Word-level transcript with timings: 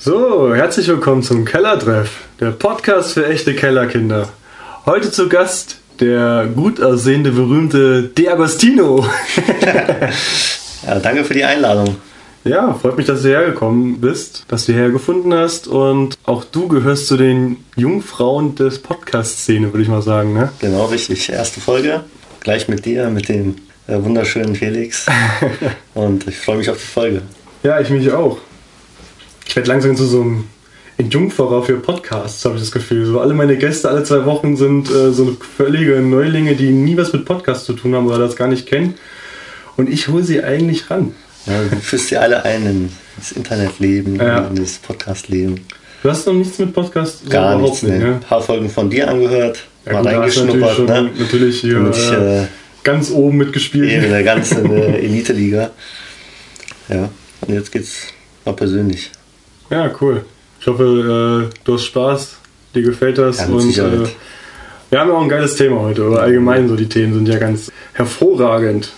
So, 0.00 0.54
herzlich 0.54 0.86
willkommen 0.86 1.24
zum 1.24 1.44
Kellertreff, 1.44 2.22
der 2.38 2.52
Podcast 2.52 3.14
für 3.14 3.26
echte 3.26 3.56
Kellerkinder. 3.56 4.28
Heute 4.86 5.10
zu 5.10 5.28
Gast 5.28 5.78
der 5.98 6.46
gut 6.54 6.80
aussehende, 6.80 7.32
berühmte 7.32 8.04
De 8.04 8.28
Agostino. 8.28 9.04
ja, 10.86 11.00
danke 11.00 11.24
für 11.24 11.34
die 11.34 11.42
Einladung. 11.42 11.96
Ja, 12.44 12.74
freut 12.74 12.96
mich, 12.96 13.06
dass 13.06 13.22
du 13.22 13.28
hergekommen 13.28 14.00
bist, 14.00 14.44
dass 14.46 14.66
du 14.66 14.72
hergefunden 14.72 15.34
hast 15.34 15.66
und 15.66 16.16
auch 16.24 16.44
du 16.44 16.68
gehörst 16.68 17.08
zu 17.08 17.16
den 17.16 17.56
Jungfrauen 17.74 18.54
des 18.54 18.78
Podcast-Szene, 18.78 19.72
würde 19.72 19.82
ich 19.82 19.88
mal 19.88 20.02
sagen. 20.02 20.32
Ne? 20.32 20.52
Genau, 20.60 20.84
richtig. 20.84 21.28
Erste 21.28 21.60
Folge, 21.60 22.04
gleich 22.38 22.68
mit 22.68 22.84
dir, 22.84 23.10
mit 23.10 23.28
dem 23.28 23.56
äh, 23.88 24.00
wunderschönen 24.00 24.54
Felix. 24.54 25.06
und 25.94 26.28
ich 26.28 26.38
freue 26.38 26.58
mich 26.58 26.70
auf 26.70 26.78
die 26.78 26.86
Folge. 26.86 27.22
Ja, 27.64 27.80
ich 27.80 27.90
mich 27.90 28.12
auch. 28.12 28.38
Ich 29.48 29.56
werde 29.56 29.68
langsam 29.68 29.96
zu 29.96 30.04
so 30.04 30.20
einem 30.20 30.44
Jungferer 30.98 31.62
für 31.62 31.78
Podcasts, 31.78 32.44
habe 32.44 32.56
ich 32.56 32.60
das 32.60 32.70
Gefühl. 32.70 33.06
So 33.06 33.18
alle 33.18 33.32
meine 33.32 33.56
Gäste 33.56 33.88
alle 33.88 34.04
zwei 34.04 34.26
Wochen 34.26 34.58
sind 34.58 34.90
äh, 34.90 35.10
so 35.10 35.36
völlige 35.56 36.00
Neulinge, 36.02 36.54
die 36.54 36.70
nie 36.70 36.98
was 36.98 37.14
mit 37.14 37.24
Podcasts 37.24 37.64
zu 37.64 37.72
tun 37.72 37.94
haben 37.94 38.06
oder 38.06 38.18
das 38.18 38.36
gar 38.36 38.48
nicht 38.48 38.66
kennen. 38.66 38.94
Und 39.78 39.88
ich 39.88 40.08
hole 40.08 40.22
sie 40.22 40.44
eigentlich 40.44 40.90
ran. 40.90 41.14
Ja, 41.46 41.62
du 41.62 41.76
führst 41.76 42.08
sie 42.08 42.18
alle 42.18 42.44
ein 42.44 42.90
ins 43.16 43.32
Internetleben, 43.32 44.16
ja. 44.16 44.48
in 44.48 44.56
das 44.56 44.74
Podcastleben. 44.74 45.60
Du 46.02 46.10
hast 46.10 46.26
noch 46.26 46.34
nichts 46.34 46.58
mit 46.58 46.74
Podcasts 46.74 47.26
Gar 47.26 47.58
nichts, 47.58 47.82
nicht, 47.82 47.98
ne? 47.98 48.14
Ein 48.14 48.20
paar 48.20 48.42
Folgen 48.42 48.68
von 48.68 48.90
dir 48.90 49.08
angehört, 49.08 49.64
ja, 49.86 49.94
mal 49.94 50.06
reingeschnuppert. 50.06 50.78
Natürlich, 50.80 50.88
ne? 50.88 51.10
natürlich 51.18 51.60
hier 51.62 51.90
ich, 51.90 52.12
äh, 52.12 52.46
ganz 52.84 53.10
oben 53.10 53.38
mitgespielt. 53.38 53.90
Eben 53.90 54.04
in 54.04 54.10
der 54.10 54.24
ganzen 54.24 54.70
Elite-Liga. 54.94 55.70
Ja, 56.90 57.08
und 57.40 57.54
jetzt 57.54 57.72
geht's 57.72 58.08
mal 58.44 58.52
persönlich. 58.52 59.10
Ja, 59.70 59.90
cool. 60.00 60.24
Ich 60.60 60.66
hoffe, 60.66 61.48
äh, 61.50 61.54
du 61.64 61.74
hast 61.74 61.84
Spaß, 61.84 62.36
dir 62.74 62.82
gefällt 62.82 63.18
das. 63.18 63.38
Ja, 63.38 63.46
und 63.46 63.78
äh, 63.78 64.08
wir 64.90 65.00
haben 65.00 65.10
auch 65.10 65.22
ein 65.22 65.28
geiles 65.28 65.56
Thema 65.56 65.80
heute, 65.80 66.04
oder 66.08 66.22
allgemein 66.22 66.68
so 66.68 66.76
die 66.76 66.88
Themen 66.88 67.14
sind 67.14 67.28
ja 67.28 67.38
ganz 67.38 67.70
hervorragend. 67.92 68.90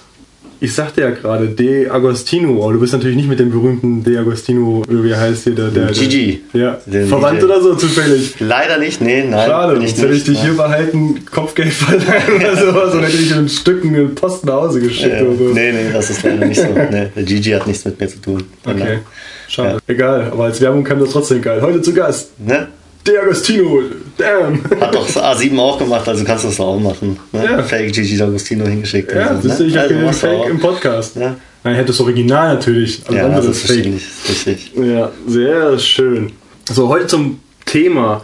Ich 0.63 0.75
sagte 0.75 1.01
ja 1.01 1.11
gerade, 1.11 1.49
De 1.49 1.89
Agostino, 1.89 2.63
aber 2.63 2.75
du 2.75 2.81
bist 2.81 2.93
natürlich 2.93 3.17
nicht 3.17 3.31
mit 3.31 3.41
dem 3.41 3.51
berühmten 3.51 4.05
De 4.05 4.19
Agostino, 4.19 4.83
wie 4.89 5.15
heißt 5.15 5.45
hier, 5.45 5.55
der. 5.55 5.69
der 5.69 5.87
Gigi. 5.87 6.43
Der, 6.53 6.61
ja. 6.61 6.79
Den 6.85 7.09
Verwandt 7.09 7.43
oder 7.43 7.63
so 7.63 7.75
zufällig? 7.75 8.35
Leider 8.41 8.77
nicht, 8.79 9.01
nee, 9.01 9.25
nein. 9.25 9.49
Schade, 9.49 9.77
sonst 9.77 10.03
hätte 10.03 10.13
ich 10.13 10.25
dich 10.25 10.43
hier 10.43 10.53
behalten, 10.53 11.25
Kopfgeld 11.25 11.73
verleihen 11.73 12.35
oder 12.37 12.57
sowas 12.67 12.95
und 12.95 13.03
hätte 13.03 13.17
ich 13.17 13.35
in 13.35 13.49
Stücken 13.49 13.95
in 13.95 14.15
Post 14.15 14.45
nach 14.45 14.55
Hause 14.55 14.81
geschickt 14.81 15.17
äh, 15.19 15.25
oder 15.25 15.37
so. 15.37 15.45
Nee, 15.45 15.73
nee, 15.73 15.93
das 15.93 16.11
ist 16.11 16.23
leider 16.23 16.45
nicht 16.45 16.61
so. 16.61 16.69
Nee, 16.69 17.09
der 17.17 17.23
Gigi 17.23 17.51
hat 17.53 17.67
nichts 17.67 17.85
mit 17.87 17.99
mir 17.99 18.09
zu 18.09 18.21
tun. 18.21 18.45
Okay. 18.67 18.99
Schade. 19.51 19.71
Ja. 19.71 19.79
Egal, 19.89 20.29
aber 20.31 20.45
als 20.45 20.61
Werbung 20.61 20.85
kam 20.85 21.01
das 21.01 21.11
trotzdem 21.11 21.43
geil. 21.43 21.61
Heute 21.61 21.83
zu 21.83 21.93
Gast. 21.93 22.39
Ne? 22.39 22.69
De 23.05 23.19
Agostino, 23.19 23.83
damn. 24.17 24.63
Hat 24.81 24.95
doch 24.95 25.09
A7 25.09 25.59
auch 25.59 25.77
gemacht, 25.77 26.07
also 26.07 26.23
kannst 26.23 26.45
du 26.45 26.49
das 26.49 26.61
auch 26.61 26.79
machen. 26.79 27.19
Ne? 27.33 27.45
Ja. 27.45 27.63
Fake 27.63 27.93
Gigi 27.93 28.17
D'Agostino 28.17 28.65
hingeschickt. 28.69 29.11
Ja, 29.13 29.41
so, 29.41 29.49
ne? 29.49 29.69
ich 29.69 29.77
also, 29.77 30.13
Fake 30.13 30.51
im 30.51 30.61
Podcast. 30.61 31.17
Ja. 31.17 31.35
Nein, 31.65 31.75
hätte 31.75 31.89
das 31.89 32.01
Original 32.01 32.55
natürlich. 32.55 33.03
Also 33.07 33.19
ja, 33.19 33.29
das 33.29 33.47
ist 33.47 33.67
Fake. 33.67 33.87
Richtig. 34.29 34.73
Ja, 34.77 35.11
sehr 35.27 35.79
schön. 35.81 36.31
So, 36.71 36.89
heute 36.89 37.09
zum 37.09 37.41
Thema. 37.67 38.23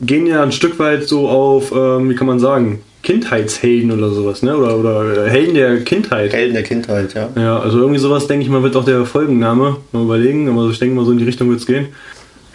Gehen 0.00 0.26
ja 0.26 0.42
ein 0.42 0.50
Stück 0.50 0.78
weit 0.80 1.06
so 1.06 1.28
auf, 1.28 1.70
ähm, 1.70 2.10
wie 2.10 2.16
kann 2.16 2.26
man 2.26 2.40
sagen, 2.40 2.80
Kindheitshelden 3.04 3.92
oder 3.92 4.10
sowas, 4.10 4.42
ne? 4.42 4.56
Oder, 4.56 4.76
oder 4.78 5.26
Helden 5.28 5.54
der 5.54 5.80
Kindheit. 5.82 6.32
Helden 6.32 6.54
der 6.54 6.62
Kindheit, 6.62 7.14
ja. 7.14 7.28
Ja, 7.36 7.58
also 7.60 7.78
irgendwie 7.78 8.00
sowas, 8.00 8.26
denke 8.26 8.44
ich 8.44 8.50
mal, 8.50 8.62
wird 8.62 8.74
auch 8.74 8.84
der 8.84 9.04
Folgenname 9.04 9.76
mal 9.92 10.02
überlegen, 10.02 10.48
aber 10.48 10.68
ich 10.70 10.78
denke 10.78 10.96
mal, 10.96 11.04
so 11.04 11.12
in 11.12 11.18
die 11.18 11.24
Richtung 11.24 11.48
wird 11.50 11.60
es 11.60 11.66
gehen. 11.66 11.88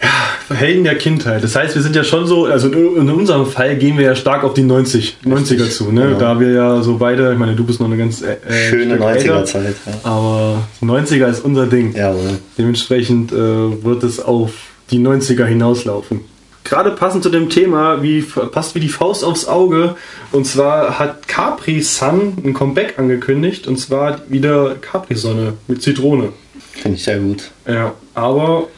Ja, 0.02 0.56
Helden 0.56 0.82
der 0.84 0.96
Kindheit. 0.96 1.44
Das 1.44 1.54
heißt, 1.54 1.74
wir 1.74 1.82
sind 1.82 1.94
ja 1.94 2.02
schon 2.02 2.26
so, 2.26 2.46
also 2.46 2.68
in 2.68 3.08
unserem 3.10 3.46
Fall 3.46 3.76
gehen 3.76 3.96
wir 3.96 4.06
ja 4.06 4.16
stark 4.16 4.42
auf 4.42 4.54
die 4.54 4.62
90, 4.62 5.18
90er 5.24 5.70
zu, 5.70 5.92
ne? 5.92 6.08
Genau. 6.08 6.18
Da 6.18 6.40
wir 6.40 6.50
ja 6.50 6.82
so 6.82 6.96
beide, 6.96 7.32
ich 7.32 7.38
meine, 7.38 7.54
du 7.54 7.64
bist 7.64 7.78
noch 7.78 7.86
eine 7.86 7.96
ganz 7.96 8.20
äh, 8.20 8.36
äh 8.48 8.68
schöne 8.68 8.96
90er-Zeit, 8.96 9.74
ja. 9.86 9.92
Aber 10.02 10.62
90er 10.82 11.28
ist 11.28 11.44
unser 11.44 11.66
Ding. 11.66 11.94
Jawohl. 11.94 12.38
Dementsprechend 12.58 13.30
äh, 13.30 13.36
wird 13.36 14.02
es 14.02 14.18
auf 14.20 14.52
die 14.90 14.98
90er 14.98 15.44
hinauslaufen 15.44 16.29
gerade 16.64 16.90
passend 16.92 17.22
zu 17.22 17.30
dem 17.30 17.48
Thema, 17.48 18.02
wie 18.02 18.22
passt 18.22 18.74
wie 18.74 18.80
die 18.80 18.88
Faust 18.88 19.24
aufs 19.24 19.46
Auge. 19.46 19.96
Und 20.32 20.46
zwar 20.46 20.98
hat 20.98 21.28
Capri 21.28 21.80
Sun 21.80 22.36
ein 22.44 22.54
Comeback 22.54 22.98
angekündigt. 22.98 23.66
Und 23.66 23.78
zwar 23.78 24.20
wieder 24.28 24.76
Capri 24.80 25.14
Sonne 25.14 25.54
mit 25.68 25.82
Zitrone. 25.82 26.32
Finde 26.72 26.96
ich 26.96 27.04
sehr 27.04 27.18
gut. 27.18 27.50
Ja, 27.66 27.94
aber 28.14 28.68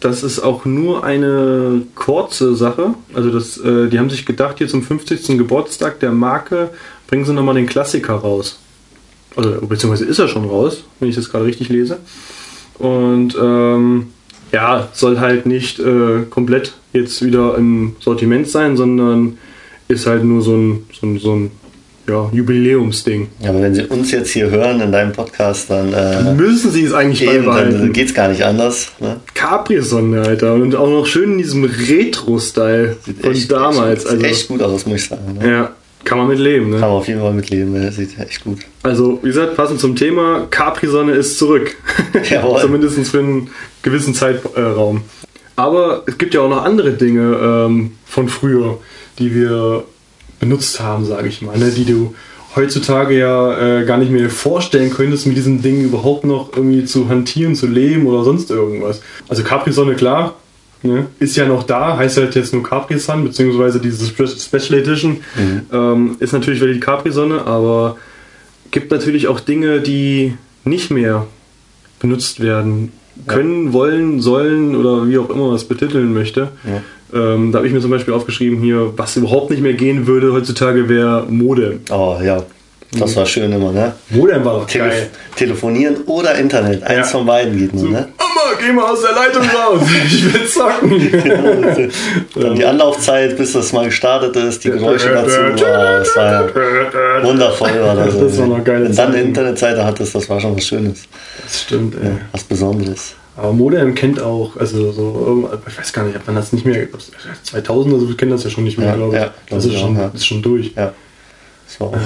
das 0.00 0.22
ist 0.22 0.40
auch 0.40 0.64
nur 0.64 1.04
eine 1.04 1.82
kurze 1.94 2.56
Sache. 2.56 2.94
Also 3.14 3.30
das, 3.30 3.58
äh, 3.58 3.88
die 3.88 3.98
haben 3.98 4.10
sich 4.10 4.26
gedacht, 4.26 4.58
hier 4.58 4.68
zum 4.68 4.82
50. 4.82 5.38
Geburtstag 5.38 6.00
der 6.00 6.10
Marke 6.10 6.70
bringen 7.06 7.24
sie 7.24 7.32
nochmal 7.32 7.54
den 7.54 7.66
Klassiker 7.66 8.14
raus. 8.14 8.58
Also, 9.36 9.66
beziehungsweise 9.66 10.04
ist 10.04 10.18
er 10.18 10.28
schon 10.28 10.44
raus, 10.44 10.84
wenn 11.00 11.08
ich 11.08 11.14
das 11.14 11.30
gerade 11.30 11.44
richtig 11.44 11.68
lese. 11.68 11.98
Und 12.78 13.36
ähm, 13.40 14.08
ja, 14.50 14.88
soll 14.92 15.20
halt 15.20 15.46
nicht 15.46 15.78
äh, 15.78 16.22
komplett 16.28 16.74
jetzt 16.92 17.24
wieder 17.24 17.56
im 17.56 17.96
Sortiment 18.00 18.48
sein, 18.48 18.76
sondern 18.76 19.38
ist 19.88 20.06
halt 20.06 20.24
nur 20.24 20.42
so 20.42 20.56
ein, 20.56 20.86
so 20.92 21.06
ein, 21.06 21.18
so 21.18 21.32
ein 21.34 21.50
ja, 22.08 22.28
Jubiläumsding. 22.32 23.28
Ja, 23.40 23.50
aber 23.50 23.62
wenn 23.62 23.74
Sie 23.74 23.84
uns 23.84 24.10
jetzt 24.10 24.30
hier 24.30 24.50
hören 24.50 24.80
in 24.80 24.90
deinem 24.90 25.12
Podcast, 25.12 25.70
dann 25.70 25.92
äh, 25.92 26.34
müssen 26.34 26.70
Sie 26.70 26.84
es 26.84 26.92
eigentlich 26.92 27.22
eben, 27.22 27.44
beibehalten. 27.44 27.78
Dann 27.78 27.92
geht 27.92 28.08
es 28.08 28.14
gar 28.14 28.28
nicht 28.28 28.44
anders. 28.44 28.92
Ne? 28.98 29.20
Capri-Sonne, 29.34 30.22
Alter. 30.22 30.54
Und 30.54 30.74
auch 30.74 30.88
noch 30.88 31.06
schön 31.06 31.32
in 31.32 31.38
diesem 31.38 31.64
Retro-Style 31.64 32.96
von 33.20 33.48
damals. 33.48 34.04
Echt, 34.04 34.12
also, 34.12 34.24
echt 34.24 34.48
gut 34.48 34.62
aus, 34.62 34.86
muss 34.86 35.02
ich 35.02 35.08
sagen. 35.08 35.38
Ne? 35.40 35.48
Ja, 35.48 35.72
kann 36.04 36.18
man 36.18 36.26
mit 36.26 36.40
leben, 36.40 36.70
ne? 36.70 36.80
Kann 36.80 36.88
man 36.88 36.98
auf 36.98 37.06
jeden 37.06 37.20
Fall 37.20 37.32
mit 37.32 37.50
leben, 37.50 37.72
ne? 37.72 37.92
sieht 37.92 38.18
echt 38.18 38.42
gut. 38.42 38.58
Also, 38.82 39.20
wie 39.22 39.28
gesagt, 39.28 39.54
passend 39.54 39.78
zum 39.78 39.94
Thema, 39.94 40.48
Capri-Sonne 40.50 41.12
ist 41.12 41.38
zurück. 41.38 41.76
Jawohl. 42.30 42.60
Zumindest 42.60 42.98
für 43.08 43.20
einen 43.20 43.50
gewissen 43.82 44.14
Zeitraum. 44.14 45.02
Aber 45.62 46.02
es 46.06 46.18
gibt 46.18 46.34
ja 46.34 46.40
auch 46.40 46.48
noch 46.48 46.64
andere 46.64 46.94
Dinge 46.94 47.38
ähm, 47.40 47.92
von 48.04 48.28
früher, 48.28 48.78
die 49.20 49.32
wir 49.32 49.84
benutzt 50.40 50.80
haben, 50.80 51.06
sage 51.06 51.28
ich 51.28 51.40
mal, 51.40 51.56
ne? 51.56 51.70
die 51.70 51.84
du 51.84 52.16
heutzutage 52.56 53.16
ja 53.16 53.78
äh, 53.78 53.84
gar 53.84 53.96
nicht 53.98 54.10
mehr 54.10 54.28
vorstellen 54.28 54.90
könntest, 54.90 55.24
mit 55.24 55.36
diesen 55.36 55.62
Dingen 55.62 55.84
überhaupt 55.84 56.24
noch 56.24 56.50
irgendwie 56.52 56.84
zu 56.84 57.08
hantieren, 57.08 57.54
zu 57.54 57.68
leben 57.68 58.06
oder 58.06 58.24
sonst 58.24 58.50
irgendwas. 58.50 59.02
Also 59.28 59.44
Capri-Sonne, 59.44 59.94
klar, 59.94 60.34
ne? 60.82 61.06
ist 61.20 61.36
ja 61.36 61.46
noch 61.46 61.62
da, 61.62 61.96
heißt 61.96 62.16
halt 62.16 62.34
jetzt 62.34 62.52
nur 62.52 62.64
Capri-Sun, 62.64 63.22
beziehungsweise 63.22 63.78
diese 63.78 64.06
Special 64.06 64.80
Edition 64.80 65.18
mhm. 65.36 65.60
ähm, 65.72 66.16
ist 66.18 66.32
natürlich 66.32 66.60
wieder 66.60 66.72
die 66.72 66.80
Capri-Sonne, 66.80 67.46
aber 67.46 67.98
gibt 68.72 68.90
natürlich 68.90 69.28
auch 69.28 69.38
Dinge, 69.38 69.80
die 69.80 70.36
nicht 70.64 70.90
mehr 70.90 71.28
benutzt 72.00 72.40
werden 72.40 72.90
können, 73.26 73.66
ja. 73.66 73.72
wollen, 73.72 74.20
sollen 74.20 74.74
oder 74.74 75.08
wie 75.08 75.18
auch 75.18 75.30
immer 75.30 75.48
man 75.48 75.56
es 75.56 75.64
betiteln 75.64 76.12
möchte. 76.12 76.48
Ja. 76.64 77.34
Ähm, 77.34 77.52
da 77.52 77.58
habe 77.58 77.66
ich 77.66 77.72
mir 77.72 77.80
zum 77.80 77.90
Beispiel 77.90 78.14
aufgeschrieben 78.14 78.58
hier, 78.58 78.94
was 78.96 79.16
überhaupt 79.16 79.50
nicht 79.50 79.62
mehr 79.62 79.74
gehen 79.74 80.06
würde 80.06 80.32
heutzutage, 80.32 80.88
wäre 80.88 81.26
Mode. 81.28 81.80
Oh 81.90 82.16
ja, 82.24 82.42
das 82.98 83.16
war 83.16 83.24
schön 83.24 83.50
immer, 83.50 83.72
ne? 83.72 83.92
Modem 84.10 84.44
war 84.44 84.60
doch 84.60 84.66
Tele 84.66 84.88
geil. 84.88 85.10
Telefonieren 85.34 85.96
oder 86.04 86.34
Internet, 86.34 86.82
eins 86.82 87.10
ja. 87.10 87.18
von 87.18 87.24
beiden 87.24 87.56
geht 87.58 87.72
nur, 87.72 87.84
so, 87.84 87.88
ne? 87.88 88.08
Mama, 88.18 88.58
geh 88.60 88.70
mal 88.70 88.84
aus 88.84 89.00
der 89.00 89.12
Leitung 89.12 89.42
raus, 89.42 89.80
ich 90.04 90.32
will 90.32 90.46
zocken. 90.46 91.90
Dann 92.34 92.54
die 92.54 92.64
Anlaufzeit, 92.64 93.36
bis 93.38 93.52
das 93.52 93.72
mal 93.72 93.86
gestartet 93.86 94.36
ist, 94.36 94.62
die 94.64 94.70
Geräusche 94.70 95.08
dazu, 95.08 95.38
oh, 95.40 95.56
das 95.56 96.16
war 96.16 96.32
ja 96.32 97.24
wundervoll. 97.24 97.70
War 97.80 97.96
das, 97.96 98.18
das 98.20 98.38
war 98.38 98.46
noch 98.46 98.62
geil. 98.62 98.84
Wenn 98.84 98.94
dann 98.94 99.08
eine 99.08 99.22
Internetseite 99.22 99.82
hattest, 99.84 100.14
das 100.14 100.28
war 100.28 100.38
schon 100.38 100.54
was 100.54 100.66
Schönes. 100.66 101.04
Das 101.42 101.62
stimmt, 101.62 101.94
ey. 101.94 102.08
Ja, 102.08 102.16
was 102.32 102.44
Besonderes. 102.44 103.14
Aber 103.38 103.54
Modem 103.54 103.94
kennt 103.94 104.20
auch, 104.20 104.58
also 104.58 104.92
so, 104.92 105.50
ich 105.66 105.78
weiß 105.78 105.94
gar 105.94 106.04
nicht, 106.04 106.16
ob 106.16 106.26
man 106.26 106.36
das 106.36 106.52
nicht 106.52 106.66
mehr, 106.66 106.86
2000 107.44 107.94
oder 107.94 108.02
so, 108.02 108.08
wir 108.10 108.16
kennen 108.18 108.32
das 108.32 108.44
ja 108.44 108.50
schon 108.50 108.64
nicht 108.64 108.76
mehr, 108.76 108.88
ja, 108.88 108.94
glaube 108.96 109.16
ich. 109.16 109.22
Ja, 109.22 109.30
das 109.48 109.64
ist, 109.64 109.78
schon, 109.78 109.98
ist 110.12 110.26
schon 110.26 110.42
durch. 110.42 110.72
Ja. 110.76 110.92
War 111.78 111.88
auch. 111.88 111.96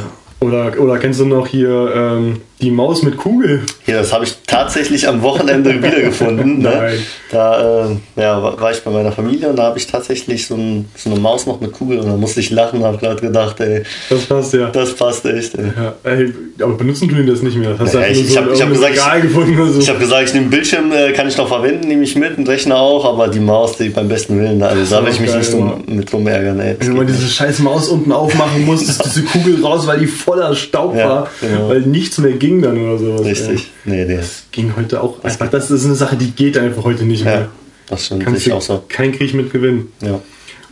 Oder, 0.41 0.79
oder 0.79 0.99
kennst 0.99 1.21
du 1.21 1.25
noch 1.25 1.47
hier 1.47 1.93
ähm, 1.95 2.41
die 2.61 2.71
Maus 2.71 3.03
mit 3.03 3.17
Kugel? 3.17 3.63
Ja, 3.87 3.99
das 3.99 4.13
habe 4.13 4.25
ich 4.25 4.37
tatsächlich 4.47 5.07
am 5.09 5.23
Wochenende 5.23 5.75
wiedergefunden. 5.83 6.63
Ne? 6.63 6.99
Da 7.31 7.87
äh, 7.87 7.97
ja, 8.17 8.43
war 8.43 8.71
ich 8.71 8.83
bei 8.83 8.91
meiner 8.91 9.13
Familie 9.13 9.49
und 9.49 9.57
da 9.57 9.65
habe 9.65 9.79
ich 9.79 9.87
tatsächlich 9.87 10.47
so, 10.47 10.55
ein, 10.55 10.89
so, 10.97 11.11
eine 11.11 11.21
Maus 11.21 11.47
noch 11.47 11.61
mit 11.61 11.73
Kugel 11.73 11.99
und 11.99 12.07
da 12.07 12.17
musste 12.17 12.41
ich 12.41 12.51
lachen 12.51 12.81
und 12.81 12.85
habe 12.87 12.99
gerade 12.99 13.21
gedacht, 13.21 13.61
ey. 13.61 13.83
Das 14.09 14.25
passt 14.25 14.55
ja. 14.55 14.71
Das 14.71 14.95
passt 14.95 15.27
echt, 15.27 15.55
ey. 15.55 15.73
Ja, 15.77 15.95
ey 16.05 16.33
aber 16.63 16.75
benutzen 16.75 17.09
tun 17.09 17.19
die 17.19 17.27
das 17.27 17.43
nicht 17.43 17.57
mehr. 17.57 17.75
Das 17.75 17.95
hast 17.95 18.11
ich, 18.11 18.19
so 18.19 18.25
ich 18.25 18.37
habe 18.37 18.51
hab 18.51 18.69
gesagt, 18.69 18.95
ich, 18.95 19.33
so. 19.33 19.81
ich 19.81 19.89
habe 19.89 19.99
gesagt, 19.99 20.29
ich 20.29 20.35
nehme 20.35 20.49
Bildschirm, 20.49 20.93
äh, 20.93 21.13
kann 21.13 21.29
ich 21.29 21.37
noch 21.37 21.49
verwenden, 21.49 21.89
nehme 21.89 22.03
ich 22.03 22.17
mit, 22.17 22.37
einen 22.37 22.47
Rechner 22.47 22.77
auch, 22.77 23.05
aber 23.05 23.29
die 23.29 23.41
Maus, 23.41 23.77
die 23.77 23.89
beim 23.89 24.09
besten 24.09 24.39
Willen, 24.39 24.63
also 24.63 24.95
da 24.95 25.05
will 25.05 25.13
ich 25.13 25.21
mich 25.21 25.31
geil, 25.31 25.41
nicht 25.41 25.53
drum, 25.53 25.85
mit 25.87 26.11
drum 26.11 26.27
ärgern, 26.27 26.61
ey. 26.61 26.77
Wenn 26.81 26.97
man 26.97 27.07
diese 27.07 27.29
scheiß 27.29 27.59
Maus 27.61 27.89
unten 27.89 28.13
aufmachen 28.13 28.65
muss, 28.65 28.83
ist 28.83 29.05
diese 29.05 29.23
Kugel 29.23 29.63
raus, 29.63 29.87
weil 29.87 29.99
die 29.99 30.07
voller 30.07 30.55
Staub 30.55 30.97
ja, 30.97 31.09
war, 31.09 31.31
genau. 31.41 31.69
weil 31.69 31.81
nichts 31.83 32.19
mehr 32.19 32.33
ging 32.47 32.63
dann 32.63 32.79
oder 32.79 32.99
sowas. 32.99 33.25
Richtig. 33.25 33.71
Nee, 33.85 34.05
nee. 34.05 34.17
Das 34.17 34.45
ging 34.53 34.75
heute 34.77 35.01
auch 35.01 35.23
einfach. 35.25 35.49
Das 35.51 35.71
ist 35.71 35.85
eine 35.85 35.95
Sache, 35.95 36.17
die 36.17 36.31
geht 36.31 36.57
einfach 36.57 36.85
heute 36.85 37.05
nicht 37.05 37.25
mehr. 37.25 37.49
Das 37.89 38.07
stimmt 38.07 38.25
Kannst 38.25 38.47
ich 38.47 38.53
auch 38.53 38.63
so. 38.63 38.83
keinen 38.89 39.13
Krieg 39.13 39.35
mit 39.35 39.53
gewinnen. 39.53 39.93
Ja. 40.01 40.21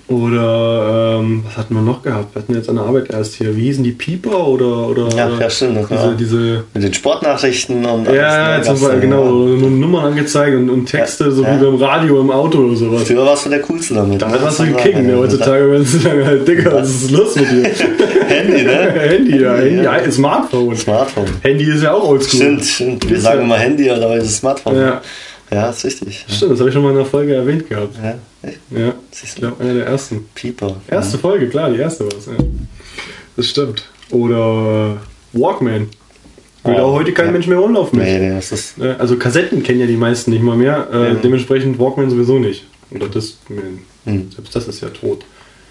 Oder 0.07 1.19
ähm, 1.21 1.43
was 1.47 1.57
hatten 1.57 1.75
wir 1.75 1.81
noch 1.81 2.03
gehabt? 2.03 2.35
Wir 2.35 2.43
hatten 2.43 2.55
jetzt 2.55 2.69
an 2.69 2.77
der 2.77 2.85
Arbeit 2.85 3.11
erst 3.11 3.35
hier, 3.37 3.57
wie 3.57 3.63
hießen 3.63 3.83
die 3.83 3.93
Pieper 3.93 4.47
oder 4.49 4.87
oder 4.89 5.09
Ja, 5.17 5.31
ja, 5.41 5.49
stimmt, 5.49 5.79
diese, 5.79 5.91
war- 5.91 6.15
diese 6.15 6.65
Mit 6.75 6.83
den 6.85 6.93
Sportnachrichten 6.93 7.87
und 7.87 8.07
ja, 8.13 8.23
alles, 8.55 8.69
ne, 8.69 8.75
zum 8.75 8.83
Beispiel, 8.87 9.01
genau, 9.01 9.25
ja. 9.25 9.31
nur 9.57 9.71
Nummern 9.71 10.05
angezeigt 10.13 10.57
und, 10.57 10.69
und 10.69 10.87
Texte, 10.87 11.25
Ja, 11.25 11.31
so 11.31 11.43
ja. 11.43 11.59
wie 11.59 11.65
beim 11.65 11.77
Radio 11.77 12.21
im 12.21 12.31
Auto 12.31 12.59
oder 12.59 12.77
sowas. 12.77 13.05
Früher 13.05 13.25
warst 13.25 13.47
du 13.47 13.51
der 13.51 13.61
Coolste 13.63 13.95
damit. 13.95 14.21
Da 14.21 14.29
ne? 14.29 14.43
warst 14.43 14.59
du 14.61 14.67
gekicken, 14.67 15.07
war- 15.07 15.13
ja, 15.15 15.19
heutzutage 15.21 15.71
wenn 15.73 15.85
sie 15.85 15.99
sagen 15.99 16.27
halt, 16.27 16.47
Digga, 16.49 16.73
was 16.75 16.89
ist 16.91 17.11
los 17.11 17.35
mit 17.37 17.51
dir? 17.51 17.65
Handy, 18.29 18.63
ne? 18.63 18.71
Handy, 19.01 19.41
ja, 19.43 19.55
Handy, 19.57 19.83
Ja. 19.83 19.97
ja. 20.03 20.11
Smartphone. 20.11 20.77
Smartphone. 20.77 21.27
Handy 21.43 21.65
ist 21.65 21.83
ja 21.83 21.95
auch 21.95 22.07
oldschool. 22.09 22.41
Stimmt, 22.41 22.65
stimmt. 22.65 23.09
Wir 23.11 23.21
sagen 23.21 23.43
immer 23.45 23.57
Handy, 23.57 23.89
aber 23.91 24.01
dabei 24.01 24.17
ist 24.19 24.27
es 24.27 24.37
Smartphone. 24.37 24.77
Ja, 24.77 25.01
Ja, 25.55 25.71
ist 25.71 25.85
richtig. 25.85 26.25
stimmt, 26.29 26.53
das 26.53 26.59
habe 26.61 26.69
ich 26.69 26.75
schon 26.75 26.83
mal 26.83 26.91
in 26.91 26.97
einer 26.97 27.07
Folge 27.07 27.35
erwähnt 27.35 27.69
gehabt. 27.69 27.97
Ja, 28.03 28.15
echt? 28.49 28.59
Ja, 28.71 28.95
ich 29.23 29.35
glaube, 29.35 29.63
einer 29.63 29.75
der 29.75 29.87
ersten. 29.87 30.27
Pieper. 30.35 30.77
Erste 30.89 31.19
Folge, 31.19 31.49
klar, 31.49 31.71
die 31.71 31.79
erste 31.79 32.05
war 32.05 32.13
es. 32.19 32.27
Ja. 32.27 32.33
Das 33.37 33.47
stimmt. 33.47 33.85
Oder 34.11 34.97
Walkman. 35.33 35.89
Würde 36.65 36.81
Oh, 36.81 36.85
auch 36.87 36.93
heute 36.95 37.13
kein 37.13 37.27
ja. 37.27 37.33
Mensch 37.33 37.47
mehr 37.47 37.59
rumlaufen. 37.59 37.99
Nee, 37.99 38.19
nee, 38.19 38.31
das 38.35 38.51
ist. 38.53 38.81
Also 38.81 39.17
Kassetten 39.17 39.63
kennen 39.63 39.81
ja 39.81 39.87
die 39.87 39.97
meisten 39.97 40.31
nicht 40.31 40.43
mal 40.43 40.57
mehr, 40.57 40.89
äh, 40.93 41.09
Ja. 41.09 41.15
dementsprechend 41.15 41.79
Walkman 41.79 42.09
sowieso 42.11 42.39
nicht. 42.39 42.65
Oder 42.91 43.09
Discman. 43.09 43.81
Hm. 44.05 44.31
Selbst 44.35 44.55
das 44.57 44.69
ist 44.69 44.81
ja 44.81 44.89
tot. 44.89 45.25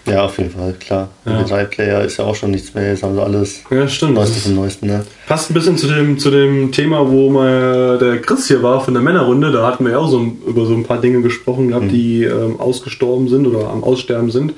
Ja, 0.06 0.24
auf 0.26 0.36
jeden 0.38 0.50
Fall, 0.50 0.74
klar. 0.74 1.08
Ja. 1.24 1.42
Der 1.42 1.46
3-Player 1.66 2.04
ist 2.04 2.18
ja 2.18 2.24
auch 2.26 2.34
schon 2.34 2.50
nichts 2.50 2.74
mehr. 2.74 2.88
Jetzt 2.90 3.02
haben 3.02 3.14
sie 3.14 3.22
alles 3.22 3.60
Ja, 3.70 3.88
stimmt. 3.88 4.14
Neueste 4.14 4.36
ist, 4.36 4.44
vom 4.46 4.54
Neuesten, 4.56 4.86
ne? 4.86 5.04
passt 5.26 5.50
ein 5.50 5.54
bisschen 5.54 5.78
zu 5.78 5.86
dem, 5.86 6.18
zu 6.18 6.30
dem 6.30 6.72
Thema, 6.72 7.10
wo 7.10 7.30
mal 7.30 7.96
der 7.98 8.20
Chris 8.20 8.46
hier 8.48 8.62
war 8.62 8.82
von 8.84 8.92
der 8.92 9.02
Männerrunde. 9.02 9.50
Da 9.50 9.66
hatten 9.66 9.84
wir 9.84 9.92
ja 9.92 9.98
auch 9.98 10.10
so 10.10 10.22
über 10.46 10.66
so 10.66 10.74
ein 10.74 10.84
paar 10.84 11.00
Dinge 11.00 11.22
gesprochen 11.22 11.68
gehabt, 11.68 11.90
die 11.90 12.24
ähm, 12.24 12.60
ausgestorben 12.60 13.28
sind 13.28 13.46
oder 13.46 13.70
am 13.70 13.82
Aussterben 13.82 14.30
sind. 14.30 14.52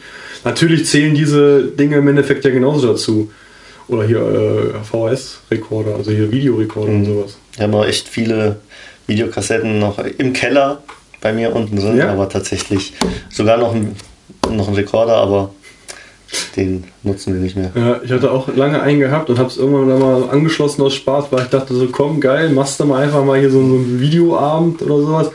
Natürlich 0.44 0.86
zählen 0.86 1.14
diese 1.14 1.62
Dinge 1.64 1.96
im 1.96 2.08
Endeffekt 2.08 2.44
ja 2.44 2.50
genauso 2.50 2.88
dazu. 2.88 3.30
Oder 3.88 4.04
hier 4.04 4.18
äh, 4.18 4.84
VHS-Rekorder, 4.84 5.94
also 5.94 6.10
hier 6.10 6.32
Videorekorder 6.32 6.90
und 6.92 7.04
sowas. 7.04 7.38
Ich 7.54 7.60
habe 7.60 7.70
noch 7.70 7.86
echt 7.86 8.08
viele 8.08 8.56
Videokassetten 9.06 9.78
noch 9.78 9.98
im 10.18 10.32
Keller 10.32 10.82
bei 11.20 11.32
mir 11.32 11.54
unten 11.54 11.76
drin, 11.76 11.96
Ja. 11.96 12.10
aber 12.12 12.28
tatsächlich 12.28 12.94
sogar 13.30 13.58
noch 13.58 13.74
ein, 13.74 13.94
noch 14.50 14.68
ein 14.68 14.74
Rekorder, 14.74 15.16
aber 15.16 15.50
den 16.56 16.84
nutzen 17.02 17.34
wir 17.34 17.40
nicht 17.40 17.56
mehr. 17.56 17.70
Ja, 17.74 18.00
ich 18.02 18.10
hatte 18.10 18.30
auch 18.30 18.48
lange 18.54 18.80
einen 18.82 18.98
gehabt 19.00 19.30
und 19.30 19.38
habe 19.38 19.48
es 19.48 19.56
irgendwann 19.56 19.88
dann 19.88 20.00
mal 20.00 20.30
angeschlossen 20.30 20.82
aus 20.82 20.94
Spaß, 20.94 21.26
weil 21.30 21.42
ich 21.44 21.48
dachte 21.50 21.74
so, 21.74 21.86
komm, 21.90 22.20
geil, 22.20 22.50
machst 22.50 22.80
du 22.80 22.84
mal 22.84 23.02
einfach 23.02 23.24
mal 23.24 23.38
hier 23.38 23.50
so, 23.50 23.60
so 23.60 23.74
einen 23.76 24.00
Videoabend 24.00 24.82
oder 24.82 24.98
sowas. 24.98 25.30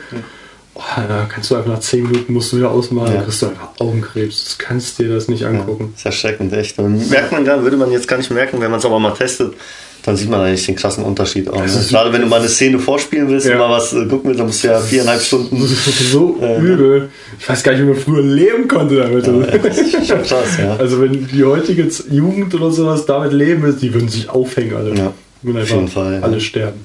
Oh, 0.74 0.80
da 0.96 1.26
kannst 1.28 1.50
du 1.50 1.56
einfach 1.56 1.70
nach 1.70 1.80
10 1.80 2.02
Minuten 2.04 2.32
musst 2.32 2.52
du 2.52 2.56
wieder 2.56 2.70
ausmachen, 2.70 3.08
Ja. 3.08 3.14
dann 3.16 3.24
kriegst 3.24 3.42
du 3.42 3.46
einfach 3.46 3.68
Augenkrebs. 3.78 4.44
Das 4.44 4.58
kannst 4.58 4.98
dir 4.98 5.08
das 5.14 5.28
nicht 5.28 5.44
angucken. 5.44 5.92
Ist 5.96 6.06
erschreckend, 6.06 6.52
echt. 6.54 6.78
Und 6.78 7.10
merkt 7.10 7.32
man 7.32 7.44
gar, 7.44 7.62
würde 7.62 7.76
man 7.76 7.90
jetzt 7.92 8.08
gar 8.08 8.16
nicht 8.16 8.30
merken, 8.30 8.60
wenn 8.60 8.70
man 8.70 8.80
es 8.80 8.86
aber 8.86 8.98
mal 8.98 9.12
testet, 9.12 9.54
dann 10.04 10.16
sieht 10.16 10.28
man 10.28 10.40
eigentlich 10.40 10.66
den 10.66 10.74
krassen 10.76 11.04
Unterschied 11.04 11.48
auch. 11.48 11.60
Ne? 11.64 11.70
Gerade 11.90 12.12
wenn 12.12 12.22
du 12.22 12.26
mal 12.26 12.40
eine 12.40 12.48
Szene 12.48 12.78
vorspielen 12.78 13.28
willst 13.28 13.46
Ja. 13.46 13.52
und 13.52 13.58
mal 13.58 13.70
was 13.70 13.92
äh, 13.92 14.04
gucken 14.06 14.24
willst, 14.24 14.40
dann 14.40 14.46
musst 14.48 14.64
du 14.64 14.68
ja 14.68 14.80
viereinhalb 14.80 15.20
Stunden. 15.22 15.60
Das 15.60 15.70
ist 15.70 16.10
so 16.10 16.38
Äh, 16.42 16.58
übel. 16.60 17.08
Ich 17.38 17.48
weiß 17.48 17.62
gar 17.62 17.72
nicht, 17.72 17.82
wie 17.82 17.86
man 17.86 17.96
früher 17.96 18.22
leben 18.22 18.66
konnte 18.68 18.96
damit. 18.96 19.26
Das 19.64 19.78
ist 19.78 20.08
schon 20.08 20.22
krass, 20.22 20.58
ja. 20.58 20.76
Also 20.76 21.00
wenn 21.00 21.26
die 21.28 21.44
heutige 21.44 21.88
Jugend 22.10 22.54
oder 22.54 22.70
sowas 22.72 23.06
damit 23.06 23.32
leben 23.32 23.64
ist, 23.64 23.80
die 23.82 23.92
würden 23.94 24.08
sich 24.08 24.28
aufhängen 24.28 24.74
alle. 24.76 24.94
Ja, 24.94 25.06
auf 25.08 25.70
jeden 25.70 25.88
Fall, 25.88 26.14
ja. 26.14 26.20
alle 26.20 26.40
sterben. 26.40 26.80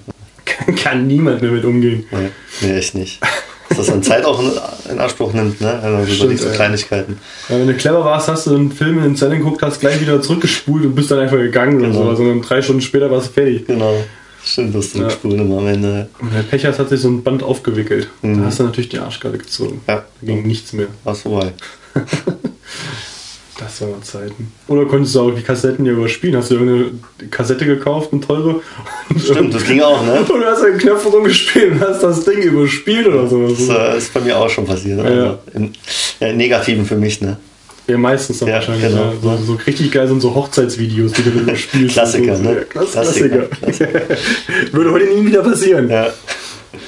Kann, 0.45 0.75
kann 0.83 1.07
niemand 1.07 1.41
mehr 1.41 1.51
mit 1.51 1.65
umgehen. 1.65 2.05
Nee, 2.11 2.29
nee, 2.61 2.77
echt 2.77 2.95
nicht. 2.95 3.19
Dass 3.77 3.85
das 3.85 3.95
an 3.95 4.03
Zeit 4.03 4.25
auch 4.25 4.41
in, 4.89 4.99
Anspruch 4.99 5.31
nimmt, 5.33 5.61
ne? 5.61 5.79
Also 5.81 5.97
über 6.03 6.07
Stimmt, 6.07 6.31
diese 6.33 6.47
ja. 6.49 6.53
Kleinigkeiten. 6.55 7.17
Ja, 7.49 7.59
wenn 7.59 7.67
du 7.67 7.73
clever 7.75 8.03
warst, 8.03 8.27
hast 8.27 8.47
du 8.47 8.55
einen 8.55 8.71
Film 8.71 8.97
in 8.97 9.03
den 9.03 9.15
Zellen 9.15 9.37
geguckt, 9.39 9.61
hast 9.61 9.79
gleich 9.79 10.01
wieder 10.01 10.21
zurückgespult 10.21 10.83
und 10.85 10.95
bist 10.95 11.11
dann 11.11 11.19
einfach 11.19 11.37
gegangen 11.37 11.77
oder 11.79 11.89
Genau. 11.89 12.03
sowas. 12.05 12.19
Und 12.19 12.27
dann 12.29 12.41
drei 12.41 12.61
Stunden 12.61 12.81
später 12.81 13.09
warst 13.11 13.27
du 13.29 13.31
fertig. 13.33 13.65
Genau. 13.67 13.93
Stimmt, 14.43 14.73
das 14.75 14.91
Zurückspulen 14.93 15.39
immer 15.41 15.57
am 15.59 15.67
Ende. 15.67 16.07
Und 16.19 16.33
der 16.33 16.41
Pech 16.43 16.65
hat 16.65 16.89
sich 16.89 17.01
so 17.01 17.09
ein 17.09 17.21
Band 17.21 17.43
aufgewickelt. 17.43 18.07
Mhm. 18.21 18.39
Da 18.39 18.45
hast 18.45 18.59
du 18.59 18.63
natürlich 18.63 18.89
die 18.89 18.99
Arschkarte 18.99 19.37
gezogen. 19.37 19.81
Ja, 19.87 19.95
Da 19.97 20.03
ging 20.21 20.47
nichts 20.47 20.71
mehr. 20.73 20.87
war's 21.03 21.21
vorbei. 21.21 21.51
Das 23.59 23.81
waren 23.81 24.03
Zeiten. 24.03 24.51
Oder 24.67 24.85
konntest 24.85 25.15
du 25.15 25.21
auch 25.21 25.31
die 25.31 25.41
Kassetten 25.41 25.83
ja 25.85 25.93
überspielen? 25.93 26.35
Hast 26.37 26.51
du 26.51 26.55
irgendeine 26.55 26.91
Kassette 27.31 27.65
gekauft, 27.65 28.09
eine 28.11 28.21
teure? 28.21 28.61
Stimmt, 29.19 29.53
das 29.55 29.65
ging 29.65 29.81
auch, 29.81 30.05
ne? 30.05 30.19
Und 30.19 30.27
du 30.41 30.45
hast 30.45 30.63
einen 30.63 30.77
Knopf 30.77 31.05
rumgespielt 31.11 31.71
und 31.71 31.81
hast 31.81 32.03
das 32.03 32.23
Ding 32.23 32.39
überspielt 32.43 33.07
oder 33.07 33.27
sowas. 33.27 33.53
Das 33.67 33.95
äh, 33.95 33.97
ist 33.97 34.13
bei 34.13 34.19
mir 34.19 34.37
auch 34.37 34.49
schon 34.49 34.65
passiert. 34.65 34.99
Also 34.99 35.11
Ja. 35.21 35.39
im, 35.55 35.71
ja, 36.19 36.27
im 36.27 36.37
Negativen 36.37 36.85
für 36.85 36.97
mich, 36.97 37.19
ne? 37.21 37.37
Ja, 37.87 37.97
meistens 37.97 38.39
dann 38.39 38.49
Ja, 38.49 38.55
wahrscheinlich. 38.55 38.89
genau. 38.89 39.13
Ja. 39.23 39.37
So, 39.37 39.43
so 39.43 39.53
richtig 39.65 39.91
geil 39.91 40.07
sind 40.07 40.21
so 40.21 40.35
Hochzeitsvideos, 40.35 41.13
die 41.13 41.23
du 41.23 41.31
dann 41.31 41.43
überspielst. 41.43 41.93
Klassiker, 41.93 42.35
so. 42.35 42.43
ne? 42.43 42.53
Ja, 42.57 42.63
Klass 42.65 42.91
Klassiker, 42.91 43.43
Klassiker. 43.43 44.01
Würde 44.73 44.91
heute 44.91 45.05
nie 45.07 45.25
wieder 45.25 45.41
passieren. 45.41 45.89
Ja. 45.89 46.07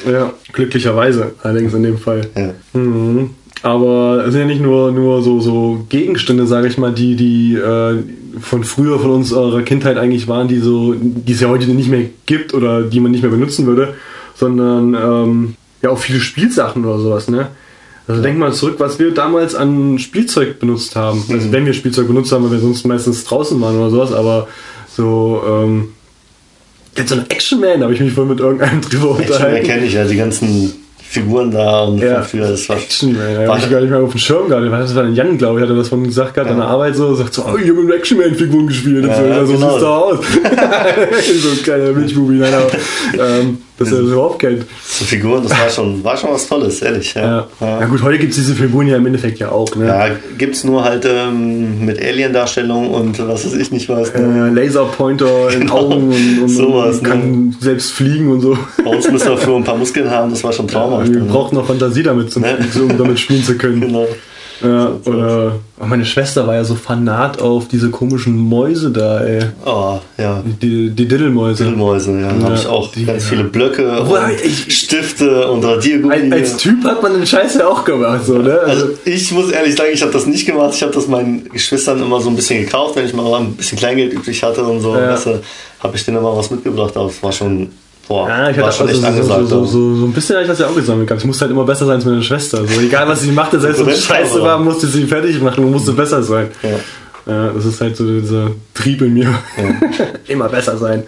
Ja, 0.10 0.34
glücklicherweise, 0.54 1.32
allerdings 1.42 1.74
in 1.74 1.84
dem 1.84 1.98
Fall. 1.98 2.22
ja. 2.36 2.54
Mhm. 2.74 3.32
Aber 3.62 4.24
es 4.26 4.32
sind 4.32 4.42
ja 4.42 4.48
nicht 4.48 4.62
nur, 4.62 4.92
nur 4.92 5.22
so, 5.22 5.40
so 5.40 5.86
Gegenstände, 5.90 6.48
sage 6.48 6.68
ich 6.68 6.78
mal, 6.78 6.94
die, 6.94 7.16
die 7.16 7.56
äh, 7.56 8.04
von 8.40 8.64
früher, 8.64 9.00
von 9.00 9.12
unserer 9.12 9.62
Kindheit 9.64 9.98
eigentlich 9.98 10.28
waren, 10.28 10.48
die 10.48 10.60
so, 10.60 10.96
die 10.98 11.34
es 11.34 11.42
ja 11.42 11.50
heute 11.50 11.68
nicht 11.68 11.90
mehr 11.90 12.06
gibt 12.26 12.54
oder 12.54 12.84
die 12.84 13.00
man 13.00 13.12
nicht 13.12 13.22
mehr 13.22 13.32
benutzen 13.32 13.66
würde, 13.66 13.96
sondern 14.36 14.94
ähm, 14.94 15.56
ja 15.82 15.90
auch 15.90 16.00
viele 16.00 16.20
Spielsachen 16.20 16.86
oder 16.86 17.00
sowas, 17.00 17.30
ne? 17.30 17.50
Also 18.08 18.24
denk 18.24 18.40
mal 18.40 18.52
zurück, 18.54 18.76
was 18.80 18.98
wir 18.98 19.14
damals 19.14 19.54
an 19.54 20.00
Spielzeug 20.00 20.60
benutzt 20.60 20.96
haben. 20.96 21.24
Also 21.30 21.52
wenn 21.52 21.68
wir 21.68 21.74
Spielzeug 21.74 22.08
benutzt 22.08 22.32
haben, 22.32 22.44
weil 22.44 22.54
wir 22.54 22.60
sonst 22.60 22.84
meistens 22.88 23.24
draußen 23.24 23.62
waren 23.62 23.78
oder 23.78 23.92
sowas, 23.92 24.14
aber 24.14 24.48
so, 24.92 25.44
ähm, 25.48 25.90
jetzt 26.98 27.10
so 27.10 27.16
ein 27.16 27.30
Action 27.30 27.60
Man, 27.60 27.80
da 27.80 27.84
habe 27.84 27.94
ich 27.94 28.00
mich 28.00 28.14
voll 28.14 28.26
mit 28.26 28.40
irgendeinem 28.40 28.82
drüber 28.82 29.12
unterhalten. 29.12 29.64
kenne 29.64 29.86
ich 29.86 29.94
ja, 29.94 30.06
die 30.06 30.16
ganzen 30.16 30.74
Figuren 31.12 31.50
da 31.50 31.86
und 31.86 31.98
Ja, 31.98 32.22
früher, 32.22 32.50
das 32.50 32.70
war. 32.70 32.78
Action 32.78 33.14
Man, 33.14 33.34
da 33.34 33.48
war 33.48 33.58
ich 33.58 33.68
gar 33.68 33.82
nicht 33.82 33.90
mehr 33.90 34.00
auf 34.00 34.12
dem 34.12 34.20
Schirm 34.20 34.48
gehabt. 34.48 34.64
Das 34.72 34.94
war 34.96 35.06
ein 35.06 35.16
Jan, 35.16 35.40
glaube 35.40 35.60
ich, 35.60 35.64
hat 35.64 35.72
er 35.72 35.76
das 35.76 35.90
von 35.90 36.04
gesagt 36.04 36.36
gehabt, 36.36 36.52
an 36.52 36.58
der 36.58 36.68
Arbeit 36.68 36.96
so, 36.96 37.16
sagt 37.16 37.34
so, 37.34 37.46
oh, 37.46 37.58
ich 37.58 37.68
habe 37.68 37.82
mit 37.82 37.96
Action 37.96 38.20
Man 38.20 38.36
Figuren 38.36 38.68
gespielt. 38.68 39.04
und 39.06 39.10
Ja, 39.10 39.16
so, 39.16 39.26
ja, 39.26 39.46
so 39.46 39.54
genau. 39.54 39.70
siehst 39.72 39.82
du 39.82 39.88
aus. 39.88 40.20
so 41.42 41.50
ein 41.50 41.64
kleiner 41.64 41.92
Milchbubi, 41.94 42.36
nein, 42.36 42.54
aber, 42.54 43.24
ähm, 43.40 43.58
dass 43.80 43.92
er 43.92 44.02
das 44.02 44.12
überhaupt 44.12 44.40
kennt. 44.40 44.66
So 44.86 45.06
Figuren, 45.06 45.44
das 45.44 45.52
war 45.60 45.70
schon, 45.70 46.04
war 46.04 46.16
schon 46.18 46.32
was 46.32 46.48
Tolles, 46.48 46.82
ehrlich. 46.82 47.14
Ja. 47.14 47.22
Ja, 47.22 47.48
Ja. 47.62 47.80
ja. 47.82 47.86
gut, 47.88 48.04
heute 48.04 48.18
gibt 48.20 48.32
es 48.32 48.38
diese 48.38 48.54
Figuren 48.54 48.88
ja 48.88 48.98
im 48.98 49.06
Endeffekt 49.06 49.40
ja 49.40 49.52
auch, 49.52 49.76
ne? 49.76 49.88
ja 49.88 50.08
gibt's 50.38 50.64
nur 50.64 50.84
halt 50.84 51.06
ähm, 51.10 51.86
mit 51.86 52.00
Alien-Darstellung 52.02 52.90
und 52.92 53.20
was 53.28 53.46
weiß 53.46 53.54
ich 53.56 53.72
nicht 53.72 53.90
was. 53.90 54.14
Ne? 54.14 54.50
Äh, 54.52 54.54
Laserpointer 54.54 55.50
in 55.54 55.62
Genau. 55.62 55.78
Augen 55.78 56.10
und, 56.10 56.40
und, 56.44 56.50
Sowas, 56.50 56.98
und 57.00 57.04
kann 57.04 57.56
selbst 57.60 57.92
fliegen 57.92 58.30
und 58.32 58.42
so. 58.42 58.58
Bei 58.84 58.92
uns 58.92 59.10
müssen 59.12 59.30
wir 59.30 59.38
für 59.38 59.56
ein 59.56 59.64
paar 59.64 59.78
Muskeln 59.78 60.10
haben, 60.10 60.30
das 60.32 60.44
war 60.44 60.54
schon 60.54 60.68
traumhaft. 60.68 61.12
Wir 61.12 61.22
ne? 61.22 61.26
brauchen 61.32 61.56
noch 61.56 61.68
Fantasie 61.68 62.04
damit, 62.04 62.32
zum, 62.32 62.44
Ne? 62.44 62.58
um 62.82 62.98
damit 62.98 63.20
spielen 63.20 63.44
zu 63.44 63.56
können. 63.58 63.80
Genau. 63.90 64.06
Ja, 64.62 64.92
oder 65.06 65.54
oh, 65.80 65.86
meine 65.86 66.04
Schwester 66.06 66.46
war 66.46 66.56
ja 66.56 66.64
so 66.66 66.76
fanat 66.76 67.42
auf 67.42 67.68
diese 67.68 67.90
komischen 67.90 68.36
Mäuse 68.36 68.92
da, 68.92 69.22
ey. 69.22 69.44
Oh, 69.66 70.00
ja. 70.18 70.44
Die, 70.62 70.90
die 70.90 71.08
Diddelmäuse. 71.08 71.64
Diddelmäuse, 71.64 72.20
ja. 72.20 72.32
Da 72.34 72.46
habe 72.46 72.56
ich 72.56 72.68
auch 72.68 72.92
die- 72.92 73.06
ganz 73.06 73.24
ja. 73.24 73.30
viele 73.30 73.44
Blöcke 73.46 73.90
Obwohl, 74.02 74.18
und 74.20 74.32
ich- 74.46 74.78
Stifte 74.78 75.50
und 75.50 75.64
Radiergummi. 75.64 76.14
Als, 76.14 76.32
als 76.54 76.58
Typ 76.58 76.84
hat 76.84 77.02
man 77.02 77.14
den 77.14 77.26
Scheiß 77.26 77.56
ja 77.56 77.68
auch 77.68 77.86
gemacht, 77.86 78.26
so, 78.26 78.38
ne? 78.40 78.60
Also, 78.60 78.86
Also 78.86 78.98
ich 79.06 79.32
muss 79.32 79.50
ehrlich 79.52 79.76
sagen, 79.76 79.90
ich 79.94 80.02
habe 80.02 80.12
das 80.12 80.26
nicht 80.26 80.46
gemacht. 80.46 80.74
Ich 80.74 80.82
habe 80.84 80.94
das 80.94 81.08
meinen 81.08 81.48
Geschwistern 81.50 82.02
immer 82.02 82.20
so 82.20 82.30
ein 82.30 82.36
bisschen 82.36 82.64
gekauft, 82.66 82.96
wenn 82.96 83.06
ich 83.06 83.14
mal 83.14 83.34
ein 83.40 83.54
bisschen 83.54 83.78
Kleingeld 83.78 84.14
übrig 84.14 84.44
hatte 84.44 84.64
und 84.64 84.82
so. 84.82 84.96
Ja. 84.96 85.14
Weißt 85.14 85.26
du, 85.28 85.42
habe 85.82 85.96
ich 85.96 86.04
denen 86.06 86.18
immer 86.18 86.36
was 86.36 86.52
mitgebracht. 86.52 86.96
Aber 86.98 87.08
es 87.08 87.22
war 87.24 87.32
schon, 87.32 87.70
boah, 88.10 88.28
ja, 88.28 88.50
ich 88.50 88.58
hatte 88.58 88.72
schon 88.74 88.88
also 88.90 89.00
echt 89.00 89.02
so, 89.02 89.08
angesagt. 89.08 89.40
so, 89.48 89.48
so, 89.48 89.66
so, 89.66 89.96
so 89.96 90.06
ein 90.06 90.12
bisschen 90.12 90.36
habe 90.36 90.44
ich 90.44 90.50
das 90.50 90.60
ja 90.60 90.68
auch 90.68 90.76
gesammelt 90.76 91.08
gehabt. 91.08 91.22
Ich 91.22 91.28
musste 91.28 91.42
halt 91.46 91.52
immer 91.52 91.64
besser 91.64 91.86
sein 91.86 91.96
als 91.96 92.06
meine 92.06 92.22
Schwester. 92.22 92.66
So, 92.68 92.82
egal 92.82 93.08
was 93.08 93.22
sie 93.22 93.32
machte, 93.32 93.60
selbst 93.60 93.80
wenn 93.80 93.94
es 93.94 94.04
scheiße 94.04 94.42
war, 94.42 94.60
musste 94.60 94.88
sie 94.88 95.06
fertig 95.06 95.42
machen 95.42 95.64
und 95.64 95.72
musste 95.72 95.94
besser 95.94 96.22
sein. 96.22 96.50
Ja. 96.62 96.80
Ja, 97.26 97.50
das 97.52 97.64
ist 97.66 97.80
halt 97.80 97.96
so 97.96 98.06
dieser 98.06 98.52
Trieb 98.74 99.02
in 99.04 99.14
mir. 99.14 99.34
immer 100.28 100.50
besser 100.50 100.78
sein. 100.78 101.04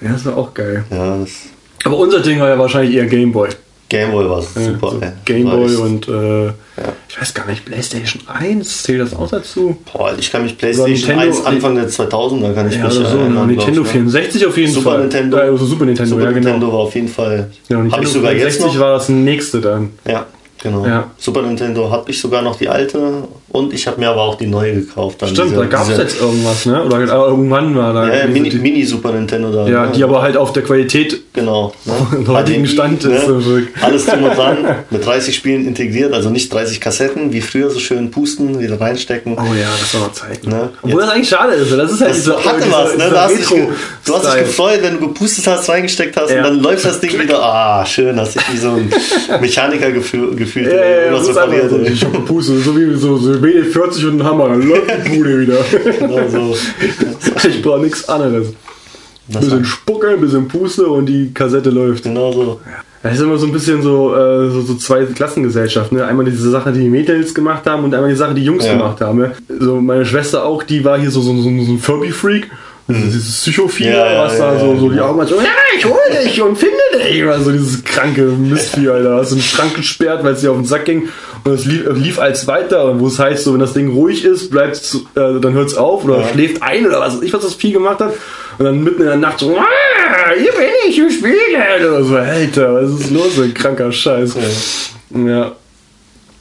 Ja, 0.00 0.12
das 0.12 0.24
war 0.26 0.36
auch 0.36 0.52
geil. 0.52 0.84
ja, 0.90 1.18
Aber 1.84 1.96
unser 1.96 2.20
Ding 2.20 2.40
war 2.40 2.48
ja 2.48 2.58
wahrscheinlich 2.58 2.96
eher 2.96 3.06
Gameboy. 3.06 3.48
Gameboy 3.90 4.30
war 4.30 4.40
super. 4.40 4.90
so 4.92 4.96
ey. 4.96 5.02
War 5.02 5.12
Gameboy 5.26 5.74
und 5.76 6.08
äh, 6.08 6.46
ich 7.08 7.20
weiß 7.20 7.34
gar 7.34 7.44
nicht, 7.46 7.64
PlayStation 7.66 8.22
1, 8.26 8.84
zählt 8.84 9.00
das 9.02 9.14
auch 9.14 9.28
dazu? 9.28 9.76
Boah, 9.92 10.14
ich 10.18 10.30
kann 10.32 10.44
mich 10.44 10.56
PlayStation 10.56 10.96
Nintendo- 10.96 11.20
1 11.22 11.44
Anfang 11.44 11.74
der 11.74 11.88
2000er 11.90 12.54
kann 12.54 12.68
ich 12.68 12.76
Ja, 12.76 12.84
mich 12.84 12.94
so. 12.94 13.02
erinnern. 13.02 13.46
Nintendo 13.48 13.82
glaub 13.82 13.86
ich, 13.86 13.94
ne? 13.94 14.00
64 14.10 14.46
auf 14.46 14.56
jeden 14.56 14.72
Super 14.72 14.90
Fall. 14.92 15.00
Nintendo. 15.00 15.36
Ja, 15.36 15.42
also 15.42 15.66
Super 15.66 15.84
Nintendo, 15.84 16.10
Super 16.10 16.22
ja 16.24 16.30
genau. 16.30 16.44
Nintendo 16.50 16.72
war 16.72 16.80
auf 16.80 16.94
jeden 16.94 17.08
Fall. 17.08 17.50
Ja, 17.68 17.76
und 17.78 17.92
Habe 17.92 18.02
Nintendo 18.02 18.06
ich 18.06 18.12
sogar 18.14 18.32
jetzt 18.32 18.56
64 18.56 18.74
noch. 18.74 18.80
war 18.80 18.92
das 18.94 19.08
nächste 19.10 19.60
dann. 19.60 19.90
Ja, 20.08 20.26
Genau. 20.62 20.86
Ja. 20.86 21.10
Super 21.16 21.42
Nintendo 21.42 21.90
habe 21.90 22.10
ich 22.10 22.20
sogar 22.20 22.42
noch 22.42 22.56
die 22.56 22.68
alte 22.68 23.24
und 23.52 23.72
ich 23.72 23.86
habe 23.86 23.98
mir 23.98 24.10
aber 24.10 24.22
auch 24.22 24.36
die 24.36 24.46
neue 24.46 24.74
gekauft. 24.74 25.22
Dann 25.22 25.30
Stimmt, 25.30 25.50
diese, 25.50 25.60
da 25.60 25.66
gab 25.66 25.88
es 25.88 25.98
jetzt 25.98 26.20
irgendwas, 26.20 26.66
ne? 26.66 26.84
Oder 26.84 27.00
irgendwann 27.00 27.74
war 27.74 27.92
da. 27.92 28.14
Ja, 28.14 28.26
Mini, 28.26 28.50
Mini, 28.54 28.84
Super 28.84 29.12
Nintendo 29.12 29.50
da. 29.50 29.66
Ja, 29.66 29.86
ne? 29.86 29.92
die 29.92 30.04
aber 30.04 30.22
halt 30.22 30.36
auf 30.36 30.52
der 30.52 30.62
Qualität 30.62 31.20
genau, 31.32 31.72
ne? 31.84 32.28
heutigen 32.28 32.66
Stand 32.66 33.02
ist. 33.04 33.26
Ne? 33.26 33.68
Alles 33.80 34.06
drum 34.06 34.22
und 34.22 34.36
dran, 34.36 34.58
mit 34.90 35.04
30 35.04 35.34
Spielen 35.34 35.66
integriert, 35.66 36.12
also 36.12 36.30
nicht 36.30 36.52
30 36.52 36.80
Kassetten, 36.80 37.32
wie 37.32 37.40
früher 37.40 37.70
so 37.70 37.80
schön 37.80 38.10
pusten, 38.10 38.60
wieder 38.60 38.80
reinstecken. 38.80 39.36
Oh 39.36 39.54
ja, 39.54 39.68
das 39.80 39.94
war 39.94 40.02
noch 40.02 40.12
Zeit. 40.12 40.46
Ne? 40.46 40.68
Obwohl 40.82 41.00
das 41.00 41.10
eigentlich 41.10 41.28
schade 41.28 41.54
ist. 41.54 41.72
Das 41.72 41.90
ist 41.90 42.00
halt 42.02 42.10
das 42.10 42.24
so, 42.24 42.44
hatte 42.44 42.64
dieser, 42.64 42.84
was, 42.84 42.96
ne? 42.96 43.10
Da 43.10 43.24
hast 43.24 43.36
dich, 43.36 43.48
du 43.48 44.14
hast 44.14 44.26
dich 44.26 44.44
gefreut, 44.44 44.78
wenn 44.82 45.00
du 45.00 45.08
gepustet 45.08 45.46
hast, 45.46 45.68
reingesteckt 45.68 46.16
hast 46.16 46.30
ja. 46.30 46.38
und 46.38 46.44
dann 46.44 46.60
läuft 46.60 46.84
das 46.84 47.00
Ding 47.00 47.18
wieder. 47.18 47.42
Ah, 47.42 47.84
schön, 47.84 48.20
hast 48.20 48.36
dich 48.36 48.52
wie 48.52 48.58
so 48.58 48.70
ein 48.70 48.92
Mechaniker 49.40 49.90
gefühlt. 49.90 50.36
Ja, 50.54 50.62
ja, 50.62 51.12
ja, 51.12 51.20
so 51.20 51.32
verliert. 51.32 51.70
So, 51.70 51.78
ich 51.80 52.04
hab 52.04 52.12
gepustet, 52.12 52.64
so 52.64 52.76
wie 52.76 52.94
so, 52.94 53.16
so 53.16 53.32
WD-40 53.32 54.08
und 54.08 54.20
ein 54.20 54.24
Hammer, 54.24 54.48
dann 54.48 54.62
läuft 54.62 54.90
die 55.06 55.10
Bude 55.16 55.40
wieder. 55.40 55.58
Genau 55.98 56.28
so. 56.28 56.56
Ich 57.48 57.62
brauche 57.62 57.80
nichts 57.80 58.06
anderes. 58.08 58.48
Ein 59.32 59.40
bisschen 59.40 59.64
Spucke, 59.64 60.08
ein 60.08 60.20
bisschen 60.20 60.48
Puste 60.48 60.86
und 60.86 61.06
die 61.06 61.32
Kassette 61.32 61.70
läuft. 61.70 62.04
Genau 62.04 62.32
so. 62.32 62.60
Das 63.02 63.14
ist 63.14 63.20
immer 63.20 63.38
so 63.38 63.46
ein 63.46 63.52
bisschen 63.52 63.80
so, 63.80 64.14
äh, 64.14 64.50
so, 64.50 64.60
so 64.60 64.74
zwei 64.74 65.04
Klassengesellschaften. 65.06 65.96
Ne? 65.96 66.04
Einmal 66.04 66.26
diese 66.26 66.50
Sache, 66.50 66.70
die 66.72 66.80
die 66.80 66.90
Mädels 66.90 67.34
gemacht 67.34 67.66
haben 67.66 67.84
und 67.84 67.94
einmal 67.94 68.10
die 68.10 68.16
Sache, 68.16 68.34
die 68.34 68.44
Jungs 68.44 68.66
ja. 68.66 68.74
gemacht 68.74 69.00
haben. 69.00 69.18
Ne? 69.18 69.32
So 69.58 69.80
meine 69.80 70.04
Schwester 70.04 70.44
auch, 70.44 70.62
die 70.62 70.84
war 70.84 70.98
hier 70.98 71.10
so, 71.10 71.22
so, 71.22 71.34
so, 71.34 71.42
so 71.42 71.48
ein 71.48 71.78
Furby-Freak. 71.78 72.50
Also 72.94 73.06
dieses 73.06 73.40
Psychophile, 73.40 73.96
ja, 73.96 74.24
was 74.24 74.38
da 74.38 74.58
so, 74.58 74.76
so 74.76 74.88
die 74.90 75.00
Augen 75.00 75.26
so, 75.26 75.36
ja, 75.36 75.48
ich 75.76 75.84
hol 75.84 75.98
dich 76.24 76.42
und 76.42 76.56
finde 76.56 76.76
dich. 76.98 77.24
Also 77.24 77.52
dieses 77.52 77.84
kranke 77.84 78.22
Mistvieh, 78.22 78.88
Alter. 78.88 79.16
Hast 79.16 79.30
du 79.30 79.36
einen 79.36 79.42
Schrank 79.42 79.74
gesperrt, 79.74 80.24
weil 80.24 80.34
es 80.34 80.40
dir 80.40 80.50
auf 80.50 80.56
den 80.56 80.66
Sack 80.66 80.84
ging. 80.84 81.08
Und 81.44 81.52
es 81.52 81.64
lief, 81.64 81.86
lief 81.94 82.18
als 82.18 82.46
weiter, 82.46 82.98
wo 82.98 83.06
es 83.06 83.18
heißt, 83.18 83.44
so, 83.44 83.52
wenn 83.52 83.60
das 83.60 83.72
Ding 83.72 83.92
ruhig 83.92 84.24
ist, 84.24 84.50
bleibt 84.50 84.94
äh, 85.14 85.40
dann 85.40 85.52
hört 85.52 85.68
es 85.68 85.76
auf 85.76 86.04
oder 86.04 86.20
ja. 86.20 86.28
schläft 86.28 86.62
ein 86.62 86.86
oder 86.86 87.00
was 87.00 87.16
weiß 87.16 87.22
ich, 87.22 87.32
was 87.32 87.42
das 87.42 87.54
Vieh 87.54 87.72
gemacht 87.72 88.00
hat. 88.00 88.14
Und 88.58 88.64
dann 88.64 88.82
mitten 88.82 89.00
in 89.00 89.06
der 89.06 89.16
Nacht 89.16 89.38
so, 89.38 89.56
ah, 89.56 90.32
hier 90.36 90.52
bin 90.52 90.68
ich, 90.86 90.98
ich 90.98 91.14
spiele. 91.14 91.34
Oder 91.78 92.04
so, 92.04 92.16
Alter, 92.16 92.74
was 92.74 93.00
ist 93.00 93.10
los, 93.10 93.38
ein 93.38 93.54
kranker 93.54 93.90
Scheiß. 93.90 94.36
Ja. 95.14 95.52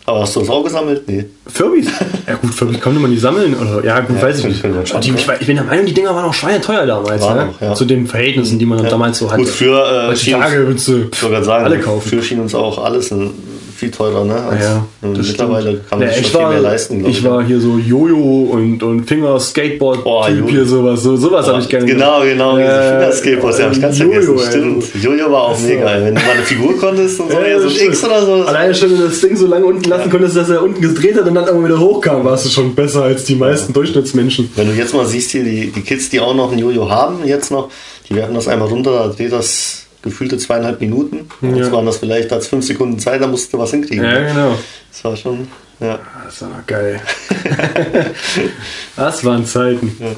Aber 0.10 0.22
hast 0.22 0.36
du 0.36 0.40
das 0.40 0.50
auch 0.50 0.64
gesammelt? 0.64 1.08
Nee. 1.08 1.26
Furbies? 1.46 1.88
Ja 2.28 2.36
gut, 2.36 2.52
Furbies 2.54 2.80
kann 2.82 3.00
man 3.00 3.12
die 3.12 3.18
sammeln. 3.18 3.56
Oder, 3.56 3.86
ja 3.86 4.00
gut, 4.00 4.18
ja, 4.18 4.24
weiß 4.24 4.40
ich 4.40 4.46
nicht. 4.46 4.64
Die, 4.64 5.12
ich, 5.12 5.28
ich, 5.40 5.48
bin 5.48 5.56
der 5.56 5.66
Meinung, 5.66 5.86
die 5.86 5.94
Dinger 5.94 6.16
waren 6.16 6.26
auch 6.26 6.34
schweineteuer 6.34 6.86
damals. 6.86 7.22
War 7.22 7.36
ne? 7.36 7.46
Noch, 7.46 7.62
ja. 7.62 7.76
Zu 7.76 7.86
den 7.86 8.08
Verhältnissen, 8.08 8.58
die 8.58 8.66
man 8.66 8.84
damals 8.84 9.20
so 9.20 9.30
hatte. 9.30 9.44
Gut, 9.44 9.50
für 9.50 9.84
äh, 9.86 10.08
Heutzutage 10.08 10.66
würdest 10.66 10.88
du 10.88 11.10
sagen, 11.44 11.66
alle 11.66 11.80
kaufen. 11.80 12.10
Für 12.10 12.24
schien 12.24 12.40
uns 12.40 12.56
auch 12.56 12.84
alles 12.84 13.12
ein 13.12 13.32
viel 13.80 13.92
teurer, 13.92 14.26
ne? 14.26 14.36
Als 14.36 14.62
ja, 14.62 14.86
mittlerweile 15.02 15.70
stimmt. 15.70 15.90
kann 15.90 16.00
man 16.00 16.08
ja, 16.10 16.14
sich 16.14 16.28
schon 16.28 16.42
war, 16.42 16.52
viel 16.52 16.62
mehr 16.62 16.72
leisten. 16.72 17.06
Ich, 17.06 17.18
ich 17.20 17.24
war 17.24 17.44
hier 17.44 17.60
so 17.62 17.78
Jojo 17.78 18.50
und, 18.52 18.84
und 18.84 19.06
Finger 19.06 19.40
Skateboard 19.40 20.00
oh, 20.04 20.26
Typ 20.26 20.50
hier 20.50 20.66
sowas. 20.66 21.02
So, 21.02 21.16
sowas 21.16 21.46
oh, 21.48 21.52
habe 21.54 21.62
ich 21.62 21.70
gerne 21.70 21.86
Genau, 21.86 22.22
genau, 22.22 22.58
äh, 22.58 22.64
Finger 22.64 23.12
Skateboard, 23.14 23.60
ja, 23.60 23.72
ich 23.72 23.82
ganz 23.82 23.98
Jojo, 23.98 24.38
vergessen. 24.38 24.82
Stimmt. 24.82 25.04
Jojo 25.04 25.32
war 25.32 25.44
auch 25.44 25.60
mega, 25.60 25.90
ey. 25.90 26.06
wenn 26.06 26.16
du 26.16 26.22
mal 26.22 26.32
eine 26.32 26.44
Figur 26.44 26.78
konntest 26.78 27.20
und 27.22 27.32
so, 27.32 27.40
ja, 27.40 27.60
so 27.60 27.68
ein 27.68 27.88
X 27.88 28.04
oder 28.04 28.26
so. 28.26 28.34
Alleine 28.46 28.76
schon, 28.76 28.92
wenn 28.92 28.98
du 28.98 29.08
das 29.08 29.22
Ding 29.22 29.38
so 29.38 29.48
lange 29.48 29.66
unten 29.66 29.90
lassen 29.90 30.10
konntest, 30.10 30.36
dass 30.36 30.50
er 30.50 30.62
unten 30.62 30.82
gedreht 30.82 31.16
hat 31.16 31.26
und 31.26 31.36
dann 31.36 31.46
irgendwann 31.46 31.70
wieder 31.70 31.80
hochkam, 31.80 32.26
warst 32.26 32.46
du 32.46 32.50
schon 32.50 32.76
besser 32.76 33.04
als 33.04 33.24
die 33.24 33.36
meisten 33.36 33.72
Durchschnittsmenschen. 33.72 34.52
Wenn 34.56 34.68
du 34.68 34.74
jetzt 34.74 34.94
mal 34.94 35.06
siehst 35.06 35.32
hier, 35.32 35.46
die, 35.46 35.72
die 35.72 35.82
Kids, 35.82 36.10
die 36.10 36.20
auch 36.20 36.36
noch 36.36 36.52
ein 36.52 36.60
Jojo 36.60 36.90
haben, 36.90 37.26
jetzt 37.26 37.50
noch, 37.50 37.70
die 38.10 38.16
werden 38.16 38.36
das 38.36 38.50
einmal 38.50 38.68
runter, 38.68 39.14
dreht 39.16 39.32
das 39.32 39.86
gefühlte 40.02 40.38
zweieinhalb 40.38 40.80
Minuten. 40.80 41.28
Ja. 41.42 41.50
Jetzt 41.50 41.72
waren 41.72 41.86
das 41.86 41.98
vielleicht 41.98 42.32
als 42.32 42.48
fünf 42.48 42.66
Sekunden 42.66 43.00
Zeit, 43.00 43.22
da 43.22 43.28
musste 43.28 43.58
was 43.58 43.72
hinkriegen. 43.72 44.04
Ja, 44.04 44.28
genau. 44.28 44.58
Das 44.92 45.04
war 45.04 45.16
schon, 45.16 45.48
ja. 45.80 46.00
Das 46.26 46.42
war 46.42 46.64
geil. 46.66 47.02
das 48.96 49.24
waren 49.26 49.46
Zeiten. 49.46 49.96
Ja. 50.00 50.16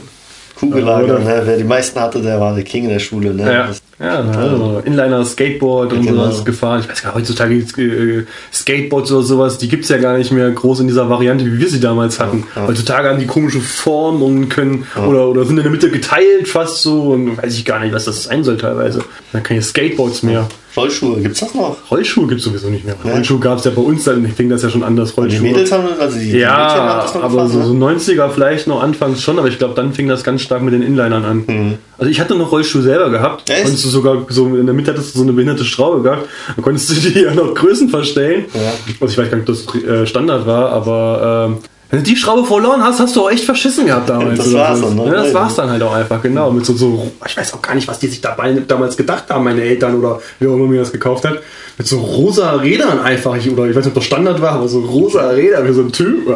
Kugellager, 0.61 1.17
ne? 1.17 1.41
wer 1.43 1.57
die 1.57 1.63
meisten 1.63 1.99
hatte, 1.99 2.21
der 2.21 2.39
war 2.39 2.53
der 2.53 2.63
King 2.63 2.83
in 2.83 2.89
der 2.91 2.99
Schule. 2.99 3.33
Ne? 3.33 3.51
Ja, 3.51 3.69
ja 3.99 4.19
also 4.31 4.81
Inliner, 4.85 5.25
Skateboard 5.25 5.91
und 5.91 6.05
genau. 6.05 6.25
sowas 6.25 6.45
gefahren. 6.45 6.81
Ich 6.81 6.89
weiß 6.89 7.01
gar 7.01 7.09
nicht, 7.09 7.29
heutzutage 7.29 7.55
äh, 7.55 8.25
Skateboards 8.53 9.11
oder 9.11 9.23
sowas, 9.23 9.57
die 9.57 9.67
gibt 9.67 9.85
es 9.85 9.89
ja 9.89 9.97
gar 9.97 10.19
nicht 10.19 10.31
mehr 10.31 10.51
groß 10.51 10.81
in 10.81 10.87
dieser 10.87 11.09
Variante, 11.09 11.45
wie 11.45 11.57
wir 11.57 11.67
sie 11.67 11.79
damals 11.79 12.19
hatten. 12.19 12.45
Ja, 12.55 12.61
ja. 12.61 12.67
Heutzutage 12.67 13.09
haben 13.09 13.19
die 13.19 13.25
komische 13.25 13.59
Formen 13.59 14.21
und 14.21 14.49
können 14.49 14.85
oder, 14.95 15.29
oder 15.29 15.45
sind 15.45 15.57
in 15.57 15.63
der 15.63 15.71
Mitte 15.71 15.89
geteilt 15.89 16.47
fast 16.47 16.83
so 16.83 17.11
und 17.11 17.41
weiß 17.41 17.55
ich 17.55 17.65
gar 17.65 17.79
nicht, 17.79 17.93
was 17.93 18.05
das 18.05 18.25
sein 18.25 18.43
soll 18.43 18.57
teilweise. 18.57 19.03
Dann 19.33 19.41
keine 19.41 19.63
Skateboards 19.63 20.21
mehr. 20.21 20.47
Rollschuhe, 20.75 21.19
gibt 21.21 21.35
es 21.35 21.41
das 21.41 21.53
noch? 21.53 21.77
Rollschuhe 21.91 22.27
gibt 22.27 22.39
es 22.39 22.45
sowieso 22.45 22.69
nicht 22.69 22.85
mehr. 22.85 22.95
Ja. 23.03 23.11
Rollschuhe 23.11 23.39
gab 23.39 23.57
es 23.59 23.65
ja 23.65 23.71
bei 23.71 23.81
uns, 23.81 24.03
dann 24.05 24.25
fing 24.27 24.49
das 24.49 24.63
ja 24.63 24.69
schon 24.69 24.83
anders. 24.83 25.15
Rollschuhe. 25.17 25.39
die 25.39 25.47
Mädels 25.51 25.71
haben 25.71 25.85
also 25.99 26.17
die, 26.17 26.37
Ja, 26.37 26.73
die 27.11 27.19
aber 27.19 27.43
gefahren, 27.43 27.49
so, 27.49 27.61
so 27.63 27.73
90er 27.73 28.29
vielleicht 28.29 28.67
noch 28.67 28.81
anfangs 28.81 29.21
schon, 29.21 29.37
aber 29.37 29.47
ich 29.47 29.57
glaube, 29.57 29.73
dann 29.75 29.93
fing 29.93 30.07
das 30.07 30.23
ganz 30.23 30.41
stark 30.41 30.61
mit 30.61 30.73
den 30.73 30.81
Inlinern 30.81 31.25
an. 31.25 31.43
Mhm. 31.47 31.77
Also 31.97 32.09
ich 32.09 32.19
hatte 32.19 32.35
noch 32.35 32.51
Rollschuhe 32.51 32.81
selber 32.81 33.09
gehabt. 33.09 33.49
Echt? 33.49 33.63
Konntest 33.63 33.85
du 33.85 33.89
sogar 33.89 34.25
so 34.29 34.47
in 34.47 34.65
der 34.65 34.73
Mitte 34.73 34.91
hattest 34.91 35.13
du 35.13 35.19
so 35.19 35.23
eine 35.23 35.33
behinderte 35.33 35.65
Schraube 35.65 36.01
gehabt. 36.01 36.27
Dann 36.55 36.63
konntest 36.63 36.89
du 36.89 36.95
die 36.95 37.19
ja 37.23 37.33
noch 37.33 37.53
Größen 37.53 37.89
verstellen. 37.89 38.45
Ja. 38.53 38.71
Also 39.01 39.11
ich 39.11 39.17
weiß 39.17 39.29
gar 39.29 39.37
nicht, 39.37 39.49
ob 39.49 39.55
das 39.55 39.83
äh, 39.83 40.05
Standard 40.07 40.47
war, 40.47 40.69
aber 40.71 41.49
ähm, 41.51 41.57
wenn 41.91 41.99
du 41.99 42.09
die 42.09 42.15
Schraube 42.15 42.45
verloren 42.45 42.81
hast, 42.81 43.01
hast 43.01 43.15
du 43.17 43.23
auch 43.23 43.29
echt 43.29 43.43
verschissen 43.43 43.85
gehabt 43.85 44.09
damals. 44.09 44.37
das 44.37 44.53
war's 44.53 44.79
dann, 44.79 44.95
ne? 44.95 45.05
Ja, 45.07 45.11
das 45.11 45.33
war's 45.33 45.55
dann 45.55 45.69
halt 45.69 45.83
auch 45.83 45.93
einfach, 45.93 46.21
genau. 46.21 46.49
Mit 46.49 46.65
so, 46.65 46.73
so, 46.73 47.11
ich 47.27 47.35
weiß 47.35 47.53
auch 47.53 47.61
gar 47.61 47.75
nicht, 47.75 47.87
was 47.87 47.99
die 47.99 48.07
sich 48.07 48.21
dabei 48.21 48.53
damals 48.65 48.95
gedacht 48.95 49.25
haben, 49.29 49.43
meine 49.43 49.61
Eltern 49.61 49.99
oder 49.99 50.21
wer 50.39 50.49
auch 50.49 50.55
immer 50.55 50.67
mir 50.67 50.79
das 50.79 50.93
gekauft 50.93 51.25
hat. 51.25 51.39
Mit 51.77 51.87
so 51.87 51.99
rosa 51.99 52.53
Rädern 52.53 52.99
einfach, 53.01 53.31
oder 53.31 53.65
ich 53.65 53.75
weiß 53.75 53.83
nicht, 53.83 53.87
ob 53.87 53.95
das 53.95 54.05
Standard 54.05 54.41
war, 54.41 54.53
aber 54.53 54.69
so 54.69 54.79
rosa 54.79 55.29
Räder 55.31 55.67
wie 55.67 55.73
so 55.73 55.81
ein 55.81 55.91
Typ. 55.91 56.27
Ja. 56.27 56.35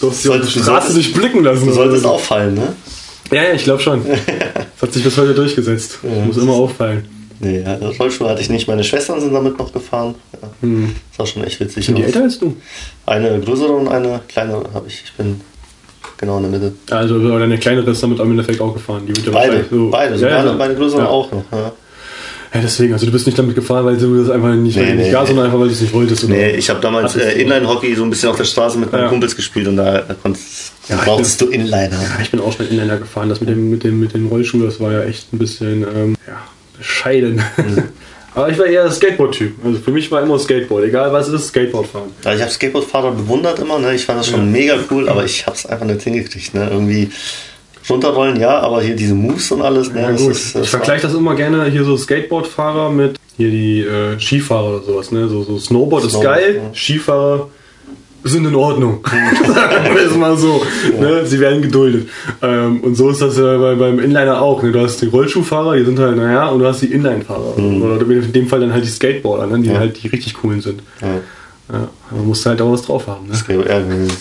du 0.00 0.10
hast 0.10 0.28
auf 0.28 0.40
die 0.40 0.58
Straße 0.58 0.96
nicht 0.96 1.14
blicken 1.14 1.44
lassen. 1.44 1.66
Du 1.66 1.72
solltest 1.72 2.06
auffallen, 2.06 2.54
ne? 2.54 2.74
Ja, 3.30 3.42
ja, 3.42 3.52
ich 3.52 3.64
glaube 3.64 3.82
schon. 3.82 4.06
das 4.06 4.82
hat 4.82 4.92
sich 4.92 5.04
bis 5.04 5.18
heute 5.18 5.34
durchgesetzt. 5.34 5.98
Ja, 6.02 6.24
Muss 6.24 6.38
immer 6.38 6.54
auffallen. 6.54 7.15
Nee, 7.40 7.62
ja, 7.62 7.76
Rollschuhe 7.76 8.28
hatte 8.28 8.40
ich 8.40 8.50
nicht. 8.50 8.68
Meine 8.68 8.84
Schwestern 8.84 9.20
sind 9.20 9.32
damit 9.32 9.58
noch 9.58 9.72
gefahren. 9.72 10.14
Ja. 10.40 10.48
Hm. 10.60 10.94
Das 11.10 11.18
war 11.18 11.26
schon 11.26 11.44
echt 11.44 11.60
witzig. 11.60 11.86
Sind 11.86 11.98
die 11.98 12.02
älter 12.02 12.22
als 12.22 12.38
du? 12.38 12.56
Eine 13.04 13.40
größere 13.40 13.72
und 13.72 13.88
eine 13.88 14.20
kleinere 14.28 14.64
habe 14.72 14.88
ich. 14.88 15.02
Ich 15.04 15.12
bin 15.12 15.40
genau 16.16 16.38
in 16.38 16.50
der 16.50 16.52
Mitte. 16.52 16.72
Also 16.90 17.38
deine 17.38 17.58
kleinere 17.58 17.90
ist 17.90 18.02
damit 18.02 18.18
im 18.18 18.30
Endeffekt 18.30 18.60
auch 18.60 18.72
gefahren. 18.72 19.02
Die 19.06 19.16
wird 19.16 19.26
ja 19.26 19.32
beide, 19.32 19.64
so 19.70 19.90
beide. 19.90 20.16
Ja, 20.16 20.42
meine, 20.42 20.52
meine 20.54 20.74
größere 20.74 21.02
ja. 21.02 21.08
auch 21.08 21.30
noch. 21.30 21.44
Ja. 21.52 21.72
Ja, 22.54 22.60
deswegen, 22.62 22.92
also 22.94 23.04
du 23.04 23.12
bist 23.12 23.26
nicht 23.26 23.38
damit 23.38 23.54
gefahren, 23.54 23.84
weil 23.84 23.98
du 23.98 24.18
das 24.18 24.30
einfach 24.30 24.54
nicht, 24.54 24.76
nee, 24.76 24.94
nee, 24.94 25.10
gar, 25.10 25.26
sondern 25.26 25.46
einfach, 25.46 25.58
weil 25.58 25.66
du 25.66 25.74
es 25.74 25.80
nicht 25.80 25.92
wolltest. 25.92 26.24
Oder? 26.24 26.34
Nee, 26.34 26.50
ich 26.52 26.70
habe 26.70 26.80
damals 26.80 27.16
äh, 27.16 27.42
Inline-Hockey 27.42 27.94
so 27.94 28.04
ein 28.04 28.08
bisschen 28.08 28.30
auf 28.30 28.36
der 28.36 28.44
Straße 28.44 28.78
mit 28.78 28.90
meinen 28.90 29.02
ja. 29.02 29.08
Kumpels 29.08 29.36
gespielt 29.36 29.68
und 29.68 29.76
da, 29.76 30.00
da 30.00 30.14
konntest, 30.14 30.72
ja, 30.88 30.96
brauchst 31.04 31.38
bin, 31.38 31.48
du 31.48 31.54
Inliner. 31.54 31.90
Ja, 31.90 32.18
ich 32.22 32.30
bin 32.30 32.40
auch 32.40 32.52
schon 32.52 32.68
Inliner 32.68 32.96
gefahren. 32.96 33.28
Das 33.28 33.40
mit 33.40 33.50
dem, 33.50 33.68
mit 33.70 33.84
dem, 33.84 34.00
mit 34.00 34.14
dem 34.14 34.28
Rollschuh, 34.28 34.62
das 34.64 34.80
war 34.80 34.92
ja 34.92 35.02
echt 35.02 35.32
ein 35.34 35.38
bisschen 35.38 35.82
ähm, 35.82 36.16
ja, 36.26 36.40
bescheiden. 36.78 37.42
Mhm. 37.56 37.82
Aber 38.36 38.50
ich 38.50 38.58
war 38.58 38.66
eher 38.66 38.90
Skateboard-Typ. 38.90 39.64
Also 39.64 39.78
für 39.78 39.90
mich 39.90 40.10
war 40.10 40.22
immer 40.22 40.38
Skateboard. 40.38 40.84
Egal 40.84 41.10
was 41.10 41.28
es 41.28 41.40
ist, 41.40 41.48
Skateboard 41.48 41.86
fahren. 41.86 42.10
Ja, 42.22 42.34
ich 42.34 42.42
habe 42.42 42.50
Skateboardfahrer 42.50 43.12
bewundert 43.12 43.58
immer. 43.60 43.78
Ne? 43.78 43.94
Ich 43.94 44.04
fand 44.04 44.18
das 44.18 44.28
schon 44.28 44.40
ja. 44.40 44.46
mega 44.46 44.78
cool, 44.90 45.08
aber 45.08 45.24
ich 45.24 45.46
habe 45.46 45.56
es 45.56 45.64
einfach 45.64 45.86
nicht 45.86 46.02
hingekriegt. 46.02 46.52
Ne? 46.52 46.68
Irgendwie 46.70 47.10
runterrollen, 47.88 48.38
ja, 48.38 48.60
aber 48.60 48.82
hier 48.82 48.94
diese 48.94 49.14
Moves 49.14 49.50
und 49.52 49.62
alles. 49.62 49.90
Ne? 49.90 50.02
Ja, 50.02 50.10
gut. 50.10 50.32
Ist, 50.32 50.54
ich 50.54 50.68
vergleiche 50.68 51.06
das 51.06 51.14
immer 51.14 51.34
gerne 51.34 51.64
hier 51.70 51.84
so 51.84 51.96
Skateboardfahrer 51.96 52.90
mit 52.90 53.18
hier 53.38 53.50
die 53.50 53.80
äh, 53.80 54.20
Skifahrer 54.20 54.76
oder 54.76 54.82
sowas. 54.84 55.12
Ne? 55.12 55.28
So, 55.28 55.42
so 55.42 55.58
Snowboard, 55.58 56.02
Snowboard 56.02 56.04
ist 56.04 56.20
geil, 56.20 56.60
ja. 56.62 56.74
Skifahrer 56.74 57.48
sind 58.28 58.46
in 58.46 58.54
Ordnung. 58.54 59.00
Sagen 59.46 59.94
wir 59.94 60.06
es 60.06 60.16
mal 60.16 60.36
so. 60.36 60.62
Ne? 60.98 61.26
Sie 61.26 61.40
werden 61.40 61.62
geduldet. 61.62 62.08
Ähm, 62.42 62.80
und 62.80 62.94
so 62.94 63.10
ist 63.10 63.22
das 63.22 63.36
ja 63.36 63.56
bei, 63.58 63.74
beim 63.74 63.98
Inliner 63.98 64.40
auch. 64.40 64.62
Ne? 64.62 64.72
Du 64.72 64.80
hast 64.80 65.00
die 65.02 65.06
Rollschuhfahrer, 65.06 65.76
die 65.76 65.84
sind 65.84 65.98
halt, 65.98 66.16
naja, 66.16 66.48
und 66.48 66.60
du 66.60 66.66
hast 66.66 66.82
die 66.82 66.92
Inline-Fahrer. 66.92 67.58
Mhm. 67.58 67.82
Oder 67.82 68.00
in 68.02 68.32
dem 68.32 68.46
Fall 68.46 68.60
dann 68.60 68.72
halt 68.72 68.84
die 68.84 68.88
Skateboarder, 68.88 69.46
ne? 69.46 69.60
die 69.60 69.70
ja. 69.70 69.78
halt 69.78 70.02
die 70.02 70.08
richtig 70.08 70.34
coolen 70.34 70.60
sind. 70.60 70.80
Ja. 71.00 71.08
Ja, 71.72 71.88
man 72.12 72.26
muss 72.26 72.46
halt 72.46 72.60
auch 72.60 72.72
was 72.72 72.82
drauf 72.82 73.08
haben. 73.08 73.26
Ne? 73.26 73.34
Ja, 73.68 73.80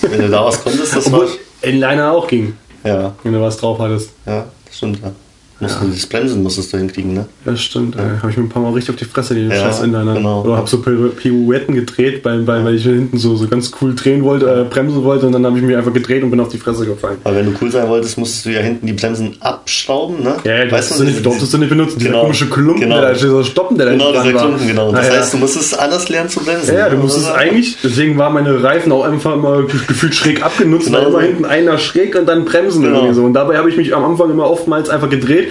wenn 0.10 0.22
du 0.22 0.30
da 0.30 0.46
was 0.46 0.64
konntest, 0.64 0.96
das 0.96 1.12
war. 1.12 1.28
Inliner 1.62 2.12
auch 2.12 2.28
ging. 2.28 2.54
Ja. 2.84 3.14
Wenn 3.24 3.34
du 3.34 3.42
was 3.42 3.58
drauf 3.58 3.80
hattest. 3.80 4.12
Ja, 4.26 4.46
das 4.66 4.78
stimmt, 4.78 5.00
ja. 5.04 5.12
Musst 5.60 5.78
ja. 5.82 5.88
das 5.90 6.06
Bremsen 6.08 6.44
musstest 6.44 6.74
du 6.74 6.78
hinkriegen, 6.78 7.14
ne? 7.14 7.26
Ja, 7.46 7.56
stimmt. 7.56 7.96
Ja. 7.96 8.22
Habe 8.22 8.30
ich 8.30 8.36
mir 8.36 8.44
ein 8.44 8.50
paar 8.50 8.62
Mal 8.62 8.74
richtig 8.74 8.90
auf 8.90 8.96
die 8.98 9.06
Fresse 9.06 9.36
die 9.36 9.48
ja, 9.48 9.56
scheiß 9.56 9.84
Inliner. 9.84 10.16
Genau. 10.16 10.44
Oder 10.44 10.58
habe 10.58 10.68
so 10.68 10.82
Pirouetten 10.82 11.76
gedreht, 11.76 12.26
weil, 12.26 12.46
weil, 12.46 12.66
weil 12.66 12.76
ich 12.76 12.84
hinten 12.84 13.18
so, 13.18 13.38
so 13.38 13.48
ganz 13.48 13.72
cool 13.80 13.96
drehen 13.96 14.26
wollte, 14.26 14.48
äh, 14.48 14.64
bremsen 14.66 15.02
wollte 15.06 15.28
und 15.28 15.32
dann 15.32 15.46
habe 15.46 15.58
ich 15.58 15.64
mich 15.64 15.78
einfach 15.78 15.94
gedreht 15.94 16.24
und 16.24 16.32
bin 16.32 16.42
auf 16.42 16.50
die 16.50 16.58
Fresse 16.58 16.86
gefallen. 16.86 17.20
Aber 17.24 17.38
wenn 17.38 17.46
du 17.46 17.54
cool 17.62 17.72
sein 17.72 17.88
wolltest, 17.88 18.18
musstest 18.18 18.48
du 18.48 18.50
ja 18.50 18.60
hinten 18.60 18.86
die 18.86 18.94
Bremsen 18.94 19.38
abschrauben, 19.40 20.24
ne? 20.24 20.36
Ja, 20.44 20.66
ja 20.66 20.70
weißt 20.70 21.00
du, 21.00 21.06
nicht, 21.06 21.26
durftest 21.26 21.54
du 21.54 21.58
nicht 21.58 21.70
benutzen. 21.70 22.00
Genau. 22.00 22.10
Dieser 22.10 22.22
komische 22.22 22.50
Klumpen, 22.50 22.82
genau. 22.82 23.00
der 23.00 23.10
da 23.10 23.14
dieser 23.14 23.44
Stoppen, 23.46 23.78
der 23.78 23.92
genau, 23.92 24.12
da 24.12 24.24
Genau, 24.24 24.24
dieser 24.24 24.46
Klumpen, 24.46 24.68
genau. 24.68 24.92
Das 24.92 25.10
heißt, 25.10 25.34
du 25.34 25.38
musstest 25.38 25.80
anders 25.80 26.10
lernen 26.10 26.30
zu 26.30 26.42
bremsen. 26.42 26.76
Ja, 26.76 26.90
du 26.90 26.98
musstest 26.98 27.32
eigentlich, 27.32 27.78
deswegen 27.82 28.18
waren 28.18 28.34
meine 28.34 28.62
Reifen 28.62 28.92
auch 28.92 29.06
einfach 29.06 29.36
immer 29.36 29.64
gefühlt 29.64 30.16
schräg 30.16 30.44
abgenutzt, 30.44 30.88
genau. 30.88 31.00
weil 31.00 31.08
immer 31.08 31.22
hinten 31.22 31.46
einer 31.46 31.78
schräg 31.78 32.18
und 32.18 32.26
dann 32.26 32.44
bremsen 32.44 32.84
genau. 32.84 32.98
irgendwie 32.98 33.16
so. 33.16 33.24
Und 33.24 33.34
dabei 33.34 33.58
habe 33.58 33.70
ich 33.70 33.78
mich 33.78 33.96
am 33.96 34.04
Anfang 34.04 34.30
immer 34.30 34.50
oftmals 34.50 34.90
einfach 34.90 35.10
gedreht 35.10 35.45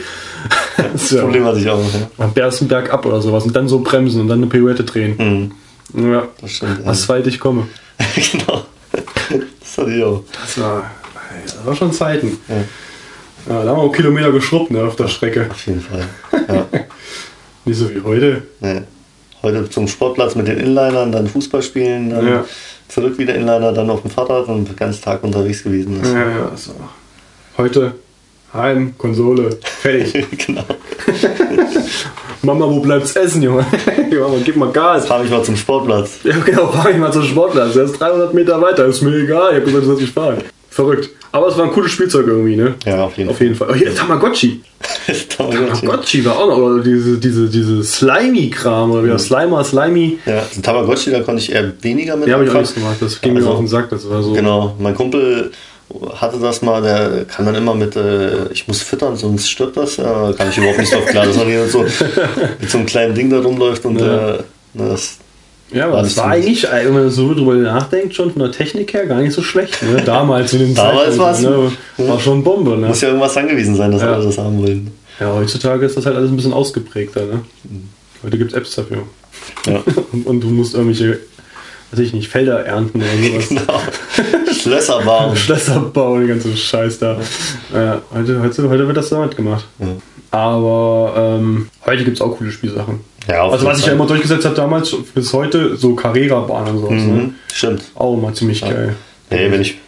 das 0.92 1.08
so. 1.08 1.20
Problem 1.20 1.44
hatte 1.44 1.58
ich 1.58 1.68
auch. 1.68 1.78
Ja. 1.78 2.24
Am 2.24 2.32
ersten 2.34 2.68
Berg 2.68 2.92
ab 2.92 3.04
oder 3.06 3.20
sowas 3.20 3.44
und 3.44 3.54
dann 3.54 3.68
so 3.68 3.80
bremsen 3.80 4.20
und 4.20 4.28
dann 4.28 4.38
eine 4.38 4.46
Pirouette 4.46 4.84
drehen. 4.84 5.52
Mhm. 5.92 6.12
Ja, 6.12 6.28
das 6.40 6.50
stimmt. 6.50 6.86
Asphalt, 6.86 7.26
ich 7.26 7.38
komme. 7.38 7.68
genau. 8.32 8.64
Das 9.60 9.78
hatte 9.78 9.90
ich 9.92 10.02
auch. 10.02 10.22
Das 10.32 10.60
war, 10.60 10.90
das 11.44 11.66
war 11.66 11.76
schon 11.76 11.92
Zeiten. 11.92 12.38
Ja. 12.48 12.54
ja 12.56 13.64
da 13.64 13.70
haben 13.70 13.78
wir 13.78 13.84
auch 13.84 13.92
Kilometer 13.92 14.32
geschrubbt 14.32 14.70
ne, 14.70 14.82
auf 14.82 14.96
der 14.96 15.08
Strecke. 15.08 15.48
Auf 15.50 15.66
jeden 15.66 15.80
Fall. 15.80 16.04
Ja. 16.48 16.66
Nicht 17.64 17.78
so 17.78 17.90
wie 17.94 18.00
heute. 18.00 18.42
Nee. 18.60 18.82
Heute 19.42 19.68
zum 19.68 19.86
Sportplatz 19.88 20.34
mit 20.34 20.48
den 20.48 20.58
Inlinern, 20.58 21.12
dann 21.12 21.26
Fußball 21.26 21.62
spielen, 21.62 22.10
dann 22.10 22.26
ja. 22.26 22.44
zurück 22.88 23.18
wieder 23.18 23.34
Inliner, 23.34 23.72
dann 23.72 23.90
auf 23.90 24.00
dem 24.00 24.10
Fahrrad 24.10 24.48
und 24.48 24.68
den 24.68 24.76
ganzen 24.76 25.02
Tag 25.02 25.22
unterwegs 25.22 25.62
gewesen. 25.62 26.00
Ist. 26.00 26.12
Ja, 26.12 26.30
ja, 26.30 26.52
so. 26.56 26.72
Heute 27.58 27.94
Heim, 28.54 28.94
Konsole, 28.96 29.58
fertig. 29.62 30.26
genau. 30.46 30.62
Mama, 32.42 32.66
wo 32.66 32.80
bleibt's 32.80 33.16
essen, 33.16 33.42
Junge? 33.42 33.66
Mama, 34.10 34.36
gib 34.44 34.56
mal 34.56 34.70
Gas. 34.70 35.06
Fahr 35.06 35.22
mich 35.22 35.30
mal 35.30 35.42
zum 35.42 35.56
Sportplatz. 35.56 36.20
Ja, 36.22 36.36
genau, 36.38 36.68
fahr 36.68 36.90
mich 36.90 36.98
mal 36.98 37.12
zum 37.12 37.24
Sportplatz. 37.24 37.72
Der 37.72 37.84
ist 37.84 37.98
300 37.98 38.32
Meter 38.32 38.60
weiter, 38.62 38.86
ist 38.86 39.02
mir 39.02 39.16
egal. 39.16 39.52
Ich 39.52 39.56
hab 39.56 39.64
gesagt, 39.64 39.82
du 39.82 39.86
sollst 39.88 40.02
nicht 40.02 40.14
fahren. 40.14 40.38
Verrückt. 40.70 41.10
Aber 41.32 41.48
es 41.48 41.58
war 41.58 41.64
ein 41.64 41.72
cooles 41.72 41.90
Spielzeug 41.90 42.28
irgendwie, 42.28 42.54
ne? 42.54 42.74
Ja, 42.84 43.04
auf 43.04 43.16
jeden 43.16 43.30
auf 43.30 43.38
Fall. 43.38 43.46
Jeden 43.46 43.58
Fall. 43.58 43.68
Oh, 43.72 43.74
hier, 43.74 43.92
Tamagotchi. 43.92 44.60
Tamagotchi. 45.36 45.80
Tamagotchi 45.80 46.24
war 46.24 46.38
auch 46.38 46.48
noch, 46.48 46.58
oder 46.58 46.82
diese, 46.82 47.18
diese, 47.18 47.48
diese 47.48 47.82
Slimy-Kram, 47.82 48.92
oder 48.92 49.02
wieder 49.02 49.14
mhm. 49.14 49.18
Slimer, 49.18 49.64
Slimy. 49.64 50.18
Ja, 50.26 50.44
Tamagotchi, 50.62 51.10
da 51.10 51.22
konnte 51.22 51.42
ich 51.42 51.50
eher 51.50 51.72
weniger 51.82 52.16
mit. 52.16 52.28
Ja, 52.28 52.34
habe 52.34 52.44
ich 52.44 52.50
auch 52.50 52.54
nichts 52.54 52.74
gemacht, 52.74 52.96
das 53.00 53.20
ging 53.20 53.34
also, 53.34 53.48
mir 53.48 53.52
auf 53.52 53.58
den 53.58 53.68
Sack, 53.68 53.90
das 53.90 54.08
war 54.08 54.22
so. 54.22 54.32
Genau, 54.32 54.76
mein 54.78 54.94
Kumpel 54.94 55.50
hatte 56.16 56.38
das 56.38 56.62
mal, 56.62 56.82
der 56.82 57.24
kann 57.24 57.46
dann 57.46 57.54
immer 57.54 57.74
mit, 57.74 57.96
äh, 57.96 58.48
ich 58.52 58.66
muss 58.66 58.82
füttern, 58.82 59.16
sonst 59.16 59.48
stirbt 59.48 59.76
das. 59.76 59.96
Ja, 59.96 60.32
kann 60.32 60.48
ich 60.50 60.58
überhaupt 60.58 60.78
nicht 60.78 60.92
drauf 60.92 61.06
klar, 61.06 61.26
dass 61.26 61.36
man 61.36 61.46
hier 61.46 61.66
so 61.66 61.82
mit 62.60 62.70
so 62.70 62.78
einem 62.78 62.86
kleinen 62.86 63.14
Ding 63.14 63.30
da 63.30 63.40
rumläuft 63.40 63.84
und 63.84 64.00
ja. 64.00 64.34
äh, 64.34 64.38
das. 64.74 65.18
Ja, 65.72 65.86
aber 65.86 66.02
das 66.02 66.16
war 66.16 66.26
eigentlich, 66.26 66.64
äh, 66.64 66.84
wenn 66.84 66.94
man 66.94 67.10
so 67.10 67.34
drüber 67.34 67.54
nachdenkt, 67.54 68.14
schon 68.14 68.32
von 68.32 68.42
der 68.42 68.52
Technik 68.52 68.92
her 68.92 69.06
gar 69.06 69.20
nicht 69.20 69.32
so 69.32 69.42
schlecht. 69.42 69.82
Ne? 69.82 70.02
Damals 70.04 70.52
in 70.52 70.60
den 70.60 70.74
Damals 70.74 71.18
war 71.18 71.32
es 71.32 71.40
ne? 71.40 71.72
war 71.98 72.20
schon 72.20 72.44
Bombe. 72.44 72.76
Ne? 72.76 72.88
Muss 72.88 73.00
ja 73.00 73.08
irgendwas 73.08 73.36
angewiesen 73.36 73.74
sein, 73.76 73.90
dass 73.90 74.02
ja. 74.02 74.12
alle 74.12 74.24
das 74.24 74.38
haben 74.38 74.58
wollen. 74.62 74.90
Ja, 75.18 75.32
heutzutage 75.32 75.86
ist 75.86 75.96
das 75.96 76.06
halt 76.06 76.16
alles 76.16 76.30
ein 76.30 76.36
bisschen 76.36 76.52
ausgeprägter. 76.52 77.24
Ne? 77.26 77.40
Mhm. 77.64 77.88
Heute 78.22 78.38
gibt 78.38 78.52
es 78.52 78.56
Apps 78.56 78.74
dafür. 78.74 79.02
Ja. 79.66 79.82
und, 80.12 80.26
und 80.26 80.40
du 80.40 80.48
musst 80.48 80.74
irgendwelche 80.74 81.20
weiß 81.94 82.00
ich 82.00 82.12
nicht, 82.12 82.28
Felder 82.28 82.64
ernten 82.64 83.00
oder 83.02 83.10
sowas. 83.28 83.48
genau. 83.48 84.52
Schlösser 84.52 85.00
bauen. 85.02 85.36
Schlösser 85.36 85.80
bauen, 85.80 86.20
den 86.20 86.28
ganzen 86.28 86.56
Scheiß 86.56 86.98
da. 86.98 87.16
Ja, 87.72 88.02
heute, 88.12 88.42
heute, 88.42 88.68
heute 88.68 88.86
wird 88.86 88.96
das 88.96 89.10
damit 89.10 89.36
gemacht. 89.36 89.64
Ja. 89.78 89.86
Aber 90.30 91.14
ähm, 91.16 91.68
heute 91.86 92.04
gibt 92.04 92.16
es 92.16 92.20
auch 92.20 92.36
coole 92.36 92.50
Spielsachen. 92.50 93.00
Ja, 93.28 93.48
also 93.48 93.64
was 93.64 93.78
ich 93.78 93.86
ja 93.86 93.92
immer 93.92 94.06
durchgesetzt 94.06 94.44
habe 94.44 94.56
damals, 94.56 94.94
bis 95.14 95.32
heute, 95.32 95.76
so 95.76 95.94
Carrera-Bahn 95.94 96.68
und 96.68 96.78
sowas. 96.78 97.02
Mhm, 97.02 97.16
ne? 97.16 97.34
Stimmt. 97.52 97.82
Auch 97.94 98.14
immer 98.14 98.34
ziemlich 98.34 98.60
ja. 98.60 98.70
geil. 98.70 98.96
Nee, 99.30 99.50
wenn 99.50 99.62
ich 99.62 99.78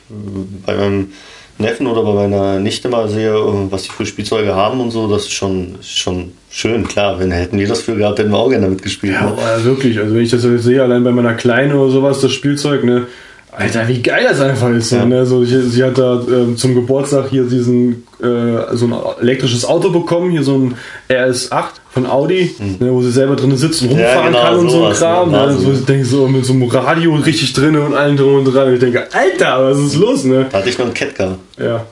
bei 0.64 0.76
meinem 0.76 1.12
Neffen 1.58 1.86
oder 1.86 2.02
bei 2.02 2.12
meiner 2.12 2.58
Nichte 2.58 2.88
mal 2.88 3.08
sehe, 3.08 3.34
was 3.70 3.84
die 3.84 3.90
für 3.90 4.04
Spielzeuge 4.04 4.54
haben 4.54 4.80
und 4.80 4.90
so, 4.90 5.08
das 5.08 5.22
ist 5.22 5.32
schon, 5.32 5.76
schon 5.82 6.32
schön. 6.50 6.86
Klar, 6.86 7.18
wenn 7.18 7.30
hätten 7.30 7.58
wir 7.58 7.66
das 7.66 7.80
für 7.80 7.96
gehabt, 7.96 8.18
hätten 8.18 8.30
wir 8.30 8.38
auch 8.38 8.50
gerne 8.50 8.66
damit 8.66 8.82
gespielt. 8.82 9.14
Ja, 9.14 9.30
ne? 9.30 9.36
ja, 9.38 9.64
wirklich. 9.64 9.98
Also 9.98 10.14
wenn 10.14 10.22
ich 10.22 10.30
das 10.30 10.42
sehe, 10.42 10.82
allein 10.82 11.02
bei 11.02 11.12
meiner 11.12 11.34
Kleinen 11.34 11.72
oder 11.72 11.90
sowas, 11.90 12.20
das 12.20 12.32
Spielzeug, 12.32 12.84
ne, 12.84 13.06
Alter, 13.52 13.88
wie 13.88 14.02
geil 14.02 14.26
das 14.28 14.40
einfach 14.40 14.70
ist. 14.70 14.92
Ja. 14.92 15.06
Ne? 15.06 15.24
So, 15.24 15.44
sie, 15.44 15.62
sie 15.62 15.82
hat 15.82 15.96
da 15.96 16.20
äh, 16.20 16.54
zum 16.56 16.74
Geburtstag 16.74 17.30
hier 17.30 17.44
diesen 17.44 18.04
äh, 18.20 18.74
so 18.76 18.86
ein 18.86 18.94
elektrisches 19.22 19.64
Auto 19.64 19.90
bekommen, 19.90 20.30
hier 20.30 20.42
so 20.42 20.56
ein 20.56 20.74
RS8 21.08 21.64
von 21.96 22.04
Audi, 22.04 22.54
mhm. 22.58 22.76
ne, 22.78 22.92
wo 22.92 23.00
sie 23.00 23.10
selber 23.10 23.36
drin 23.36 23.56
sitzt 23.56 23.80
und 23.80 23.88
rumfahren 23.88 24.14
ja, 24.14 24.26
genau, 24.26 24.42
kann 24.42 24.58
und 24.58 24.68
so 24.68 24.84
ein 24.84 24.92
Kram. 24.92 25.30
Ne? 25.30 25.56
So, 25.58 25.72
ich 25.72 25.84
denke 25.86 26.04
so 26.04 26.28
mit 26.28 26.44
so 26.44 26.52
einem 26.52 26.64
Radio 26.64 27.14
richtig 27.14 27.54
drin 27.54 27.74
und 27.74 27.94
allem 27.94 28.18
drum 28.18 28.34
und 28.34 28.44
dran. 28.44 28.68
Und 28.68 28.74
ich 28.74 28.80
denke, 28.80 29.08
Alter, 29.10 29.70
was 29.70 29.78
ist 29.78 29.96
los? 29.96 30.24
Ne? 30.24 30.46
Da 30.50 30.58
hatte 30.58 30.68
ich 30.68 30.76
noch 30.76 30.84
einen 30.84 30.92
Catcar. 30.92 31.38
Ja. 31.56 31.86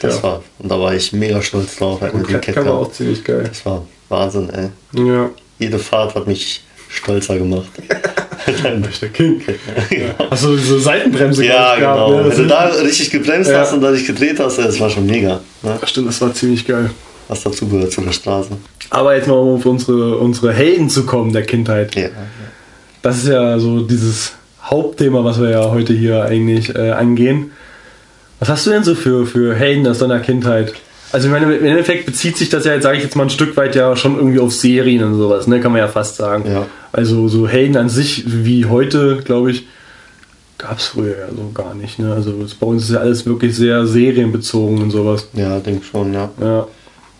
Das 0.00 0.16
ja. 0.16 0.22
war, 0.22 0.42
und 0.58 0.70
da 0.70 0.78
war 0.78 0.94
ich 0.94 1.14
mega 1.14 1.40
stolz 1.40 1.76
drauf. 1.76 2.02
Halt, 2.02 2.12
und 2.12 2.28
Catcar 2.28 2.66
war 2.66 2.74
auch 2.74 2.92
ziemlich 2.92 3.24
geil. 3.24 3.44
Das 3.48 3.64
war 3.64 3.86
Wahnsinn, 4.10 4.50
ey. 4.50 4.68
Ja. 5.02 5.30
Jede 5.58 5.78
Fahrt 5.78 6.14
hat 6.14 6.26
mich 6.26 6.62
stolzer 6.90 7.38
gemacht. 7.38 7.70
Dein 8.62 8.86
der 9.00 9.08
King. 9.08 9.40
Ja. 9.88 10.26
Achso, 10.28 10.54
diese 10.56 10.78
Seitenbremse 10.78 11.46
Ja, 11.46 11.76
genau. 11.76 12.10
Gehabt, 12.10 12.26
ne? 12.26 12.30
Wenn 12.32 12.42
du 12.42 12.48
da 12.48 12.64
richtig 12.66 13.10
gebremst 13.10 13.50
ja. 13.50 13.60
hast 13.60 13.72
und 13.72 13.80
da 13.80 13.92
dich 13.92 14.06
gedreht 14.06 14.38
hast, 14.40 14.58
das 14.58 14.78
war 14.78 14.90
schon 14.90 15.06
mega. 15.06 15.40
Ne? 15.62 15.78
Stimmt, 15.84 16.08
das 16.08 16.20
war 16.20 16.34
ziemlich 16.34 16.66
geil. 16.66 16.90
Was 17.32 17.44
dazu 17.44 17.66
gehört 17.66 17.90
zu 17.90 18.02
der 18.02 18.12
Straße. 18.12 18.50
Aber 18.90 19.16
jetzt 19.16 19.26
mal, 19.26 19.34
um 19.34 19.56
auf 19.56 19.64
unsere, 19.64 20.18
unsere 20.18 20.52
Helden 20.52 20.90
zu 20.90 21.06
kommen 21.06 21.32
der 21.32 21.44
Kindheit. 21.44 21.94
Ja. 21.94 22.08
Das 23.00 23.16
ist 23.16 23.28
ja 23.28 23.58
so 23.58 23.80
dieses 23.80 24.32
Hauptthema, 24.62 25.24
was 25.24 25.40
wir 25.40 25.48
ja 25.48 25.70
heute 25.70 25.94
hier 25.94 26.24
eigentlich 26.24 26.74
äh, 26.74 26.90
angehen. 26.90 27.52
Was 28.38 28.50
hast 28.50 28.66
du 28.66 28.70
denn 28.70 28.84
so 28.84 28.94
für, 28.94 29.24
für 29.24 29.54
Helden 29.54 29.86
aus 29.86 30.00
deiner 30.00 30.20
Kindheit? 30.20 30.74
Also 31.10 31.28
ich 31.28 31.32
meine, 31.32 31.54
im 31.54 31.64
Endeffekt 31.64 32.04
bezieht 32.04 32.36
sich 32.36 32.50
das 32.50 32.66
ja 32.66 32.74
jetzt, 32.74 32.82
sage 32.82 32.98
ich 32.98 33.02
jetzt 33.02 33.16
mal, 33.16 33.22
ein 33.22 33.30
Stück 33.30 33.56
weit 33.56 33.74
ja 33.74 33.96
schon 33.96 34.16
irgendwie 34.16 34.38
auf 34.38 34.52
Serien 34.52 35.02
und 35.02 35.14
sowas, 35.14 35.46
ne? 35.46 35.58
Kann 35.60 35.72
man 35.72 35.80
ja 35.80 35.88
fast 35.88 36.16
sagen. 36.16 36.44
Ja. 36.46 36.66
Also 36.92 37.28
so 37.28 37.48
Helden 37.48 37.78
an 37.78 37.88
sich 37.88 38.24
wie 38.26 38.66
heute, 38.66 39.22
glaube 39.24 39.52
ich, 39.52 39.66
gab 40.58 40.78
es 40.78 40.86
früher 40.86 41.18
ja 41.18 41.28
so 41.34 41.50
gar 41.54 41.74
nicht. 41.74 41.98
Ne? 41.98 42.12
Also 42.12 42.34
bei 42.60 42.66
uns 42.66 42.84
ist 42.84 42.90
ja 42.90 42.98
alles 42.98 43.24
wirklich 43.24 43.56
sehr 43.56 43.86
serienbezogen 43.86 44.82
und 44.82 44.90
sowas. 44.90 45.28
Ja, 45.32 45.58
denke 45.60 45.84
schon, 45.84 46.12
ja. 46.12 46.30
ja. 46.38 46.66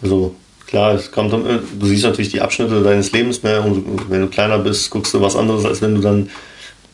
Also 0.02 0.34
klar, 0.66 0.94
es 0.94 1.10
kommt, 1.10 1.32
du 1.32 1.86
siehst 1.86 2.04
natürlich 2.04 2.30
die 2.30 2.40
Abschnitte 2.40 2.82
deines 2.82 3.12
Lebens 3.12 3.42
mehr 3.42 3.64
und 3.64 4.10
wenn 4.10 4.22
du 4.22 4.28
kleiner 4.28 4.58
bist, 4.58 4.90
guckst 4.90 5.14
du 5.14 5.20
was 5.20 5.36
anderes, 5.36 5.64
als 5.64 5.82
wenn 5.82 5.94
du 5.94 6.00
dann 6.00 6.28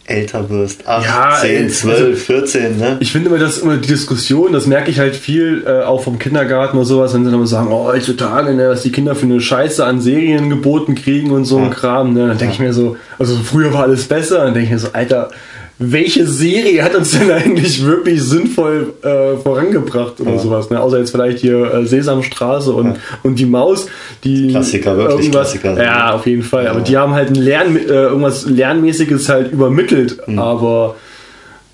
älter 0.09 0.49
wirst. 0.49 0.87
8, 0.89 1.05
ja, 1.05 1.37
10, 1.41 1.71
12, 1.71 2.01
also, 2.01 2.17
14, 2.17 2.79
ne? 2.79 2.97
Ich 3.01 3.13
finde 3.13 3.29
immer, 3.29 3.39
dass 3.39 3.59
immer 3.59 3.77
die 3.77 3.89
Diskussion, 3.89 4.53
das 4.53 4.67
merke 4.67 4.91
ich 4.91 4.99
halt 4.99 5.15
viel 5.15 5.65
äh, 5.67 5.83
auch 5.83 6.03
vom 6.03 6.19
Kindergarten 6.19 6.77
oder 6.79 6.87
sowas, 6.87 7.15
wenn 7.15 7.25
sie 7.25 7.31
dann 7.31 7.47
sagen, 7.47 7.69
oh, 7.71 7.85
heutzutage, 7.85 8.55
ne, 8.55 8.71
was 8.71 8.83
die 8.83 8.91
Kinder 8.91 9.15
für 9.15 9.27
eine 9.27 9.41
Scheiße 9.41 9.85
an 9.85 10.01
Serien 10.01 10.49
geboten 10.49 10.95
kriegen 10.95 11.31
und 11.31 11.45
so 11.45 11.59
ja. 11.59 11.67
ein 11.67 11.71
Kram, 11.71 12.15
ne? 12.15 12.29
Dann 12.29 12.39
denke 12.39 12.55
ich 12.55 12.61
mir 12.61 12.73
so, 12.73 12.97
also 13.19 13.37
früher 13.37 13.73
war 13.75 13.83
alles 13.83 14.07
besser, 14.07 14.39
dann 14.39 14.55
denke 14.55 14.67
ich 14.67 14.73
mir 14.73 14.79
so, 14.79 14.89
Alter, 14.93 15.31
welche 15.79 16.27
Serie 16.27 16.83
hat 16.83 16.95
uns 16.95 17.13
denn 17.13 17.31
eigentlich 17.31 17.85
wirklich 17.85 18.23
sinnvoll 18.23 18.95
äh, 19.03 19.37
vorangebracht 19.37 20.21
oder 20.21 20.33
ja. 20.33 20.39
sowas, 20.39 20.71
ne? 20.71 20.81
Außer 20.81 20.99
jetzt 20.99 21.11
vielleicht 21.11 21.39
hier 21.39 21.73
äh, 21.73 21.87
Sesamstraße 21.87 22.73
und, 22.73 22.87
ja. 22.87 22.97
und 23.23 23.39
die 23.39 23.47
Maus, 23.47 23.87
die 24.25 24.49
Klassiker, 24.49 24.97
wirklich 24.97 25.31
Klassiker. 25.31 25.81
Ja, 25.83 26.15
auf 26.15 26.27
jeden 26.27 26.43
Fall. 26.43 26.65
Ja. 26.65 26.71
Aber 26.73 26.81
die 26.81 26.97
haben 26.97 27.13
halt 27.13 27.31
ein 27.31 27.37
Lern, 27.37 27.77
äh, 27.77 27.81
irgendwas 27.81 28.47
Lernmäßiges 28.47 29.29
halt 29.29 29.53
übermittelt, 29.53 30.19
mhm. 30.27 30.39
aber 30.39 30.97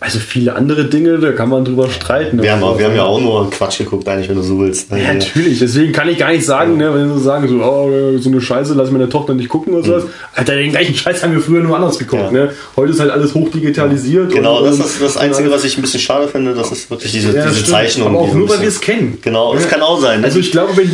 also 0.05 0.19
viele 0.19 0.55
andere 0.55 0.85
Dinge, 0.85 1.19
da 1.19 1.33
kann 1.33 1.49
man 1.49 1.65
drüber 1.65 1.89
streiten. 1.89 2.43
Wir, 2.43 2.53
haben, 2.53 2.63
auch, 2.63 2.79
wir 2.79 2.85
haben 2.85 2.95
ja 2.95 3.05
auch 3.05 3.19
nur 3.19 3.49
Quatsch 3.49 3.79
geguckt, 3.79 4.07
eigentlich, 4.07 4.29
wenn 4.29 4.37
du 4.37 4.43
so 4.43 4.61
willst. 4.61 4.91
Ja, 4.91 5.15
natürlich. 5.15 5.61
Deswegen 5.61 5.93
kann 5.93 6.11
ich 6.11 6.19
gar 6.19 6.31
nicht 6.31 6.45
sagen, 6.45 6.79
ja. 6.79 6.91
ne, 6.91 6.95
wenn 6.95 7.17
sie 7.17 7.25
sagen, 7.25 7.49
so, 7.49 7.55
oh, 7.65 8.19
so 8.19 8.29
eine 8.29 8.43
Scheiße, 8.43 8.75
lass 8.75 8.91
meine 8.91 9.09
Tochter 9.09 9.33
nicht 9.33 9.49
gucken 9.49 9.73
oder 9.73 9.83
mhm. 9.83 10.01
sowas. 10.01 10.05
Alter, 10.35 10.57
den 10.57 10.73
gleichen 10.73 10.95
Scheiß 10.95 11.23
haben 11.23 11.33
wir 11.33 11.41
früher 11.41 11.63
nur 11.63 11.75
anders 11.75 11.99
geguckt. 11.99 12.33
Ne? 12.33 12.51
Heute 12.77 12.93
ist 12.93 13.01
halt 13.01 13.13
alles 13.13 13.35
hochdigitalisiert. 13.35 14.31
Genau, 14.31 14.59
und, 14.59 14.67
das 14.67 14.79
ist 14.79 15.01
das 15.01 15.17
Einzige, 15.17 15.51
was 15.51 15.65
ich 15.65 15.79
ein 15.79 15.81
bisschen 15.81 16.01
schade 16.01 16.29
finde, 16.29 16.53
das 16.53 16.71
ist 16.71 16.91
wirklich 16.91 17.11
diese, 17.11 17.35
ja, 17.35 17.47
diese 17.49 17.65
Zeichnung. 17.65 18.09
Aber 18.09 18.19
auch 18.19 18.35
nur, 18.35 18.47
weil 18.51 18.61
wir 18.61 18.69
es 18.69 18.83
kennen. 18.83 19.17
Genau, 19.23 19.55
das 19.55 19.67
kann 19.69 19.81
auch 19.81 20.03
sein. 20.03 20.21
Ne? 20.21 20.27
Also 20.27 20.39
ich 20.39 20.53
glaube, 20.53 20.77
wenn, 20.77 20.91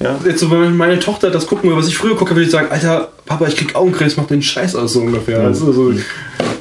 ja. 0.00 0.18
Jetzt 0.24 0.40
so, 0.40 0.50
wenn 0.50 0.74
meine 0.74 0.98
Tochter 1.00 1.30
das 1.30 1.46
gucken 1.46 1.68
würde, 1.68 1.82
was 1.82 1.88
ich 1.88 1.98
früher 1.98 2.16
gucke, 2.16 2.30
würde 2.30 2.44
ich 2.44 2.50
sagen, 2.50 2.68
Alter, 2.70 3.08
Papa, 3.26 3.46
ich 3.46 3.56
krieg 3.56 3.74
Augenkrebs, 3.74 4.16
mach 4.16 4.26
den 4.26 4.40
Scheiß 4.40 4.74
aus 4.74 4.94
so 4.94 5.00
ungefähr. 5.00 5.40
Mhm. 5.40 5.46
Also, 5.46 5.70
so, 5.72 5.92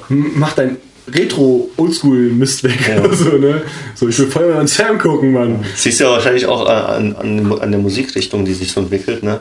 mach 0.10 0.52
dein 0.54 0.76
Retro-Oldschool-Mist 1.14 2.64
weg. 2.64 2.80
Ja. 2.88 3.14
so, 3.14 3.38
ne? 3.38 3.62
so, 3.96 4.08
ich 4.08 4.20
will 4.20 4.28
voll 4.28 4.50
mal 4.50 4.60
an 4.60 4.68
Sam 4.68 4.98
gucken, 4.98 5.32
Mann. 5.34 5.64
Siehst 5.76 6.00
du 6.00 6.06
ja 6.06 6.12
wahrscheinlich 6.12 6.46
auch 6.46 6.68
an, 6.68 7.16
an, 7.16 7.60
an 7.60 7.72
der 7.72 7.80
Musikrichtung, 7.80 8.46
die 8.46 8.54
sich 8.54 8.72
so 8.72 8.82
entwickelt. 8.82 9.24
Ne? 9.24 9.40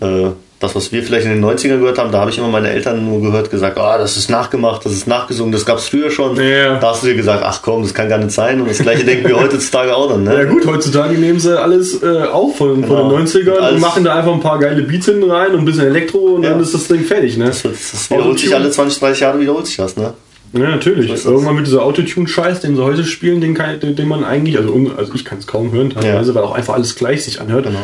Äh, 0.00 0.30
das, 0.60 0.74
was 0.74 0.90
wir 0.90 1.04
vielleicht 1.04 1.24
in 1.24 1.40
den 1.40 1.44
90ern 1.44 1.78
gehört 1.78 1.98
haben, 1.98 2.10
da 2.10 2.18
habe 2.18 2.32
ich 2.32 2.38
immer 2.38 2.48
meine 2.48 2.70
Eltern 2.70 3.04
nur 3.08 3.20
gehört, 3.20 3.48
gesagt, 3.48 3.78
ah, 3.78 3.94
oh, 3.94 3.98
das 3.98 4.16
ist 4.16 4.28
nachgemacht, 4.28 4.84
das 4.84 4.92
ist 4.92 5.06
nachgesungen, 5.06 5.52
das 5.52 5.64
gab 5.64 5.78
es 5.78 5.86
früher 5.86 6.10
schon. 6.10 6.34
Ja. 6.36 6.78
Da 6.80 6.90
hast 6.90 7.04
du 7.04 7.06
dir 7.06 7.14
gesagt, 7.14 7.44
ach 7.44 7.62
komm, 7.62 7.82
das 7.82 7.94
kann 7.94 8.08
gar 8.08 8.18
nicht 8.18 8.32
sein. 8.32 8.60
Und 8.60 8.68
das 8.68 8.78
gleiche 8.78 9.04
denken 9.04 9.28
wir 9.28 9.36
heutzutage 9.40 9.94
auch 9.94 10.08
dann. 10.08 10.24
Ne? 10.24 10.34
Ja 10.34 10.44
gut, 10.44 10.66
heutzutage 10.66 11.16
nehmen 11.16 11.38
sie 11.38 11.56
alles 11.60 12.02
äh, 12.02 12.24
auf 12.24 12.56
von, 12.56 12.82
genau. 12.82 13.08
von 13.08 13.08
den 13.08 13.26
90ern 13.26 13.50
alles 13.52 13.74
und 13.74 13.80
machen 13.80 14.02
da 14.02 14.16
einfach 14.16 14.32
ein 14.32 14.40
paar 14.40 14.58
geile 14.58 14.82
Beats 14.82 15.06
hinten 15.06 15.30
rein 15.30 15.52
und 15.52 15.60
ein 15.60 15.64
bisschen 15.64 15.86
Elektro 15.86 16.18
und 16.18 16.42
ja. 16.42 16.50
dann 16.50 16.60
ist 16.60 16.74
das 16.74 16.88
Ding 16.88 17.04
fertig. 17.04 17.36
Ne? 17.36 17.46
Das, 17.46 17.62
das 17.62 18.10
wiederholt 18.10 18.40
sich 18.40 18.52
alle 18.52 18.68
20, 18.68 18.98
30 18.98 19.20
Jahre 19.20 19.40
wiederholt 19.40 19.66
sich 19.66 19.76
das. 19.76 19.96
Ne? 19.96 20.12
Ja, 20.52 20.70
natürlich. 20.70 21.24
Irgendwann 21.24 21.56
mit 21.56 21.66
dieser 21.66 21.82
Autotune-Scheiß, 21.82 22.60
den 22.60 22.76
sie 22.76 22.82
heute 22.82 23.04
spielen, 23.04 23.40
den, 23.40 23.54
kann, 23.54 23.78
den, 23.80 24.08
man 24.08 24.24
eigentlich, 24.24 24.56
also, 24.56 24.74
also 24.96 25.14
ich 25.14 25.24
kann 25.24 25.38
es 25.38 25.46
kaum 25.46 25.72
hören 25.72 25.90
teilweise, 25.90 26.30
ja. 26.30 26.34
weil 26.34 26.44
auch 26.44 26.54
einfach 26.54 26.74
alles 26.74 26.94
gleich 26.94 27.24
sich 27.24 27.40
anhört. 27.40 27.66
Genau. 27.66 27.78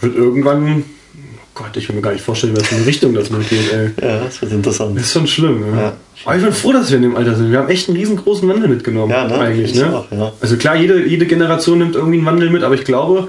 Wird 0.00 0.16
irgendwann, 0.16 0.84
oh 1.16 1.46
Gott, 1.54 1.76
ich 1.76 1.88
will 1.88 1.96
mir 1.96 2.02
gar 2.02 2.12
nicht 2.12 2.24
vorstellen, 2.24 2.56
was 2.56 2.66
für 2.66 2.76
eine 2.76 2.86
Richtung 2.86 3.14
das 3.14 3.30
nur 3.30 3.40
geht, 3.40 3.72
ey. 3.72 3.90
Ja, 4.02 4.24
das 4.24 4.42
wird 4.42 4.52
interessant. 4.52 4.96
Das 4.96 5.04
ist 5.04 5.12
schon 5.12 5.26
schlimm, 5.26 5.62
ja. 5.74 5.80
ja. 5.80 5.92
Aber 6.24 6.36
ich 6.36 6.42
bin 6.42 6.52
froh, 6.52 6.72
dass 6.72 6.90
wir 6.90 6.96
in 6.96 7.02
dem 7.02 7.16
Alter 7.16 7.34
sind. 7.34 7.50
Wir 7.50 7.58
haben 7.58 7.68
echt 7.68 7.88
einen 7.88 7.96
riesengroßen 7.96 8.48
Wandel 8.48 8.68
mitgenommen, 8.68 9.10
ja, 9.10 9.26
ne? 9.26 9.38
eigentlich. 9.38 9.74
Ne? 9.74 9.96
Auch, 9.96 10.10
ja. 10.10 10.32
Also 10.40 10.56
klar, 10.56 10.76
jede, 10.76 11.06
jede 11.06 11.26
Generation 11.26 11.78
nimmt 11.78 11.94
irgendwie 11.94 12.18
einen 12.18 12.26
Wandel 12.26 12.50
mit, 12.50 12.62
aber 12.62 12.74
ich 12.74 12.84
glaube, 12.84 13.28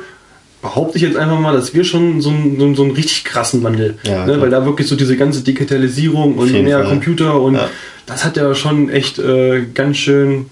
behaupte 0.62 0.97
ich 0.97 1.04
jetzt 1.04 1.17
einfach 1.17 1.39
mal, 1.39 1.54
dass 1.54 1.74
wir 1.74 1.84
schon 1.84 2.21
so 2.21 2.30
einen, 2.30 2.60
so 2.60 2.65
einen, 2.65 2.76
so 2.76 2.84
einen 2.84 2.91
richtig 2.91 3.24
krassen 3.24 3.63
Wandel, 3.63 3.97
ja, 4.04 4.26
ne? 4.26 4.39
weil 4.39 4.50
da 4.50 4.65
wirklich 4.65 4.88
so 4.88 4.95
diese 4.95 5.17
ganze 5.17 5.41
Digitalisierung 5.41 6.36
und 6.36 6.52
mehr 6.52 6.80
Fall. 6.80 6.89
Computer 6.89 7.41
und 7.41 7.56
ja. 7.56 7.69
das 8.06 8.24
hat 8.24 8.38
ja 8.38 8.54
schon 8.54 8.89
echt 8.89 9.19
äh, 9.19 9.65
ganz 9.74 9.97
schön, 9.97 10.47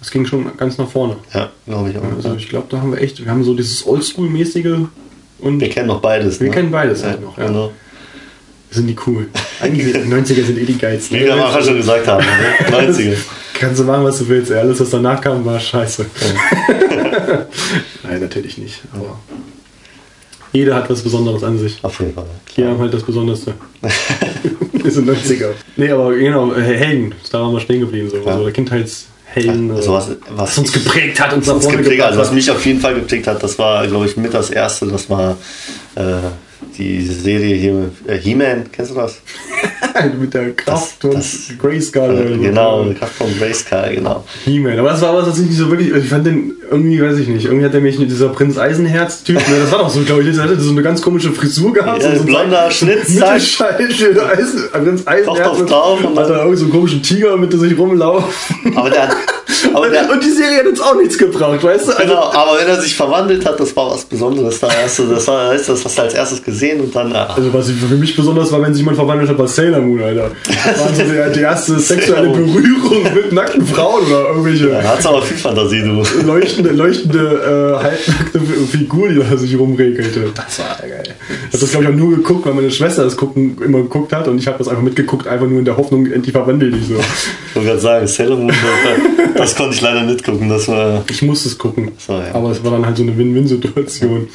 das 0.00 0.10
ging 0.10 0.26
schon 0.26 0.56
ganz 0.56 0.78
nach 0.78 0.88
vorne. 0.88 1.16
Ja, 1.32 1.50
glaube 1.66 1.90
ich 1.90 1.96
auch. 1.96 2.02
Also 2.16 2.34
ich 2.36 2.48
glaube, 2.48 2.66
da 2.70 2.78
haben 2.78 2.92
wir 2.92 3.00
echt, 3.00 3.24
wir 3.24 3.30
haben 3.30 3.44
so 3.44 3.54
dieses 3.54 3.86
Oldschool-mäßige 3.86 4.86
und 5.38 5.60
wir 5.60 5.70
kennen 5.70 5.88
noch 5.88 6.00
beides. 6.00 6.38
Wir 6.40 6.48
ne? 6.48 6.54
kennen 6.54 6.70
beides 6.70 7.02
halt 7.02 7.22
noch, 7.22 7.38
ja. 7.38 7.46
Genau. 7.46 7.72
Sind 8.70 8.86
die 8.86 8.96
cool. 9.06 9.28
Eigentlich 9.60 9.92
die 9.92 9.98
90er 9.98 10.44
sind 10.44 10.58
eh 10.58 10.64
die 10.64 10.78
geilsten. 10.78 11.18
Wie 11.18 11.24
wir 11.24 11.34
am 11.34 11.62
schon 11.62 11.76
gesagt 11.76 12.06
haben, 12.06 12.24
ne? 12.24 12.68
90er. 12.88 13.16
Kannst 13.60 13.80
du 13.80 13.84
machen, 13.84 14.04
was 14.04 14.18
du 14.18 14.28
willst. 14.28 14.50
Alles, 14.50 14.80
was 14.80 14.90
danach 14.90 15.20
kam, 15.20 15.44
war 15.44 15.60
scheiße. 15.60 16.06
Nein, 18.02 18.20
natürlich 18.20 18.58
nicht. 18.58 18.80
Aber 18.92 19.18
jeder 20.52 20.74
hat 20.74 20.90
was 20.90 21.02
Besonderes 21.02 21.42
an 21.42 21.58
sich. 21.58 21.78
Auf 21.82 21.98
jeden 22.00 22.12
Fall. 22.12 22.26
Hier 22.54 22.68
haben 22.68 22.78
halt 22.78 22.92
das 22.92 23.02
Besonderste. 23.02 23.54
Wir 24.72 24.90
sind 24.90 25.08
90er. 25.08 25.50
Nee, 25.76 25.90
aber 25.90 26.14
genau, 26.14 26.54
Helden, 26.54 27.14
da 27.30 27.40
waren 27.40 27.52
wir 27.52 27.60
stehen 27.60 27.80
geblieben. 27.80 28.10
So. 28.10 28.18
Ja. 28.18 28.36
Also 28.36 28.50
Kindheitshelden, 28.50 29.70
also 29.70 29.94
was, 29.94 30.08
was, 30.08 30.16
was, 30.36 30.58
uns 30.58 30.72
geprägt 30.72 31.20
hat 31.20 31.32
und 31.32 31.48
uns 31.48 31.68
geprägt, 31.68 32.02
Also 32.02 32.20
was 32.20 32.32
mich 32.32 32.50
auf 32.50 32.64
jeden 32.66 32.80
Fall 32.80 32.94
geprägt 32.94 33.26
hat, 33.26 33.42
das 33.42 33.58
war, 33.58 33.86
glaube 33.86 34.06
ich, 34.06 34.16
mit 34.16 34.34
das 34.34 34.50
Erste, 34.50 34.86
das 34.86 35.08
war 35.08 35.36
äh, 35.94 36.02
die 36.78 37.02
Serie 37.02 37.56
hier, 37.56 37.90
äh, 38.06 38.18
He-Man, 38.18 38.64
kennst 38.72 38.92
du 38.92 38.94
das? 38.96 39.20
Mit 40.20 40.32
der 40.32 40.52
Kraft 40.52 41.00
von 41.00 41.22
Grayskull. 41.58 42.34
Äh, 42.34 42.38
genau, 42.38 42.84
die 42.84 42.94
Kraft 42.94 43.14
von 43.14 43.28
Grayskull, 43.38 43.94
genau. 43.94 44.24
He-Man, 44.44 44.78
aber 44.78 44.90
das 44.90 45.02
war 45.02 45.14
was, 45.14 45.28
was 45.28 45.38
ich 45.38 45.46
nicht 45.46 45.58
so 45.58 45.70
wirklich, 45.70 45.92
ich 45.94 46.08
fand 46.08 46.26
den 46.26 46.54
irgendwie, 46.70 47.02
weiß 47.02 47.18
ich 47.18 47.28
nicht, 47.28 47.44
irgendwie 47.44 47.64
hat 47.64 47.74
der 47.74 47.80
mich, 47.80 47.98
dieser 47.98 48.30
Prinz 48.30 48.56
Eisenherz-Typ, 48.58 49.36
ne, 49.36 49.56
das 49.60 49.72
war 49.72 49.80
doch 49.80 49.90
so, 49.90 50.00
glaube 50.02 50.22
ich, 50.22 50.34
der 50.34 50.44
hatte 50.44 50.58
so 50.58 50.70
eine 50.70 50.82
ganz 50.82 51.02
komische 51.02 51.32
Frisur 51.32 51.72
gehabt. 51.72 52.02
Ja, 52.02 52.16
so 52.16 52.24
blonder 52.24 52.70
Schnitt, 52.70 53.08
Mittelscheitel, 53.08 54.14
der 54.14 54.28
Eisen, 54.28 54.70
Prinz 54.70 55.06
Eisenherz. 55.06 55.58
Doch, 55.58 55.66
drauf. 55.66 56.04
Und 56.04 56.18
hat 56.18 56.30
da 56.30 56.38
irgendwie 56.38 56.56
so 56.56 56.64
einen 56.64 56.72
komischen 56.72 57.02
Tiger 57.02 57.36
mit 57.36 57.52
sich 57.52 57.78
rumlaufen. 57.78 58.76
Aber 58.76 58.88
der 58.90 59.08
hat 59.08 59.16
aber 59.72 59.86
und, 59.86 59.92
der, 59.92 60.10
und, 60.10 60.22
die 60.22 60.30
Serie 60.30 60.58
hat 60.58 60.66
uns 60.66 60.80
auch 60.80 60.94
nichts 60.94 61.18
gebraucht, 61.18 61.62
weißt 61.62 61.88
du? 61.88 61.92
Also, 61.92 62.02
genau, 62.02 62.32
aber 62.32 62.58
wenn 62.58 62.68
er 62.68 62.80
sich 62.80 62.94
verwandelt 62.94 63.44
hat, 63.46 63.58
das 63.58 63.74
war 63.76 63.90
was 63.90 64.04
Besonderes. 64.04 64.60
Da 64.60 64.68
hast 64.70 64.98
du, 64.98 65.06
das, 65.06 65.26
war, 65.28 65.52
das 65.52 65.68
hast 65.68 65.98
du 65.98 66.02
als 66.02 66.14
erstes 66.14 66.42
gesehen 66.42 66.80
und 66.80 66.94
dann. 66.94 67.12
Ach. 67.14 67.36
Also, 67.36 67.52
was 67.52 67.70
für 67.70 67.94
mich 67.94 68.16
besonders 68.16 68.52
war, 68.52 68.62
wenn 68.62 68.72
sich 68.72 68.80
jemand 68.80 68.96
verwandelt 68.96 69.30
hat, 69.30 69.38
war 69.38 69.48
Sailor 69.48 69.80
Moon, 69.80 70.02
Alter. 70.02 70.30
Das 70.46 70.80
war 70.80 70.94
so 70.94 71.02
die, 71.02 71.32
die 71.34 71.40
erste 71.40 71.78
sexuelle 71.78 72.30
Berührung 72.30 73.02
mit 73.14 73.32
nackten 73.32 73.66
Frauen 73.66 74.06
oder 74.06 74.28
irgendwelche. 74.28 74.70
Ja, 74.70 74.82
hat's 74.82 75.06
aber 75.06 75.22
viel 75.22 75.36
Fantasie, 75.36 75.82
du. 75.82 76.02
Leuchtende, 76.26 76.70
leuchtende 76.70 77.78
äh, 77.80 77.84
halbnackte 77.84 78.40
Figur, 78.70 79.08
die 79.08 79.16
da 79.16 79.36
sich 79.36 79.58
rumregelte. 79.58 80.32
Das 80.34 80.58
war 80.58 80.76
geil. 80.80 81.02
Ich 81.04 81.54
habe 81.54 81.58
das, 81.60 81.70
glaube 81.70 81.84
ich, 81.84 81.90
auch 81.90 81.94
nur 81.94 82.16
geguckt, 82.16 82.46
weil 82.46 82.54
meine 82.54 82.70
Schwester 82.70 83.04
das 83.04 83.16
gucken, 83.16 83.56
immer 83.64 83.82
geguckt 83.82 84.12
hat 84.12 84.28
und 84.28 84.38
ich 84.38 84.46
habe 84.46 84.58
das 84.58 84.68
einfach 84.68 84.82
mitgeguckt, 84.82 85.26
einfach 85.26 85.46
nur 85.46 85.58
in 85.58 85.64
der 85.64 85.76
Hoffnung, 85.76 86.06
endlich 86.06 86.32
verwandelt 86.32 86.74
die 86.74 86.84
so. 86.84 86.94
Ich 86.94 87.56
wollte 87.56 87.68
gerade 87.68 87.80
sagen, 87.80 88.06
Sailor 88.06 88.36
Moon, 88.36 88.52
das 89.42 89.56
konnte 89.56 89.74
ich 89.74 89.80
leider 89.80 90.02
nicht 90.02 90.24
gucken. 90.24 90.48
Das 90.48 90.68
war 90.68 91.04
ich 91.08 91.22
musste 91.22 91.48
es 91.48 91.58
gucken. 91.58 91.92
So, 91.98 92.14
ja. 92.14 92.34
Aber 92.34 92.50
es 92.50 92.62
war 92.62 92.70
dann 92.70 92.86
halt 92.86 92.96
so 92.96 93.02
eine 93.02 93.16
Win-Win-Situation. 93.16 94.28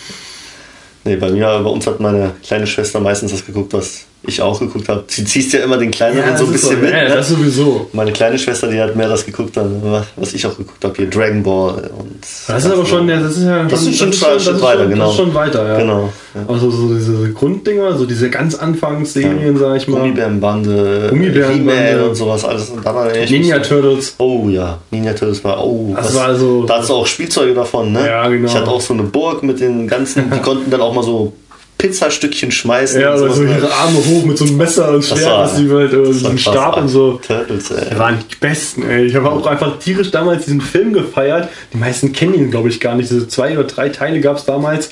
Nee, 1.03 1.15
bei 1.15 1.31
mir, 1.31 1.45
bei 1.63 1.69
uns 1.69 1.87
hat 1.87 1.99
meine 1.99 2.33
kleine 2.43 2.67
Schwester 2.67 2.99
meistens 2.99 3.31
das 3.31 3.45
geguckt, 3.45 3.73
was 3.73 4.05
ich 4.27 4.41
auch 4.41 4.59
geguckt 4.59 4.89
habe. 4.89 5.03
Sie 5.07 5.23
ziehst 5.23 5.53
ja 5.53 5.61
immer 5.61 5.77
den 5.77 5.91
Kleineren 5.91 6.31
ja, 6.31 6.37
so 6.37 6.45
ein 6.45 6.51
bisschen 6.51 6.77
so, 6.77 6.81
mit. 6.81 6.91
Ja, 6.91 7.03
ne? 7.03 7.15
das 7.15 7.29
sowieso. 7.29 7.89
Meine 7.93 8.11
kleine 8.11 8.37
Schwester, 8.37 8.67
die 8.67 8.79
hat 8.79 8.95
mehr 8.95 9.07
das 9.09 9.25
geguckt, 9.25 9.55
dann, 9.55 9.81
was 10.15 10.33
ich 10.33 10.45
auch 10.45 10.57
geguckt 10.57 10.83
habe, 10.83 10.93
hier 10.95 11.09
Dragon 11.09 11.43
Ball. 11.43 11.89
Und 11.97 12.21
das 12.21 12.65
ist 12.65 12.71
aber 12.71 12.85
schon, 12.85 13.07
ja, 13.07 13.19
das 13.19 13.37
ist 13.37 13.43
ja 13.43 13.63
das 13.63 13.79
schon, 13.81 13.89
ist 13.89 13.97
schon, 13.97 14.11
das 14.11 14.35
ist 14.37 14.43
schon, 14.43 14.61
weiter, 14.61 14.85
genau. 14.85 15.05
Das 15.05 15.13
ist 15.13 15.19
schon 15.19 15.33
weiter, 15.33 15.67
ja. 15.67 15.77
Genau. 15.77 16.13
Ja. 16.35 16.41
Also 16.47 16.69
so 16.69 16.93
diese 16.93 17.31
Grunddinger, 17.33 17.97
so 17.97 18.05
diese 18.05 18.29
ganz 18.29 18.55
Anfangsserien, 18.55 19.53
ja. 19.55 19.59
sag 19.59 19.77
ich 19.77 19.87
mal. 19.87 19.99
Gummibärenbande, 19.99 21.07
Gummibärenbande 21.09 22.09
und 22.09 22.15
sowas, 22.15 22.43
alles. 22.45 22.69
Und 22.69 22.85
dann 22.85 23.11
Ninja 23.29 23.59
Turtles. 23.59 24.15
Oh 24.17 24.47
ja, 24.49 24.77
Ninja 24.91 25.13
Turtles 25.13 25.43
war, 25.43 25.63
oh. 25.63 25.93
Das, 25.95 26.07
das 26.07 26.15
war 26.15 26.25
also, 26.25 26.63
da 26.65 26.79
hast 26.79 26.89
du 26.89 26.93
auch 26.93 27.07
Spielzeuge 27.07 27.53
davon, 27.53 27.91
ne? 27.91 28.05
Ja, 28.05 28.27
genau. 28.27 28.47
Ich 28.47 28.55
hatte 28.55 28.69
auch 28.69 28.81
so 28.81 28.93
eine 28.93 29.03
Burg 29.03 29.43
mit 29.43 29.59
den 29.59 29.87
ganzen, 29.87 30.29
die 30.31 30.39
konnten 30.39 30.69
dann 30.69 30.81
auch 30.81 30.93
mal 30.93 31.03
so 31.03 31.33
Pizzastückchen 31.77 32.51
schmeißen. 32.51 32.99
Ja, 32.99 33.15
oder 33.15 33.31
so 33.31 33.43
ihre 33.43 33.71
Arme 33.71 33.97
hoch 33.97 34.25
mit 34.25 34.37
so 34.37 34.45
einem 34.45 34.57
Messer 34.57 34.91
und 34.91 35.05
Schwert, 35.05 35.21
dass 35.21 35.55
die 35.55 35.69
halt 35.69 35.93
äh, 35.93 36.11
so 36.11 36.27
einen 36.27 36.37
Stab 36.37 36.77
und 36.77 36.87
so. 36.87 37.19
Turtles, 37.25 37.69
ey. 37.71 37.89
Die 37.91 37.99
waren 37.99 38.17
die 38.19 38.35
besten, 38.35 38.89
ey. 38.89 39.05
Ich 39.05 39.15
habe 39.15 39.29
auch 39.29 39.45
einfach 39.45 39.77
tierisch 39.77 40.09
damals 40.11 40.45
diesen 40.45 40.61
Film 40.61 40.93
gefeiert. 40.93 41.49
Die 41.73 41.77
meisten 41.77 42.13
kennen 42.13 42.33
ihn, 42.33 42.51
glaube 42.51 42.69
ich, 42.69 42.79
gar 42.79 42.95
nicht. 42.95 43.11
Diese 43.11 43.27
zwei 43.27 43.53
oder 43.53 43.65
drei 43.65 43.89
Teile 43.89 44.21
gab 44.21 44.37
es 44.37 44.45
damals 44.45 44.89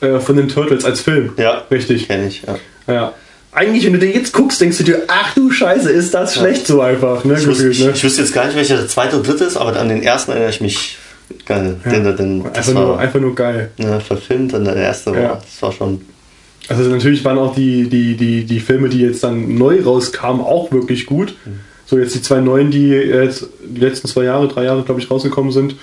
äh, 0.00 0.20
von 0.20 0.36
den 0.36 0.48
Turtles 0.48 0.84
als 0.84 1.00
Film. 1.00 1.32
Ja. 1.36 1.64
Richtig. 1.70 2.06
Kenne 2.06 2.28
ich, 2.28 2.42
ja. 2.42 2.56
Ja. 2.92 3.14
Eigentlich, 3.50 3.84
wenn 3.86 3.94
du 3.94 3.98
den 3.98 4.12
jetzt 4.12 4.32
guckst, 4.32 4.60
denkst 4.60 4.78
du 4.78 4.84
dir, 4.84 5.02
ach 5.08 5.34
du 5.34 5.50
Scheiße, 5.50 5.90
ist 5.90 6.14
das 6.14 6.36
ja. 6.36 6.42
schlecht 6.42 6.66
so 6.66 6.80
einfach. 6.80 7.24
Ne, 7.24 7.34
ich, 7.34 7.44
gefühlt, 7.44 7.70
wusste, 7.70 7.84
ne? 7.84 7.92
ich, 7.94 8.04
wüsste 8.04 8.22
jetzt 8.22 8.32
gar 8.32 8.46
nicht, 8.46 8.56
welcher 8.56 8.76
der 8.76 8.86
zweite 8.86 9.16
und 9.16 9.26
dritte 9.26 9.44
ist, 9.44 9.56
aber 9.56 9.76
an 9.76 9.88
den 9.88 10.02
ersten 10.02 10.30
erinnere 10.30 10.50
ich 10.50 10.60
mich 10.60 10.98
geil. 11.46 11.76
Ja. 11.84 11.90
Den, 11.90 12.16
den, 12.16 12.46
einfach, 12.46 12.74
war, 12.74 12.84
nur, 12.84 12.98
einfach 12.98 13.20
nur 13.20 13.34
geil. 13.34 13.70
Ja, 13.78 13.98
verfilmt 13.98 14.52
und 14.54 14.64
der 14.64 14.76
erste 14.76 15.12
war, 15.12 15.40
das 15.42 15.62
war 15.62 15.72
schon 15.72 16.02
also 16.68 16.90
natürlich 16.90 17.24
waren 17.24 17.38
auch 17.38 17.54
die, 17.54 17.88
die, 17.88 18.16
die, 18.16 18.44
die 18.44 18.60
Filme, 18.60 18.88
die 18.88 19.00
jetzt 19.00 19.24
dann 19.24 19.54
neu 19.54 19.82
rauskamen, 19.82 20.42
auch 20.42 20.70
wirklich 20.72 21.06
gut. 21.06 21.34
Mhm. 21.44 21.60
So 21.86 21.98
jetzt 21.98 22.14
die 22.14 22.22
zwei 22.22 22.40
neuen, 22.40 22.70
die 22.70 22.88
jetzt 22.88 23.48
die 23.64 23.80
letzten 23.80 24.08
zwei 24.08 24.24
Jahre, 24.24 24.48
drei 24.48 24.64
Jahre, 24.64 24.82
glaube 24.82 25.00
ich, 25.00 25.10
rausgekommen 25.10 25.52
sind, 25.52 25.74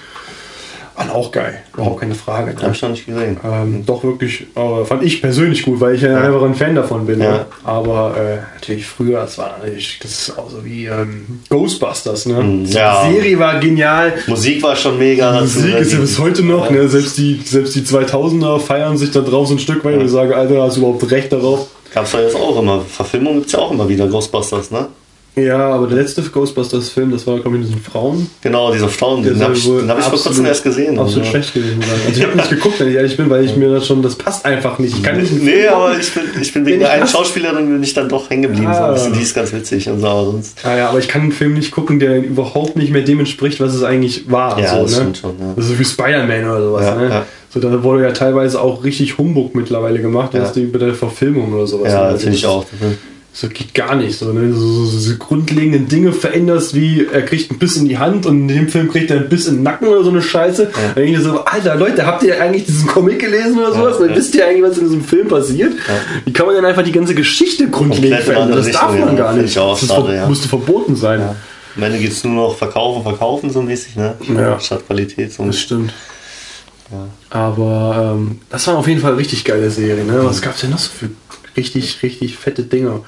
waren 0.96 1.10
auch 1.10 1.32
geil, 1.32 1.62
überhaupt 1.74 2.00
keine 2.00 2.16
Frage. 2.16 2.54
Ne? 2.54 2.62
Habe 2.62 2.74
ich 2.74 2.82
noch 2.82 2.90
nicht 2.90 3.06
gesehen. 3.06 3.38
Ähm, 3.44 3.86
doch 3.86 4.04
wirklich, 4.04 4.48
äh, 4.56 4.86
fand 4.86 5.04
ich 5.04 5.22
persönlich 5.22 5.64
gut, 5.64 5.80
weil 5.82 5.96
ich 5.96 6.02
ja, 6.02 6.18
einfach 6.18 6.44
ein 6.44 6.56
Fan 6.56 6.76
davon 6.76 7.06
bin. 7.06 7.20
Ja. 7.20 7.32
Ne? 7.32 7.46
Aber 7.64 8.16
äh, 8.18 8.38
natürlich 8.56 8.86
früher, 8.86 9.22
das 9.22 9.38
war 9.38 9.58
natürlich, 9.58 10.00
das 10.02 10.12
ist 10.12 10.38
auch 10.38 10.50
so 10.50 10.64
wie 10.64 10.86
ähm, 10.86 11.42
Ghostbusters. 11.50 12.28
Ne? 12.28 12.42
Mhm, 12.42 12.66
ja. 12.66 13.08
Die 13.08 13.16
Serie 13.16 13.40
war 13.40 13.60
genial. 13.60 14.14
Musik 14.28 14.64
war 14.64 14.76
schon 14.76 14.98
mega. 14.98 15.42
Musik 15.42 15.76
ist 15.76 15.94
ja 15.94 16.00
bis 16.00 16.18
heute 16.18 16.44
noch. 16.44 16.70
Ja. 16.70 16.78
Ne? 16.78 16.88
Selbst, 16.88 17.18
die, 17.18 17.42
selbst 17.44 17.76
die 17.76 17.82
2000er 17.82 18.60
feiern 18.60 18.98
sich 18.98 19.12
da 19.12 19.22
drauf 19.22 19.48
so 19.48 19.56
ein 19.56 19.60
Stück 19.60 19.84
weit. 19.84 19.98
Ja. 19.98 20.06
Ich 20.06 20.12
sage, 20.12 20.36
Alter, 20.36 20.62
hast 20.62 20.78
du 20.78 20.82
überhaupt 20.82 21.12
recht 21.12 21.32
darauf? 21.32 21.68
Gab 21.94 22.06
es 22.06 22.14
ja 22.14 22.22
jetzt 22.22 22.36
auch 22.36 22.60
immer. 22.60 22.82
Verfilmungen 22.82 23.40
gibt 23.40 23.48
es 23.48 23.54
ja 23.54 23.60
auch 23.60 23.72
immer 23.72 23.88
wieder, 23.88 24.08
Ghostbusters, 24.08 24.72
ne? 24.72 24.88
Ja, 25.36 25.58
aber 25.58 25.88
der 25.88 25.98
letzte 25.98 26.22
Ghostbusters-Film, 26.22 27.12
das 27.12 27.28
war, 27.28 27.36
glaube 27.40 27.58
ich, 27.58 27.64
mit 27.64 27.70
diesen 27.70 27.82
Frauen. 27.82 28.30
Genau, 28.42 28.72
dieser 28.72 28.88
Frauen, 28.88 29.22
den 29.22 29.42
habe 29.42 29.54
ich, 29.54 29.68
hab 29.68 30.00
ich 30.00 30.06
vor 30.06 30.20
kurzem 30.20 30.46
erst 30.46 30.64
gesehen. 30.64 30.98
Absolut 30.98 31.26
ja. 31.26 31.32
schlecht 31.32 31.54
gewesen 31.54 31.82
sein. 31.82 32.00
Also 32.08 32.20
ich 32.20 32.26
habe 32.26 32.36
nicht 32.38 32.50
geguckt, 32.50 32.80
wenn 32.80 32.88
ich 32.88 32.96
ehrlich 32.96 33.18
bin, 33.18 33.30
weil 33.30 33.44
ich 33.44 33.56
mir 33.58 33.70
das 33.70 33.86
schon, 33.86 34.02
das 34.02 34.16
passt 34.16 34.46
einfach 34.46 34.80
nicht. 34.80 34.96
Ich 34.96 35.04
kann 35.04 35.20
nicht 35.20 35.34
nee, 35.34 35.68
aber 35.68 35.98
ich 35.98 36.14
bin, 36.14 36.24
ich 36.42 36.54
bin 36.54 36.66
wegen 36.66 36.80
der 36.80 36.92
einen 36.92 37.08
Schauspielerin 37.08 37.70
bin 37.70 37.84
ich 37.84 37.94
dann 37.94 38.08
doch 38.08 38.30
hängen 38.30 38.44
geblieben. 38.44 38.68
Ah. 38.68 38.96
So. 38.96 39.10
Die 39.10 39.22
ist 39.22 39.36
ganz 39.36 39.52
witzig 39.52 39.90
und 39.90 40.00
so, 40.00 40.08
aber 40.08 40.26
sonst. 40.26 40.64
Ja, 40.64 40.78
ja, 40.78 40.90
aber 40.90 41.00
ich 41.00 41.08
kann 41.10 41.24
einen 41.24 41.32
Film 41.34 41.54
nicht 41.54 41.72
gucken, 41.72 42.00
der 42.00 42.24
überhaupt 42.24 42.78
nicht 42.78 42.92
mehr 42.92 43.02
dem 43.02 43.20
entspricht, 43.20 43.60
was 43.60 43.74
es 43.74 43.84
eigentlich 43.84 44.32
war. 44.32 44.58
Ja, 44.60 44.76
so, 44.76 44.82
das 44.84 44.92
ne? 44.92 44.98
stimmt 44.98 45.18
schon. 45.18 45.40
Ja. 45.40 45.54
Das 45.56 45.66
ist 45.66 45.78
wie 45.78 45.86
Spider-Man 45.86 46.50
oder 46.50 46.62
sowas. 46.62 46.86
Ja, 46.86 46.96
ne? 46.96 47.10
ja. 47.10 47.26
So, 47.50 47.60
da 47.60 47.84
wurde 47.84 48.04
ja 48.04 48.12
teilweise 48.12 48.60
auch 48.62 48.84
richtig 48.84 49.18
Humbug 49.18 49.56
mittlerweile 49.56 50.02
gemacht, 50.02 50.34
ja. 50.34 50.50
die, 50.52 50.66
bei 50.66 50.78
der 50.78 50.94
Verfilmung 50.94 51.54
oder 51.54 51.68
sowas. 51.68 51.92
Ja, 51.92 52.12
das 52.12 52.22
finde 52.22 52.38
ich 52.38 52.46
auch. 52.46 52.66
So 53.38 53.50
geht 53.50 53.74
gar 53.74 53.96
nicht. 53.96 54.18
So, 54.18 54.32
ne? 54.32 54.54
so, 54.54 54.86
so, 54.86 54.98
so 54.98 55.18
grundlegenden 55.18 55.90
Dinge 55.90 56.14
veränderst, 56.14 56.74
wie 56.74 57.06
er 57.06 57.22
kriegt 57.22 57.52
ein 57.52 57.60
Biss 57.60 57.76
in 57.76 57.86
die 57.86 57.98
Hand 57.98 58.26
und 58.26 58.48
in 58.50 58.56
dem 58.56 58.70
Film 58.70 58.90
kriegt 58.90 59.12
er 59.12 59.18
ein 59.18 59.28
Biss 59.28 59.46
in 59.48 59.56
den 59.56 59.64
Nacken 59.64 59.90
oder 59.90 60.06
so 60.06 60.10
eine 60.10 60.22
Scheiße. 60.22 60.64
Ja. 60.64 60.70
Dann 60.72 60.96
denke 60.96 61.18
ich 61.18 61.24
so, 61.24 61.44
Alter, 61.44 61.76
Leute, 61.76 62.06
habt 62.06 62.24
ihr 62.24 62.42
eigentlich 62.42 62.64
diesen 62.64 62.88
Comic 62.88 63.20
gelesen 63.20 63.60
oder 63.60 63.74
sowas? 63.74 63.98
Ja, 64.00 64.06
ja. 64.06 64.16
Wisst 64.16 64.36
ihr 64.36 64.48
eigentlich, 64.48 64.64
was 64.64 64.78
in 64.78 64.86
diesem 64.86 65.04
Film 65.04 65.28
passiert? 65.28 65.74
Ja. 65.74 65.94
Wie 66.24 66.32
kann 66.32 66.46
man 66.46 66.56
denn 66.56 66.64
einfach 66.64 66.84
die 66.84 66.94
ganze 66.94 67.14
Geschichte 67.14 67.70
grundlegend 67.70 68.22
verändern? 68.22 68.56
Das 68.56 68.72
darf 68.72 68.98
man 68.98 69.18
gar 69.18 69.34
nicht. 69.34 69.58
Auch 69.58 69.78
das 69.78 69.90
schade, 69.90 70.24
musste 70.30 70.48
verboten 70.48 70.96
sein. 70.96 71.20
Ja. 71.20 71.36
Am 71.76 71.84
Ende 71.84 72.00
geht 72.00 72.14
es 72.14 72.24
nur 72.24 72.36
noch 72.36 72.56
verkaufen, 72.56 73.04
verkaufen 73.04 73.50
so 73.50 73.62
mäßig, 73.62 73.98
ne? 73.98 74.16
Ja. 74.34 74.58
Statt 74.62 74.88
Qualität. 74.88 75.34
So 75.34 75.46
das 75.46 75.60
stimmt. 75.60 75.94
Aber 77.30 78.16
ähm, 78.16 78.40
das 78.50 78.66
waren 78.68 78.78
auf 78.78 78.88
jeden 78.88 79.02
Fall 79.02 79.16
richtig 79.16 79.44
geile 79.44 79.70
Serien. 79.70 80.08
Ne? 80.08 80.24
Was 80.24 80.42
gab 80.42 80.56
es 80.56 80.62
denn 80.62 80.70
noch 80.70 80.80
so 80.80 80.90
für 80.90 81.10
richtig, 81.58 82.02
richtig 82.04 82.38
fette 82.38 82.64
Dinger? 82.64 83.02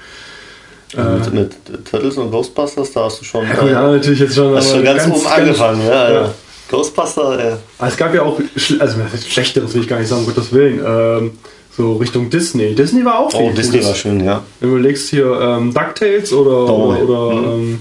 Äh, 0.95 1.03
mit, 1.03 1.33
mit, 1.33 1.85
Turtles 1.89 2.17
und 2.17 2.31
Ghostbusters, 2.31 2.93
da 2.93 3.05
hast 3.05 3.19
du 3.19 3.25
schon. 3.25 3.45
Ja, 3.45 3.67
ja 3.67 3.91
natürlich 3.91 4.19
jetzt 4.19 4.35
schon. 4.35 4.55
Hast 4.55 4.71
schon 4.71 4.83
ganz, 4.83 5.03
ganz 5.03 5.15
oben 5.15 5.27
angefangen, 5.27 5.79
ganz, 5.79 5.89
ja, 5.89 6.11
ja. 6.11 6.33
Ghostbuster, 6.69 7.49
ja. 7.79 7.87
Es 7.87 7.97
gab 7.97 8.13
ja 8.13 8.23
auch, 8.23 8.39
also 8.79 8.99
schlechteres 9.29 9.73
will 9.73 9.81
ich 9.81 9.87
gar 9.87 9.99
nicht 9.99 10.09
sagen, 10.09 10.21
um 10.21 10.27
Gottes 10.27 10.51
Willen. 10.51 10.81
Ähm, 10.85 11.31
so 11.75 11.95
Richtung 11.97 12.29
Disney. 12.29 12.73
Disney 12.73 13.05
war 13.05 13.19
auch 13.19 13.33
Oh, 13.33 13.51
Disney 13.51 13.83
war 13.83 13.93
schön, 13.93 14.23
ja. 14.23 14.43
Wenn 14.59 14.69
du 14.69 14.77
überlegst 14.77 15.09
hier 15.09 15.39
ähm, 15.39 15.73
DuckTales 15.73 16.33
oder, 16.33 16.73
oh, 16.73 16.87
oder, 16.87 17.03
oder 17.03 17.35
mhm. 17.35 17.61
ähm, 17.61 17.79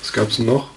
was 0.00 0.12
gab's 0.12 0.36
denn 0.36 0.46
noch? 0.46 0.68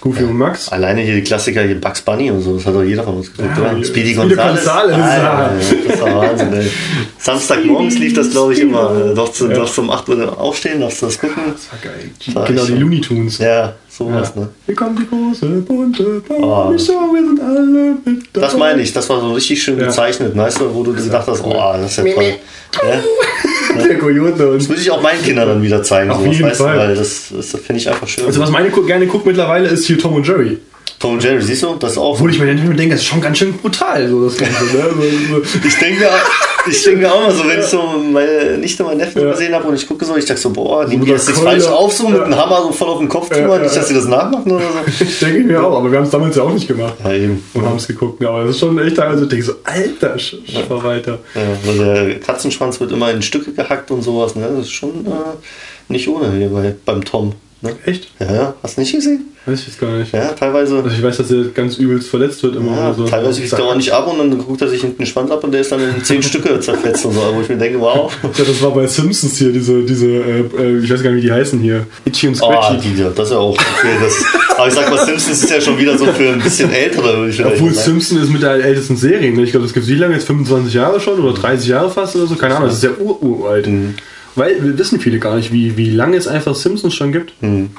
Goofy 0.00 0.24
und 0.24 0.38
Max. 0.38 0.68
Alleine 0.70 1.02
hier 1.02 1.14
die 1.14 1.22
Klassiker, 1.22 1.62
hier 1.62 1.78
Bugs 1.80 2.00
Bunny 2.00 2.30
und 2.30 2.40
so, 2.40 2.56
das 2.56 2.64
hat 2.66 2.74
doch 2.74 2.82
jeder 2.82 3.02
von 3.04 3.16
uns 3.16 3.30
geguckt, 3.34 3.56
Ja, 3.58 3.72
oder? 3.72 3.84
Speedy 3.84 4.14
Gonzales. 4.14 4.56
Gonzales, 4.64 4.94
Alter, 4.96 5.22
ja. 5.22 5.50
das 5.88 6.00
war 6.00 6.14
Wahnsinn, 6.16 6.52
ey. 6.54 6.70
Samstagmorgens 7.18 7.98
lief 7.98 8.14
das, 8.14 8.30
glaube 8.30 8.54
ich, 8.54 8.60
immer. 8.60 9.12
Doch, 9.14 9.30
zu, 9.30 9.48
doch 9.48 9.70
zum 9.70 9.90
8 9.90 10.08
Uhr 10.08 10.40
aufstehen, 10.40 10.80
darfst 10.80 11.02
du 11.02 11.06
das 11.06 11.18
gucken. 11.18 11.42
Das 11.52 11.68
war 11.70 11.78
geil. 11.92 12.10
War 12.34 12.46
genau, 12.46 12.64
die 12.64 12.72
Looney 12.74 13.00
Tunes. 13.02 13.36
Ja, 13.38 13.74
sowas, 13.90 14.34
ne? 14.36 14.48
Hier 14.64 14.74
kommt 14.74 14.98
die 14.98 15.06
große, 15.06 15.46
bunte 15.46 16.22
Oh. 16.30 16.46
Party-Show, 16.46 16.92
wir 17.12 17.20
sind 17.26 17.40
alle 17.42 17.60
mit 18.04 18.22
dabei. 18.32 18.46
Das 18.46 18.56
meine 18.56 18.80
ich, 18.80 18.92
das 18.94 19.08
war 19.10 19.20
so 19.20 19.32
richtig 19.34 19.62
schön 19.62 19.78
Ja. 19.78 19.86
gezeichnet, 19.86 20.34
weißt 20.34 20.60
du, 20.60 20.74
wo 20.74 20.82
du 20.82 20.92
dir 20.94 21.02
gedacht 21.02 21.26
hast, 21.28 21.44
oh, 21.44 21.52
das 21.52 21.90
ist 21.98 22.06
ja 22.06 22.14
toll. 22.14 22.34
Ja, 23.82 23.88
Der 23.88 23.98
Coyote 23.98 24.48
und 24.50 24.60
das 24.60 24.68
würde 24.68 24.80
ich 24.82 24.90
auch 24.90 25.02
meinen 25.02 25.22
Kindern 25.22 25.48
dann 25.48 25.62
wieder 25.62 25.82
zeigen, 25.82 26.10
Auf 26.10 26.24
jeden 26.26 26.42
weißt 26.46 26.60
du, 26.60 26.64
Fall. 26.64 26.78
weil 26.78 26.94
das, 26.94 27.26
das 27.34 27.50
finde 27.50 27.76
ich 27.76 27.88
einfach 27.88 28.06
schön. 28.08 28.26
Also 28.26 28.40
was 28.40 28.50
meine 28.50 28.70
Ku- 28.70 28.82
gerne 28.84 29.06
guckt 29.06 29.26
mittlerweile 29.26 29.68
ist 29.68 29.86
hier 29.86 29.98
Tom 29.98 30.14
und 30.14 30.26
Jerry. 30.26 30.58
Tom 30.98 31.14
und 31.14 31.22
Jerry, 31.24 31.40
siehst 31.42 31.62
du, 31.62 31.74
das 31.76 31.96
auch. 31.96 32.14
Obwohl 32.14 32.30
ich 32.30 32.38
mir 32.38 32.46
manchmal 32.46 32.74
denke, 32.76 32.94
das 32.94 33.00
ist 33.02 33.06
schon 33.06 33.20
ganz 33.20 33.38
schön 33.38 33.52
brutal, 33.56 34.08
so 34.08 34.24
das 34.24 34.36
Ganze. 34.36 34.64
Ne? 34.64 34.84
So, 35.28 35.36
so. 35.36 35.42
Ich 35.66 35.78
denke 35.78 36.08
ich 36.68 36.82
denke 36.84 37.10
auch 37.10 37.22
mal 37.22 37.32
so, 37.34 37.48
wenn 37.48 37.58
ich 37.60 37.64
so 37.66 37.82
meine 38.12 38.58
Nichte, 38.58 38.84
meinen 38.84 38.98
Neffen 38.98 39.22
Ja. 39.22 39.30
gesehen 39.30 39.54
habe 39.54 39.66
und 39.68 39.74
ich 39.74 39.86
gucke 39.88 40.04
so, 40.04 40.14
ich 40.16 40.26
dachte 40.26 40.40
so, 40.42 40.50
boah, 40.50 40.84
nehmen 40.86 41.00
die 41.00 41.06
der 41.08 41.16
das 41.16 41.26
jetzt 41.26 41.36
Keule. 41.42 41.58
falsch 41.60 41.66
auf, 41.66 41.92
so 41.94 42.06
mit 42.08 42.18
Ja. 42.18 42.24
dem 42.24 42.36
Hammer 42.36 42.62
so 42.64 42.72
voll 42.72 42.88
auf 42.88 42.98
den 42.98 43.08
Kopf 43.08 43.30
drüber, 43.30 43.56
ja, 43.56 43.62
nicht, 43.62 43.74
dass 43.74 43.88
sie 43.88 43.94
das 43.94 44.04
nachmachen 44.06 44.50
oder 44.52 44.60
so. 44.64 45.04
Ich 45.04 45.18
denke 45.20 45.40
mir 45.44 45.64
auch, 45.64 45.78
aber 45.78 45.90
wir 45.90 45.98
haben 45.98 46.04
es 46.04 46.10
damals 46.10 46.36
ja 46.36 46.42
auch 46.42 46.52
nicht 46.52 46.68
gemacht. 46.68 46.94
Ja, 47.02 47.12
eben. 47.14 47.42
Und 47.54 47.64
haben 47.64 47.76
es 47.76 47.86
geguckt. 47.86 48.20
Ja, 48.22 48.28
aber 48.28 48.42
das 48.44 48.50
ist 48.56 48.60
schon 48.60 48.78
echt 48.78 48.96
teilweise, 48.96 49.22
ich 49.22 49.28
denke 49.30 49.44
so, 49.46 49.52
alter 49.64 50.18
Sch. 50.18 50.34
Ja, 50.46 50.60
also 51.66 51.82
der 51.84 52.20
Katzenschwanz 52.20 52.78
wird 52.80 52.92
immer 52.92 53.10
in 53.10 53.22
Stücke 53.22 53.52
gehackt 53.52 53.90
und 53.90 54.02
sowas, 54.02 54.34
ne? 54.34 54.46
Das 54.54 54.66
ist 54.66 54.72
schon 54.72 55.06
äh, 55.06 55.10
nicht 55.88 56.08
ohne 56.08 56.30
hier 56.32 56.48
bei, 56.50 56.74
beim 56.84 57.02
Tom. 57.04 57.32
Ne? 57.62 57.76
Echt? 57.84 58.08
Ja, 58.18 58.32
ja, 58.32 58.54
hast 58.62 58.76
du 58.78 58.80
nicht 58.80 58.92
gesehen? 58.94 59.26
Weiß 59.44 59.60
ich 59.60 59.66
jetzt 59.68 59.80
gar 59.80 59.90
nicht. 59.90 60.12
Ja, 60.14 60.28
teilweise. 60.32 60.76
Also 60.76 60.88
ich 60.88 61.02
weiß, 61.02 61.18
dass 61.18 61.30
er 61.30 61.44
ganz 61.54 61.76
übelst 61.76 62.08
verletzt 62.08 62.42
wird 62.42 62.56
immer. 62.56 62.72
Ja, 62.74 62.86
oder 62.88 62.94
so. 62.94 63.04
teilweise 63.06 63.40
kriegt 63.40 63.52
er 63.52 63.64
auch 63.64 63.74
nicht 63.74 63.90
ab 63.92 64.06
und 64.10 64.18
dann 64.18 64.38
guckt 64.38 64.62
er 64.62 64.68
sich 64.68 64.80
hinten 64.80 64.98
den 64.98 65.06
Schwanz 65.06 65.30
ab 65.30 65.44
und 65.44 65.52
der 65.52 65.60
ist 65.60 65.70
dann 65.72 65.80
in 65.80 66.02
zehn 66.02 66.22
Stücke 66.30 66.58
zerfetzt 66.60 67.04
und 67.04 67.12
so, 67.12 67.20
wo 67.34 67.40
ich 67.42 67.48
mir 67.50 67.56
denke, 67.58 67.78
wow. 67.80 68.10
Ja, 68.38 68.44
das 68.44 68.62
war 68.62 68.70
bei 68.70 68.86
Simpsons 68.86 69.36
hier, 69.36 69.52
diese, 69.52 69.82
diese 69.82 70.06
äh, 70.06 70.40
äh, 70.58 70.78
ich 70.78 70.90
weiß 70.90 71.02
gar 71.02 71.10
nicht, 71.10 71.22
wie 71.22 71.26
die 71.26 71.32
heißen 71.32 71.58
hier. 71.60 71.86
Itchy 72.06 72.28
und 72.28 72.34
Oh, 72.42 72.50
Scratchy. 72.50 72.88
die, 72.88 73.02
das 73.14 73.26
ist 73.28 73.30
ja 73.32 73.38
auch 73.38 73.50
okay. 73.50 73.88
Das, 74.02 74.24
aber 74.56 74.68
ich 74.68 74.74
sag 74.74 74.90
mal, 74.90 75.04
Simpsons 75.04 75.42
ist 75.42 75.50
ja 75.50 75.60
schon 75.60 75.78
wieder 75.78 75.98
so 75.98 76.06
für 76.06 76.30
ein 76.30 76.40
bisschen 76.40 76.70
ältere, 76.72 77.16
würde 77.16 77.28
ich 77.30 77.36
vielleicht 77.36 77.56
Obwohl 77.56 77.72
sagen. 77.74 78.00
Simpson 78.00 78.22
ist 78.22 78.30
mit 78.30 78.42
der 78.42 78.52
ältesten 78.52 78.96
Serie. 78.96 79.32
Ne? 79.34 79.42
Ich 79.42 79.50
glaube, 79.50 79.66
das 79.66 79.74
gibt 79.74 79.84
es 79.84 79.90
wie 79.92 79.96
lange 79.96 80.14
jetzt? 80.14 80.26
25 80.26 80.72
Jahre 80.72 80.98
schon 81.00 81.18
oder 81.20 81.34
30 81.38 81.68
Jahre 81.68 81.90
fast 81.90 82.16
oder 82.16 82.26
so? 82.26 82.36
Keine 82.36 82.56
Ahnung, 82.56 82.68
das 82.68 82.76
ist 82.78 82.84
ja 82.84 82.90
ur 82.98 83.22
uralt. 83.22 83.66
Mhm. 83.66 83.94
Weil 84.36 84.62
wir 84.62 84.78
wissen 84.78 85.00
viele 85.00 85.18
gar 85.18 85.36
nicht, 85.36 85.52
wie, 85.52 85.76
wie 85.76 85.90
lange 85.90 86.16
es 86.16 86.28
einfach 86.28 86.54
Simpsons 86.54 86.94
schon 86.94 87.12
gibt. 87.12 87.32
Hm. 87.40 87.70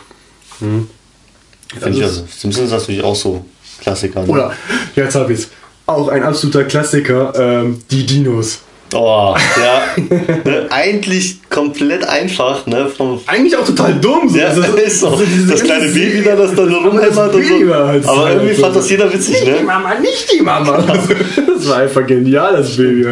Finde 0.60 1.98
ich 1.98 2.04
also. 2.04 2.26
Simpsons 2.30 2.66
ist 2.68 2.72
natürlich 2.72 3.04
auch 3.04 3.16
so 3.16 3.46
Klassiker. 3.82 4.22
Ne? 4.22 4.28
Oder, 4.28 4.54
jetzt 4.96 5.16
habe 5.16 5.34
ich 5.34 5.48
Auch 5.86 6.08
ein 6.10 6.24
absoluter 6.24 6.64
Klassiker, 6.66 7.34
ähm, 7.36 7.82
die 7.90 8.06
Dinos. 8.06 8.60
Oh, 8.94 9.36
ja. 9.58 9.84
ne, 10.44 10.68
eigentlich 10.70 11.40
komplett 11.50 12.06
einfach, 12.08 12.66
ne? 12.66 12.88
Vom, 12.88 13.22
Eigentlich 13.26 13.56
auch 13.56 13.66
total 13.66 13.94
dumm. 13.96 14.28
So. 14.28 14.38
ja, 14.38 14.48
Also, 14.50 14.62
ist 14.76 15.00
so. 15.00 15.08
also 15.10 15.24
diese 15.24 15.52
das 15.52 15.64
kleine 15.64 15.88
Baby 15.88 16.22
da, 16.24 16.36
das 16.36 16.54
da 16.54 16.68
so 16.68 16.78
rumhämmert 16.78 17.34
und 17.34 17.44
so. 17.44 17.74
halt 17.74 18.06
Aber 18.06 18.22
so. 18.24 18.28
irgendwie 18.28 18.54
fand 18.56 18.76
das 18.76 18.90
jeder 18.90 19.12
witzig, 19.14 19.36
Nicht 19.36 19.48
die 19.48 19.52
ne? 19.52 19.62
Mama, 19.62 19.96
nicht 19.96 20.34
die 20.34 20.42
Mama. 20.42 20.84
Das 21.48 21.70
war 21.70 21.78
einfach 21.78 22.06
genial, 22.06 22.58
das 22.58 22.76
Baby. 22.76 23.06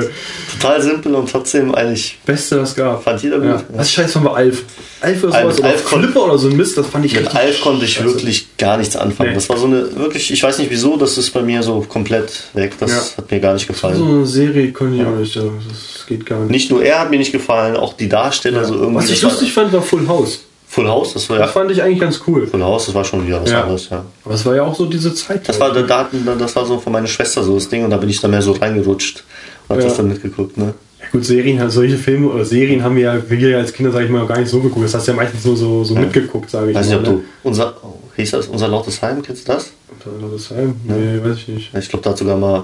Total 0.59 0.81
simpel 0.81 1.15
und 1.15 1.29
trotzdem 1.31 1.73
eigentlich 1.73 2.17
Beste, 2.25 2.61
was 2.61 2.75
gab. 2.75 3.03
fand 3.03 3.21
jeder 3.23 3.37
gut. 3.39 3.47
Ja. 3.47 3.63
Was 3.75 3.91
scheiß 3.91 4.13
von 4.13 4.23
bei 4.23 4.31
Alf? 4.31 4.63
Alf 5.01 5.23
oder 5.23 5.33
Alf- 5.33 5.43
sowas? 5.55 5.59
Oder 5.59 5.67
Alf 5.69 5.81
Flipper 5.81 6.23
oder 6.25 6.37
so 6.37 6.47
ein 6.49 6.57
Mist, 6.57 6.77
das 6.77 6.87
fand 6.87 7.05
ich 7.05 7.13
Mit 7.13 7.21
richtig 7.25 7.39
Alf 7.39 7.61
konnte 7.61 7.85
ich 7.85 7.93
scheiße. 7.93 8.05
wirklich 8.05 8.57
gar 8.57 8.77
nichts 8.77 8.95
anfangen. 8.95 9.29
Nee. 9.29 9.35
Das 9.35 9.47
war 9.49 9.57
so 9.57 9.65
eine, 9.67 9.95
wirklich, 9.95 10.31
ich 10.31 10.43
weiß 10.43 10.57
nicht 10.59 10.69
wieso, 10.71 10.97
das 10.97 11.17
ist 11.17 11.31
bei 11.31 11.41
mir 11.41 11.63
so 11.63 11.81
komplett 11.87 12.31
weg. 12.53 12.73
Das 12.79 12.91
Ja. 12.91 13.17
hat 13.17 13.31
mir 13.31 13.39
gar 13.39 13.53
nicht 13.53 13.67
gefallen. 13.67 13.97
So 13.97 14.05
eine 14.05 14.25
Serie 14.25 14.71
konnte 14.71 14.97
ich 15.01 15.05
auch 15.07 15.15
nicht. 15.15 15.35
ja, 15.35 15.43
Das 15.43 16.05
geht 16.07 16.25
gar 16.25 16.39
nicht. 16.39 16.51
Nicht 16.51 16.71
nur 16.71 16.83
er 16.83 16.99
hat 17.01 17.09
mir 17.09 17.19
nicht 17.19 17.31
gefallen, 17.31 17.77
auch 17.77 17.93
die 17.93 18.09
Darsteller 18.09 18.65
so 18.65 18.75
irgendwie. 18.75 18.95
Was 18.95 19.09
ich 19.09 19.21
das 19.21 19.31
lustig 19.31 19.53
fand, 19.53 19.71
war 19.71 19.81
Full 19.81 20.07
House. 20.07 20.41
Full 20.71 20.87
House, 20.87 21.13
das 21.13 21.27
war 21.31 21.39
Das 21.39 21.47
ja. 21.47 21.51
fand 21.51 21.71
ich 21.71 21.81
eigentlich 21.81 21.99
ganz 21.99 22.21
cool. 22.27 22.45
Full 22.45 22.61
House, 22.63 22.85
das 22.85 22.93
war 22.93 23.03
schon 23.03 23.25
wieder 23.25 23.41
was 23.41 23.49
Ja. 23.49 23.63
anderes, 23.63 23.89
ja. 23.89 24.05
Aber 24.23 24.35
es 24.35 24.45
war 24.45 24.55
ja 24.55 24.61
auch 24.61 24.75
so 24.75 24.85
diese 24.85 25.15
Zeit. 25.15 25.47
Das 25.49 25.59
war, 25.59 25.73
da, 25.73 25.81
da- 25.81 26.07
das 26.37 26.55
war 26.55 26.63
so 26.67 26.77
von 26.77 26.93
meiner 26.93 27.07
Schwester 27.07 27.43
so 27.43 27.55
das 27.55 27.69
Ding 27.69 27.83
und 27.83 27.89
da 27.89 27.97
bin 27.97 28.07
ich 28.07 28.21
dann 28.21 28.29
mehr 28.29 28.43
so 28.43 28.51
reingerutscht 28.51 29.23
hab 29.69 29.77
Ja. 29.77 29.83
das 29.85 29.97
dann 29.97 30.07
mitgeguckt, 30.09 30.57
ne? 30.57 30.73
Ja, 30.99 31.05
gut, 31.11 31.23
Serien, 31.25 31.59
halt 31.59 31.71
solche 31.71 31.97
Filme 31.97 32.27
oder 32.27 32.43
Serien 32.43 32.83
haben 32.83 32.95
wir 32.95 33.03
ja, 33.03 33.29
wir 33.29 33.49
ja 33.49 33.57
als 33.59 33.71
Kinder, 33.71 33.91
sag 33.91 34.03
ich 34.03 34.09
mal, 34.09 34.25
gar 34.27 34.39
nicht 34.39 34.49
so 34.49 34.59
geguckt. 34.59 34.83
Das 34.85 34.93
hast 34.95 35.07
du 35.07 35.11
ja 35.11 35.15
meistens 35.17 35.45
nur 35.45 35.55
so, 35.55 35.83
so 35.83 35.95
mitgeguckt, 35.95 36.49
sage 36.49 36.71
ich 36.71 36.75
Weiß 36.75 36.89
mal. 36.89 36.99
nicht, 36.99 37.07
ob 37.07 37.15
ne? 37.15 37.21
du 37.21 37.47
unser, 37.47 37.73
oh, 37.83 37.93
hieß 38.17 38.31
das, 38.31 38.47
unser 38.47 38.67
lautes 38.67 39.01
Heim, 39.01 39.21
kennst 39.21 39.47
du 39.47 39.53
das? 39.53 39.71
Unter 39.89 40.27
das 40.33 40.49
Heim? 40.51 40.75
Nee, 40.83 41.19
weiß 41.23 41.37
ich 41.37 41.47
nicht. 41.47 41.73
Ja, 41.73 41.79
Ich 41.79 41.87
glaube, 41.89 42.03
da 42.03 42.09
hat 42.11 42.17
sogar 42.17 42.37
mal 42.37 42.63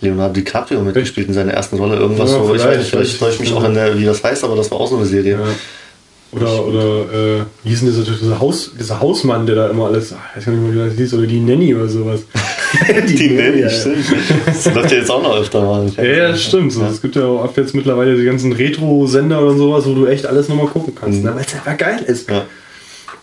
Leonardo 0.00 0.34
DiCaprio 0.34 0.80
mitgespielt 0.82 1.28
in 1.28 1.34
seiner 1.34 1.52
ersten 1.52 1.76
Rolle. 1.76 1.96
Irgendwas 1.96 2.30
Ja, 2.32 2.38
so, 2.44 2.54
ich 2.54 2.64
weiß 2.64 2.78
nicht, 2.78 2.90
vielleicht 2.90 3.18
täusche 3.20 3.34
ich 3.34 3.40
mich 3.40 3.50
ja. 3.50 3.56
auch 3.56 3.64
in 3.64 3.74
der, 3.74 3.96
wie 3.96 4.04
das 4.04 4.22
heißt, 4.24 4.42
aber 4.42 4.56
das 4.56 4.68
war 4.70 4.80
auch 4.80 4.88
so 4.88 4.96
eine 4.96 5.06
Serie. 5.06 5.38
Ja. 6.32 6.38
Oder, 6.40 6.66
oder, 6.66 7.40
äh, 7.40 7.44
wie 7.62 7.70
hieß 7.70 7.80
denn 7.80 7.90
dieser, 7.90 8.04
dieser, 8.10 8.40
Haus, 8.40 8.70
dieser 8.78 9.00
Hausmann, 9.00 9.44
der 9.44 9.54
da 9.54 9.68
immer 9.68 9.86
alles, 9.86 10.12
ich 10.12 10.36
weiß 10.36 10.44
gar 10.46 10.52
nicht 10.52 10.74
mehr, 10.74 10.86
wie 10.86 10.88
das 10.88 10.98
hieß, 10.98 11.14
oder 11.14 11.26
die 11.26 11.40
Nanny 11.40 11.74
oder 11.74 11.88
sowas. 11.88 12.20
Die 13.06 13.28
Nanny, 13.30 13.60
ja. 13.60 13.68
stimmt. 13.68 13.98
Das 14.46 14.64
läuft 14.74 14.92
ja 14.92 14.96
jetzt 14.96 15.10
auch 15.10 15.22
noch 15.22 15.36
öfter 15.36 15.60
mal. 15.60 15.90
Ja, 15.98 16.04
ja, 16.04 16.34
stimmt. 16.34 16.72
So, 16.72 16.82
Es 16.84 17.02
gibt 17.02 17.16
ja 17.16 17.26
auch 17.26 17.44
ab 17.44 17.52
jetzt 17.58 17.74
mittlerweile 17.74 18.16
die 18.16 18.24
ganzen 18.24 18.50
Retro-Sender 18.52 19.42
oder 19.42 19.54
sowas, 19.54 19.84
wo 19.86 19.92
du 19.92 20.06
echt 20.06 20.24
alles 20.24 20.48
nochmal 20.48 20.68
gucken 20.68 20.94
kannst, 20.98 21.22
ne? 21.22 21.34
weil 21.34 21.44
es 21.44 21.52
einfach 21.54 21.76
geil 21.76 22.02
ist. 22.06 22.30
Ja, 22.30 22.46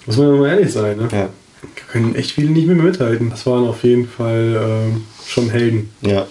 Muss 0.05 0.17
man 0.17 0.27
ja 0.27 0.39
mal 0.39 0.49
ehrlich 0.49 0.71
sein. 0.71 0.97
Ne? 0.97 1.07
ja, 1.11 1.29
Da 1.61 1.91
können 1.91 2.13
echt 2.13 2.29
viele 2.31 2.51
nicht 2.51 2.67
mehr 2.67 2.75
mithalten. 2.75 3.31
Das 3.31 3.43
waren 3.47 3.67
auf 3.67 3.83
jeden 3.83 4.07
Fall 4.07 4.61
ähm, 4.63 5.03
schon 5.25 5.49
Helden. 5.49 5.89
ja. 6.01 6.27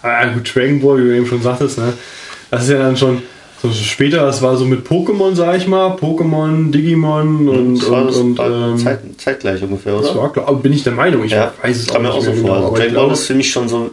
Ah, 0.00 0.26
gut, 0.32 0.54
Dragon 0.54 0.80
Ball, 0.80 0.98
wie 0.98 1.08
du 1.08 1.16
eben 1.16 1.26
schon 1.26 1.42
sagtest, 1.42 1.76
ne? 1.76 1.92
Das 2.50 2.62
ist 2.62 2.70
ja 2.70 2.78
dann 2.78 2.96
schon 2.96 3.20
so 3.62 3.72
später, 3.72 4.18
das 4.26 4.40
war 4.42 4.56
so 4.56 4.64
mit 4.64 4.86
Pokémon, 4.86 5.34
sag 5.34 5.56
ich 5.56 5.66
mal. 5.66 5.90
Pokémon, 5.96 6.70
Digimon 6.70 7.48
und, 7.48 7.78
Das 7.80 7.90
war, 7.90 8.04
das 8.06 8.16
und 8.16 8.38
war 8.38 8.68
ähm, 8.70 8.78
Zeit, 8.78 9.00
zeitgleich 9.18 9.62
ungefähr, 9.62 9.94
das 9.96 10.10
oder? 10.10 10.20
war 10.22 10.32
klar. 10.32 10.46
Aber 10.48 10.58
bin 10.58 10.72
ich 10.72 10.84
der 10.84 10.92
Meinung, 10.92 11.24
ich 11.24 11.32
Ja, 11.32 11.52
weiß 11.62 11.76
es 11.76 11.90
auch 11.90 11.94
so 11.94 12.00
nicht 12.00 12.12
mehr 12.12 12.12
Also 12.14 12.32
genau, 12.32 12.70
Dragon 12.74 12.94
Ball 12.94 13.12
ist 13.12 13.26
für 13.26 13.34
mich 13.34 13.50
schon 13.50 13.68
so. 13.68 13.90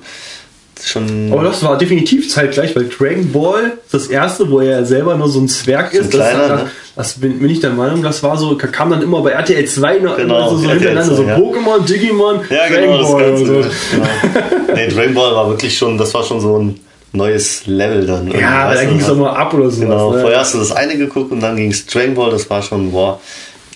Schon 0.84 1.32
aber 1.32 1.44
das 1.44 1.64
war 1.64 1.78
definitiv 1.78 2.30
zeitgleich, 2.30 2.76
weil 2.76 2.90
Dragon 2.90 3.32
Ball 3.32 3.78
das 3.92 4.08
erste, 4.08 4.52
wo 4.52 4.60
er 4.60 4.86
selber 4.86 5.16
nur 5.16 5.30
so 5.30 5.40
ein 5.40 5.48
Zwerg 5.48 5.92
So 5.94 5.98
ein 6.00 6.04
ist. 6.04 6.12
kleiner, 6.12 6.48
das, 6.50 6.62
ne? 6.64 6.70
das 6.98 7.14
bin, 7.14 7.40
bin 7.40 7.50
ich 7.50 7.62
der 7.62 7.70
Meinung, 7.72 8.04
das 8.04 8.22
war 8.22 8.38
so, 8.38 8.56
kam 8.58 8.90
dann 8.92 9.02
immer 9.02 9.22
bei 9.22 9.32
RTL 9.32 9.66
2 9.66 10.00
noch 10.00 10.18
Genau, 10.18 10.50
so, 10.50 10.58
so 10.58 10.70
hintereinander, 10.70 11.16
2, 11.16 11.16
so 11.16 11.24
ja. 11.24 11.38
Pokémon, 11.38 11.80
Digimon, 11.86 12.42
Ja, 12.50 12.68
Dragon 12.68 12.82
genau, 12.84 12.98
das 13.00 13.12
Ball 13.12 13.24
Ganze. 13.30 13.44
oder 13.44 13.64
so. 13.64 13.70
Genau. 13.92 14.76
nee, 14.76 14.88
Dragon 14.90 15.14
Ball 15.14 15.32
war 15.36 15.50
wirklich 15.50 15.76
schon, 15.78 15.98
das 15.98 16.14
war 16.14 16.24
schon 16.24 16.42
so 16.42 16.60
ein 16.60 16.80
neues 17.16 17.66
Level 17.68 18.06
dann. 18.06 18.32
Ja, 18.32 18.74
da 18.74 18.84
ging 18.86 18.98
es 18.98 19.04
was- 19.04 19.10
doch 19.10 19.18
mal 19.18 19.32
ab 19.34 19.54
oder 19.54 19.70
so. 19.70 19.82
Genau, 19.82 20.12
ne? 20.14 20.22
vorher 20.22 20.40
hast 20.40 20.54
du 20.54 20.60
das 20.60 20.72
eine 20.72 20.98
geguckt 20.98 21.32
und 21.32 21.40
dann 21.42 21.56
ging 21.56 21.72
es 21.72 21.86
Dragon 21.86 22.14
Ball, 22.16 22.32
das 22.32 22.50
war 22.50 22.62
schon, 22.62 22.92
boah, 22.92 23.20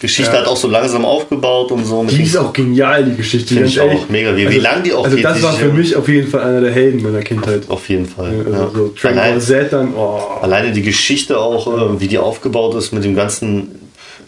Geschichte 0.02 0.32
Ja. 0.34 0.40
hat 0.40 0.48
auch 0.48 0.56
so 0.56 0.70
langsam 0.70 1.04
aufgebaut 1.04 1.74
und 1.74 1.84
so. 1.86 2.06
Die 2.06 2.24
ist 2.24 2.38
auch 2.38 2.54
genial, 2.54 3.04
die 3.04 3.18
Geschichte. 3.18 3.54
Finde 3.54 3.68
ich 3.68 3.82
auch 3.82 4.08
mega. 4.08 4.34
Wie- 4.34 4.50
wie 4.50 4.60
lang 4.60 4.82
die 4.82 4.94
auch 4.94 5.04
Also 5.04 5.18
geht, 5.18 5.26
das 5.26 5.44
war 5.44 5.52
für 5.52 5.68
ja- 5.68 5.74
mich 5.74 5.94
auf 5.94 6.08
jeden 6.08 6.30
Fall 6.30 6.42
einer 6.42 6.62
der 6.62 6.72
Helden 6.72 7.04
meiner 7.04 7.20
Kindheit. 7.20 7.64
Auf 7.68 7.90
jeden 7.90 8.06
Fall. 8.06 8.32
Also 8.46 8.52
ja. 8.52 8.70
so 8.74 8.94
Dragon 9.00 9.18
Ball 9.18 9.42
Z 9.42 9.74
dann, 9.74 9.94
oh. 9.96 10.22
alleine 10.42 10.72
die 10.72 10.84
Geschichte 10.84 11.38
auch, 11.38 11.68
äh, 11.68 12.00
wie 12.00 12.08
die 12.08 12.18
aufgebaut 12.18 12.76
ist 12.76 12.94
mit 12.94 13.04
dem 13.04 13.14
ganzen 13.14 13.72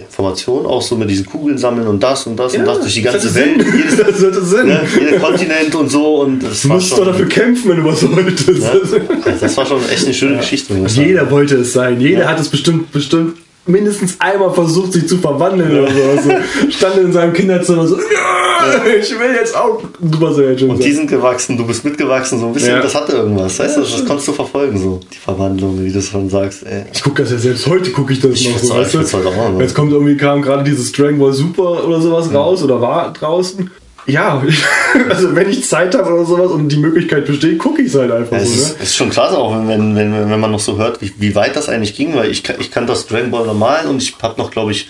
Informationen, 0.02 0.66
auch 0.66 0.82
so 0.82 0.96
mit 0.96 1.10
diesen 1.10 1.26
Kugeln 1.26 1.58
sammeln 1.58 1.88
und 1.88 2.02
das 2.02 2.26
und 2.28 2.36
das 2.38 2.54
und 2.56 2.66
das 2.66 2.80
durch 2.82 2.94
die 2.94 3.02
ganze 3.02 3.34
Welt. 3.36 3.62
Sinn. 3.62 3.74
Jedes, 3.78 3.98
das 3.98 4.24
hatte 4.24 4.46
Sinn. 4.46 4.68
ne, 4.68 4.82
jeder 5.00 5.20
Kontinent 5.20 5.76
und 5.76 5.90
so 5.90 6.22
und 6.22 6.44
das 6.44 6.62
Du 6.64 6.68
musst 6.70 6.92
doch 6.92 7.06
dafür 7.06 7.28
kämpfen, 7.28 7.70
wenn 7.72 7.78
du 7.78 7.86
was 7.86 8.02
wolltest. 8.10 8.50
also 8.64 8.98
das 9.40 9.58
war 9.58 9.66
schon 9.66 9.82
echt 9.90 10.06
eine 10.06 10.14
schöne 10.14 10.38
Geschichte. 10.38 10.74
muss 10.74 10.92
ich 10.92 10.96
sagen. 10.98 11.08
Jeder 11.08 11.32
wollte 11.32 11.56
es 11.56 11.74
sein. 11.74 12.00
Jeder 12.02 12.22
Ja. 12.22 12.28
hat 12.30 12.40
es 12.40 12.50
bestimmt, 12.50 12.92
bestimmt 12.92 13.38
mindestens 13.66 14.16
einmal 14.20 14.52
versucht, 14.54 14.94
sich 14.94 15.08
zu 15.08 15.18
verwandeln 15.18 15.72
oder 15.72 15.92
so. 15.92 16.02
Also 16.04 16.30
stand 16.70 16.98
in 16.98 17.12
seinem 17.14 17.34
Kinderzimmer 17.34 17.88
so, 17.88 17.96
ja, 17.98 18.84
ich 18.86 19.12
will 19.20 19.36
jetzt 19.36 19.56
auch 19.56 19.82
Super 20.02 20.34
Saiyajin 20.34 20.70
Und 20.70 20.84
die 20.84 20.92
sind 20.92 21.10
gewachsen, 21.10 21.58
du 21.58 21.66
bist 21.66 21.84
mitgewachsen, 21.86 22.40
so 22.40 22.48
ein 22.48 22.54
bisschen, 22.54 22.76
Ja. 22.76 22.82
das 22.82 22.94
hatte 22.96 23.14
irgendwas, 23.14 23.60
weißt 23.60 23.78
du, 23.78 23.82
das 23.82 24.06
konntest 24.06 24.28
du 24.28 24.34
verfolgen, 24.34 24.78
so, 24.78 25.00
die 25.12 25.18
Verwandlung, 25.18 25.84
wie 25.84 25.92
du 25.92 26.00
es 26.00 26.10
schon 26.10 26.30
sagst, 26.30 26.64
ey. 26.66 26.86
Ich 26.94 27.04
gucke 27.04 27.22
das 27.24 27.32
ja 27.32 27.38
selbst 27.38 27.68
heute, 27.68 27.92
gucke 27.92 28.14
ich 28.14 28.20
das 28.20 28.32
Ich 28.34 28.50
noch 28.52 28.58
so. 28.60 28.76
Weißt 28.76 28.94
du? 28.94 29.00
halt 29.00 29.26
auch 29.26 29.36
mal? 29.36 29.62
Jetzt 29.62 29.76
kommt 29.76 29.92
irgendwie, 29.92 30.18
kam 30.18 30.42
gerade 30.42 30.64
dieses 30.64 30.92
Dragon 30.92 31.20
Ball 31.20 31.34
Super 31.34 31.86
oder 31.86 32.02
sowas 32.02 32.34
raus 32.34 32.64
oder 32.64 32.82
war 32.82 33.14
draußen. 33.14 33.70
Ja, 34.08 34.42
also 35.10 35.36
wenn 35.36 35.50
ich 35.50 35.64
Zeit 35.68 35.96
habe 35.96 36.12
oder 36.14 36.26
sowas 36.26 36.52
und 36.52 36.70
die 36.70 36.78
Möglichkeit 36.78 37.26
besteht, 37.26 37.60
gucke 37.60 37.82
ich 37.82 37.90
es 37.90 37.96
halt 37.96 38.12
einfach 38.12 38.38
es 38.38 38.48
so. 38.50 38.54
ist, 38.62 38.78
Ne? 38.80 38.84
ist 38.84 38.96
schon 38.96 39.10
krass 39.12 39.34
auch, 39.34 39.54
wenn, 39.56 39.68
wenn, 39.68 39.96
wenn, 39.96 40.30
wenn 40.30 40.40
man 40.40 40.52
noch 40.52 40.60
so 40.60 40.78
hört, 40.78 41.02
wie, 41.02 41.12
wie 41.20 41.36
weit 41.36 41.56
das 41.56 41.70
eigentlich 41.70 41.96
ging, 41.96 42.16
weil 42.16 42.32
ich, 42.32 42.44
kann- 42.44 42.56
ich 42.60 42.72
kann 42.72 42.88
das 42.88 43.06
Dragon 43.08 43.30
Ball 43.32 43.46
normal 43.46 43.86
und 43.88 44.02
ich 44.02 44.16
habe 44.22 44.40
noch, 44.42 44.50
glaube 44.52 44.72
ich, 44.72 44.90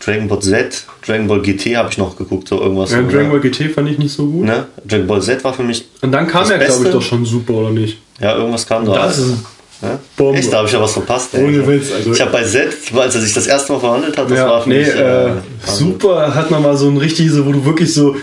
Dragon 0.00 0.28
Ball 0.28 0.40
Z, 0.40 0.84
Dragon 1.06 1.26
Ball 1.26 1.40
GT 1.40 1.76
habe 1.76 1.88
ich 1.90 1.98
noch 1.98 2.16
geguckt, 2.16 2.46
so 2.48 2.60
irgendwas. 2.60 2.90
Ja, 2.92 3.02
so, 3.02 3.08
Dragon? 3.10 3.30
Ball 3.30 3.40
GT 3.40 3.70
fand 3.74 3.88
ich 3.90 3.98
nicht 3.98 4.12
so 4.14 4.26
gut. 4.26 4.44
Ne? 4.44 4.66
Dragon 4.86 5.06
Ball 5.06 5.22
Z 5.22 5.42
war 5.44 5.54
für 5.54 5.62
mich, 5.62 5.86
Und 6.02 6.12
dann 6.12 6.26
kam 6.28 6.48
ja, 6.48 6.56
glaube 6.58 6.84
ich, 6.84 6.90
doch 6.92 7.02
schon 7.02 7.24
Super, 7.24 7.54
oder 7.54 7.70
nicht? 7.70 7.98
ja, 8.20 8.36
irgendwas 8.36 8.66
kam 8.66 8.84
da. 8.84 8.94
Das 9.06 9.18
ist, 9.18 9.34
Ja? 9.82 9.98
Echt, 10.32 10.52
da 10.52 10.58
habe 10.58 10.66
ich 10.68 10.72
ja 10.74 10.80
was 10.80 10.92
verpasst. 10.92 11.34
Ey. 11.34 11.44
Ohne 11.44 11.66
Witz. 11.66 11.90
Also 11.92 12.12
ich 12.12 12.20
habe 12.20 12.30
bei 12.32 12.44
Z, 12.44 12.68
als 12.96 13.14
er 13.14 13.20
sich 13.20 13.32
das 13.34 13.46
erste 13.46 13.72
Mal 13.72 13.80
verhandelt 13.80 14.16
hat, 14.16 14.30
das 14.30 14.38
ja, 14.38 14.48
war 14.48 14.62
für 14.62 14.68
nee, 14.68 14.78
mich... 14.78 14.88
Äh, 14.94 15.26
äh, 15.28 15.32
super, 15.64 16.34
hat 16.34 16.50
man 16.50 16.62
mal 16.62 16.76
so 16.76 16.88
ein 16.88 16.96
richtiges, 16.98 17.44
wo 17.44 17.50
du 17.52 17.64
wirklich 17.64 17.92
so 17.92 18.14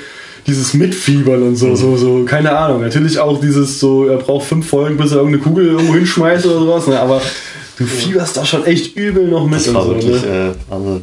dieses 0.47 0.73
Mitfiebern 0.73 1.43
und 1.43 1.55
so, 1.55 1.67
mhm. 1.67 1.75
so, 1.75 1.97
so, 1.97 2.23
keine 2.25 2.55
Ahnung. 2.55 2.81
Natürlich 2.81 3.19
auch 3.19 3.39
dieses 3.39 3.79
so, 3.79 4.07
er 4.07 4.17
braucht 4.17 4.47
fünf 4.47 4.67
Folgen, 4.67 4.97
bis 4.97 5.11
er 5.11 5.17
irgendeine 5.17 5.43
Kugel 5.43 5.67
irgendwo 5.67 5.93
hinschmeißt 5.93 6.45
oder 6.45 6.59
sowas, 6.59 6.87
ne? 6.87 6.99
aber 6.99 7.21
du 7.77 7.85
fieberst 7.85 8.37
da 8.37 8.45
schon 8.45 8.65
echt 8.65 8.95
übel 8.95 9.27
noch 9.27 9.45
mit. 9.45 9.59
Das 9.59 9.73
war 9.73 9.83
so, 9.85 9.91
wirklich, 9.91 10.21
ne? 10.23 10.55
äh, 10.69 10.73
also 10.73 11.01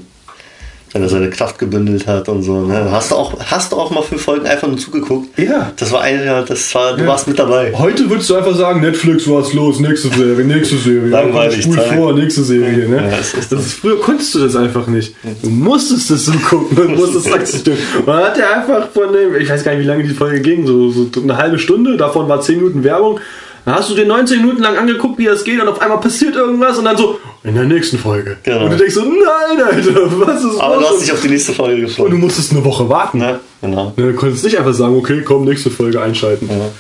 wenn 0.93 1.03
er 1.03 1.09
seine 1.09 1.31
Kraft 1.31 1.59
gebündelt 1.59 2.07
hat 2.07 2.29
und 2.29 2.43
so. 2.43 2.61
Ne? 2.63 2.91
Hast, 2.91 3.11
du 3.11 3.17
auch, 3.17 3.39
hast 3.39 3.73
du 3.73 3.77
auch 3.77 3.91
mal 3.91 4.03
fünf 4.03 4.23
Folgen 4.23 4.47
einfach 4.47 4.69
nur 4.69 4.79
zugeguckt? 4.79 5.39
Ja. 5.39 5.73
Das 5.77 5.93
war 5.93 6.01
eine, 6.01 6.45
das 6.47 6.75
war, 6.75 6.97
du 6.97 7.03
ja. 7.03 7.09
warst 7.09 7.29
mit 7.29 7.39
dabei. 7.39 7.73
Heute 7.75 8.09
würdest 8.09 8.31
du 8.31 8.37
einfach 8.37 8.55
sagen, 8.55 8.81
Netflix, 8.81 9.29
was 9.29 9.53
los, 9.53 9.81
nächste 9.81 10.09
Serie, 10.09 10.45
nächste 10.45 10.77
Serie. 10.79 11.09
Langweilig. 11.09 11.63
Spul 11.63 11.79
vor, 11.79 12.13
nächste 12.15 12.43
Serie. 12.43 12.89
Ne? 12.89 12.97
Ja, 12.97 13.17
das 13.17 13.35
ist 13.35 13.53
das 13.53 13.67
ist, 13.67 13.75
früher 13.75 14.01
konntest 14.01 14.35
du 14.35 14.41
das 14.41 14.57
einfach 14.57 14.87
nicht. 14.87 15.15
Du 15.43 15.51
musstest 15.51 16.11
das 16.11 16.25
so 16.25 16.33
gucken, 16.33 16.77
du 16.77 16.89
musstest 16.89 17.33
akzeptieren. 17.33 17.79
Man 18.07 18.25
hat 18.25 18.39
ja 18.39 18.51
einfach 18.53 18.89
von 18.91 19.13
dem, 19.13 19.37
ich 19.37 19.49
weiß 19.49 19.65
gar 19.65 19.73
nicht, 19.73 19.83
wie 19.83 19.87
lange 19.87 20.05
die 20.05 20.15
Folge 20.15 20.41
ging, 20.41 20.67
so, 20.67 20.91
so 20.91 21.09
eine 21.23 21.37
halbe 21.37 21.59
Stunde, 21.59 21.97
davon 21.97 22.29
war 22.29 22.41
zehn 22.41 22.57
Minuten 22.57 22.85
Werbung. 22.85 23.21
Dann 23.69 23.77
hast 23.77 23.91
du 23.91 23.95
dir 23.95 24.07
19 24.07 24.41
Minuten 24.41 24.63
lang 24.63 24.79
angeguckt, 24.79 25.19
wie 25.19 25.27
das 25.27 25.45
geht, 25.45 25.61
und 25.61 25.69
auf 25.69 25.83
einmal 25.83 26.01
passiert 26.01 26.35
irgendwas 26.35 26.79
und 26.79 26.87
dann 26.87 26.97
so, 26.97 27.21
in 27.45 27.55
der 27.55 27.65
nächsten 27.65 27.99
Folge. 27.99 28.39
Genau. 28.43 28.65
Und 28.65 28.71
du 28.71 28.77
denkst 28.79 28.95
so, 28.95 29.03
nein, 29.03 29.63
Alter, 29.63 30.11
was 30.27 30.43
ist 30.43 30.59
Aber 30.59 30.77
du 30.79 30.87
hast 30.87 31.03
dich 31.03 31.13
auf 31.13 31.21
die 31.21 31.29
nächste 31.29 31.53
Folge 31.53 31.83
gefreut. 31.83 32.07
Und 32.07 32.13
du 32.13 32.17
musstest 32.17 32.53
eine 32.53 32.65
Woche 32.65 32.89
warten. 32.89 33.21
Ja, 33.21 33.41
genau. 33.61 33.93
Du 33.95 34.11
konntest 34.15 34.43
nicht 34.45 34.59
einfach 34.59 34.73
sagen, 34.73 34.97
okay, 34.97 35.21
komm, 35.23 35.45
nächste 35.45 35.69
Folge 35.69 36.01
einschalten. 36.01 36.49
Ja. 36.49 36.71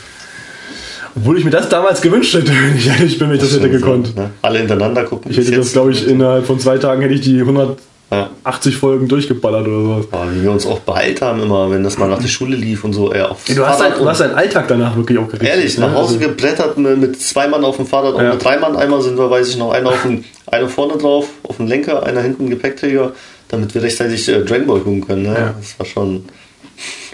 Obwohl 1.14 1.36
ich 1.36 1.44
mir 1.44 1.50
das 1.50 1.68
damals 1.68 2.00
gewünscht 2.00 2.32
hätte, 2.32 2.52
wenn 2.62 2.74
ich 2.74 2.88
ehrlich 2.88 3.18
bin, 3.18 3.28
wenn 3.28 3.36
ich 3.36 3.42
das, 3.42 3.50
das 3.50 3.60
hätte 3.60 3.70
gekonnt. 3.70 4.06
So, 4.06 4.22
ne? 4.22 4.30
Alle 4.40 4.60
hintereinander 4.60 5.04
gucken. 5.04 5.30
Ich 5.30 5.36
hätte 5.36 5.50
das, 5.52 5.74
glaube 5.74 5.92
ich, 5.92 6.08
innerhalb 6.08 6.46
von 6.46 6.58
zwei 6.58 6.78
Tagen 6.78 7.02
hätte 7.02 7.12
ich 7.12 7.20
die 7.20 7.38
100 7.38 7.76
ja. 8.10 8.30
80 8.42 8.76
Folgen 8.76 9.06
durchgeballert 9.06 9.66
oder 9.66 9.82
sowas. 9.82 10.06
Oh, 10.12 10.24
wie 10.32 10.42
wir 10.42 10.50
uns 10.50 10.66
auch 10.66 10.78
beeilt 10.80 11.20
haben 11.20 11.42
immer, 11.42 11.70
wenn 11.70 11.84
das 11.84 11.98
mal 11.98 12.08
nach 12.08 12.20
der 12.20 12.28
Schule 12.28 12.56
lief 12.56 12.84
und 12.84 12.94
so. 12.94 13.12
Ja, 13.12 13.36
du, 13.46 13.66
hast 13.66 13.82
ein, 13.82 13.92
du 13.98 14.08
hast 14.08 14.20
deinen 14.20 14.34
Alltag 14.34 14.66
danach 14.68 14.96
wirklich 14.96 15.18
auch 15.18 15.26
gerichtet. 15.26 15.48
Ehrlich, 15.48 15.76
nach 15.76 15.90
ne? 15.90 15.94
Hause 15.94 16.14
also, 16.14 16.28
geblättert 16.28 16.78
mit 16.78 17.20
zwei 17.20 17.48
Mann 17.48 17.64
auf 17.64 17.76
dem 17.76 17.86
Fahrrad, 17.86 18.14
auch 18.14 18.22
ja. 18.22 18.32
mit 18.32 18.42
drei 18.42 18.58
Mann. 18.58 18.76
Einmal 18.76 19.02
sind 19.02 19.18
wir, 19.18 19.30
weiß 19.30 19.48
ich 19.48 19.58
noch, 19.58 19.72
einer, 19.72 19.90
auf 19.90 20.02
dem, 20.02 20.24
einer 20.46 20.68
vorne 20.68 20.96
drauf, 20.96 21.28
auf 21.42 21.58
dem 21.58 21.66
Lenker, 21.66 22.02
einer 22.04 22.22
hinten 22.22 22.48
Gepäckträger, 22.48 23.12
damit 23.48 23.74
wir 23.74 23.82
rechtzeitig 23.82 24.26
äh, 24.28 24.42
Dragon 24.42 24.66
Ball 24.66 24.80
gucken 24.80 25.06
können. 25.06 25.22
Ne? 25.24 25.34
Ja. 25.34 25.54
Das 25.58 25.78
war 25.78 25.86
schon... 25.86 26.24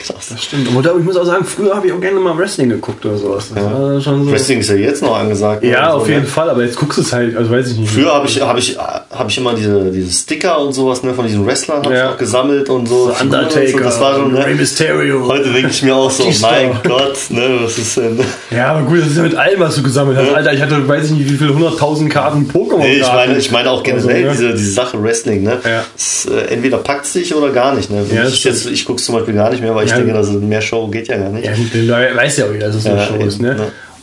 Krass. 0.05 0.29
Das 0.29 0.45
stimmt. 0.45 0.69
Aber 0.69 0.99
ich 0.99 1.05
muss 1.05 1.17
auch 1.17 1.25
sagen, 1.25 1.45
früher 1.45 1.75
habe 1.75 1.87
ich 1.87 1.93
auch 1.93 2.01
gerne 2.01 2.21
mal 2.21 2.37
Wrestling 2.37 2.69
geguckt 2.69 3.05
oder 3.07 3.17
sowas. 3.17 3.51
Ja. 3.57 3.99
So 4.01 4.31
Wrestling 4.31 4.61
ist 4.61 4.69
ja 4.69 4.77
jetzt 4.77 5.03
noch 5.03 5.19
angesagt. 5.19 5.65
Ja, 5.65 5.95
auf 5.95 6.03
so, 6.05 6.11
jeden 6.11 6.23
ne? 6.23 6.29
Fall, 6.29 6.51
aber 6.51 6.63
jetzt 6.63 6.77
guckst 6.77 6.99
du 6.99 7.03
es 7.03 7.13
halt, 7.13 7.35
also 7.37 7.51
weiß 7.51 7.71
ich 7.71 7.79
nicht. 7.79 7.91
Früher 7.91 8.13
habe 8.13 8.27
ich, 8.27 8.41
hab 8.41 8.59
ich, 8.59 8.77
hab 8.79 9.29
ich 9.29 9.39
immer 9.39 9.55
diese, 9.55 9.91
diese 9.91 10.13
Sticker 10.13 10.61
und 10.61 10.75
sowas 10.75 11.03
ne, 11.03 11.15
von 11.15 11.27
diesen 11.27 11.47
Wrestlern 11.47 11.83
ja. 11.91 12.11
auch 12.11 12.19
gesammelt 12.19 12.69
und 12.69 12.87
so. 12.87 13.07
so 13.07 13.23
Undertaker, 13.23 13.61
und 13.61 13.71
so. 13.71 13.79
das 13.79 14.01
war 14.01 14.15
schon, 14.17 14.33
ne? 14.35 14.45
Rey 14.45 14.55
Mysterio. 14.55 15.27
Heute 15.27 15.51
denke 15.51 15.71
ich 15.71 15.83
mir 15.83 15.97
auch 15.97 16.11
so, 16.11 16.25
mein 16.43 16.79
Gott, 16.83 17.17
ne, 17.31 17.61
was 17.63 17.79
ist 17.79 17.97
denn? 17.97 18.21
Ja, 18.51 18.73
aber 18.73 18.83
gut, 18.83 19.01
das 19.01 19.09
ist 19.09 19.17
ja 19.17 19.23
mit 19.23 19.37
allem, 19.37 19.61
was 19.61 19.75
du 19.77 19.83
gesammelt 19.83 20.19
hast. 20.19 20.27
Ja. 20.27 20.35
Alter, 20.35 20.53
ich 20.53 20.61
hatte, 20.61 20.87
weiß 20.87 21.07
ich 21.07 21.11
nicht, 21.13 21.31
wie 21.31 21.37
viele 21.37 21.53
100.000 21.53 22.09
Karten 22.11 22.51
Pokémon. 22.53 22.79
Nee, 22.79 22.97
ich 22.97 23.07
meine, 23.07 23.39
ich 23.39 23.51
meine 23.51 23.71
auch 23.71 23.83
generell 23.83 24.29
also, 24.29 24.43
ne? 24.43 24.49
diese, 24.49 24.55
diese 24.55 24.73
Sache 24.73 25.03
Wrestling, 25.03 25.45
ne? 25.45 25.59
Ja. 25.65 25.85
Das, 25.95 26.27
äh, 26.27 26.53
entweder 26.53 26.79
packt 26.79 27.07
es 27.07 27.15
sich 27.15 27.35
oder 27.35 27.51
gar 27.51 27.75
nicht, 27.75 27.91
ne? 27.91 28.05
Ja, 28.15 28.27
ich 28.27 28.45
ich 28.47 28.85
gucke 28.85 28.99
es 28.99 29.07
zum 29.07 29.15
Beispiel 29.15 29.35
gar 29.35 29.51
nicht 29.51 29.63
mehr, 29.63 29.75
weil 29.75 29.87
ich 29.87 29.94
denke, 29.97 30.13
dass 30.13 30.29
es 30.29 30.41
mehr 30.41 30.61
Show 30.61 30.89
geht 30.89 31.09
ja 31.09 31.17
gar 31.19 31.31
nicht. 31.31 31.45
Ja, 31.45 31.53
du 31.53 32.17
weißt 32.17 32.39
ja 32.39 32.47
auch 32.47 32.53
wieder, 32.53 32.67
dass 32.67 32.77
es 32.77 32.87
eine 32.87 33.05
Show 33.05 33.17
ist, 33.17 33.41
ne? 33.41 33.57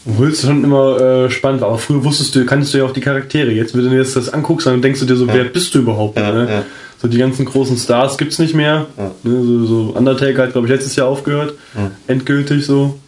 Obwohl 0.06 0.30
es 0.30 0.42
schon 0.42 0.64
immer 0.64 1.00
äh, 1.00 1.30
spannend 1.30 1.62
war. 1.62 1.70
Aber 1.70 1.78
früher 1.78 2.04
wusstest 2.04 2.36
du, 2.36 2.44
kannst 2.46 2.74
du 2.74 2.80
ja 2.80 2.86
auch 2.86 2.92
die 2.92 3.02
Charaktere. 3.02 3.52
Jetzt, 3.52 3.76
wenn 3.76 3.84
du 3.84 3.90
dir 3.90 3.98
jetzt 3.98 4.16
das 4.16 4.34
anguckst, 4.34 4.66
dann 4.66 4.82
denkst 4.82 5.00
du 5.00 5.06
dir 5.06 5.16
so, 5.16 5.28
wer 5.28 5.44
bist 5.44 5.76
du 5.76 5.80
überhaupt? 5.80 6.18
ne? 6.18 6.64
So 7.02 7.08
die 7.08 7.18
ganzen 7.18 7.46
großen 7.46 7.78
Stars 7.78 8.18
gibt 8.18 8.32
es 8.32 8.40
nicht 8.40 8.54
mehr. 8.54 8.86
Ne? 9.24 9.44
So, 9.44 9.66
so, 9.66 9.94
Undertaker 9.96 10.44
hat, 10.44 10.52
glaube 10.52 10.68
ich, 10.68 10.74
letztes 10.74 10.96
Jahr 10.96 11.08
aufgehört. 11.08 11.54
Endgültig 12.08 12.66
so. 12.66 13.00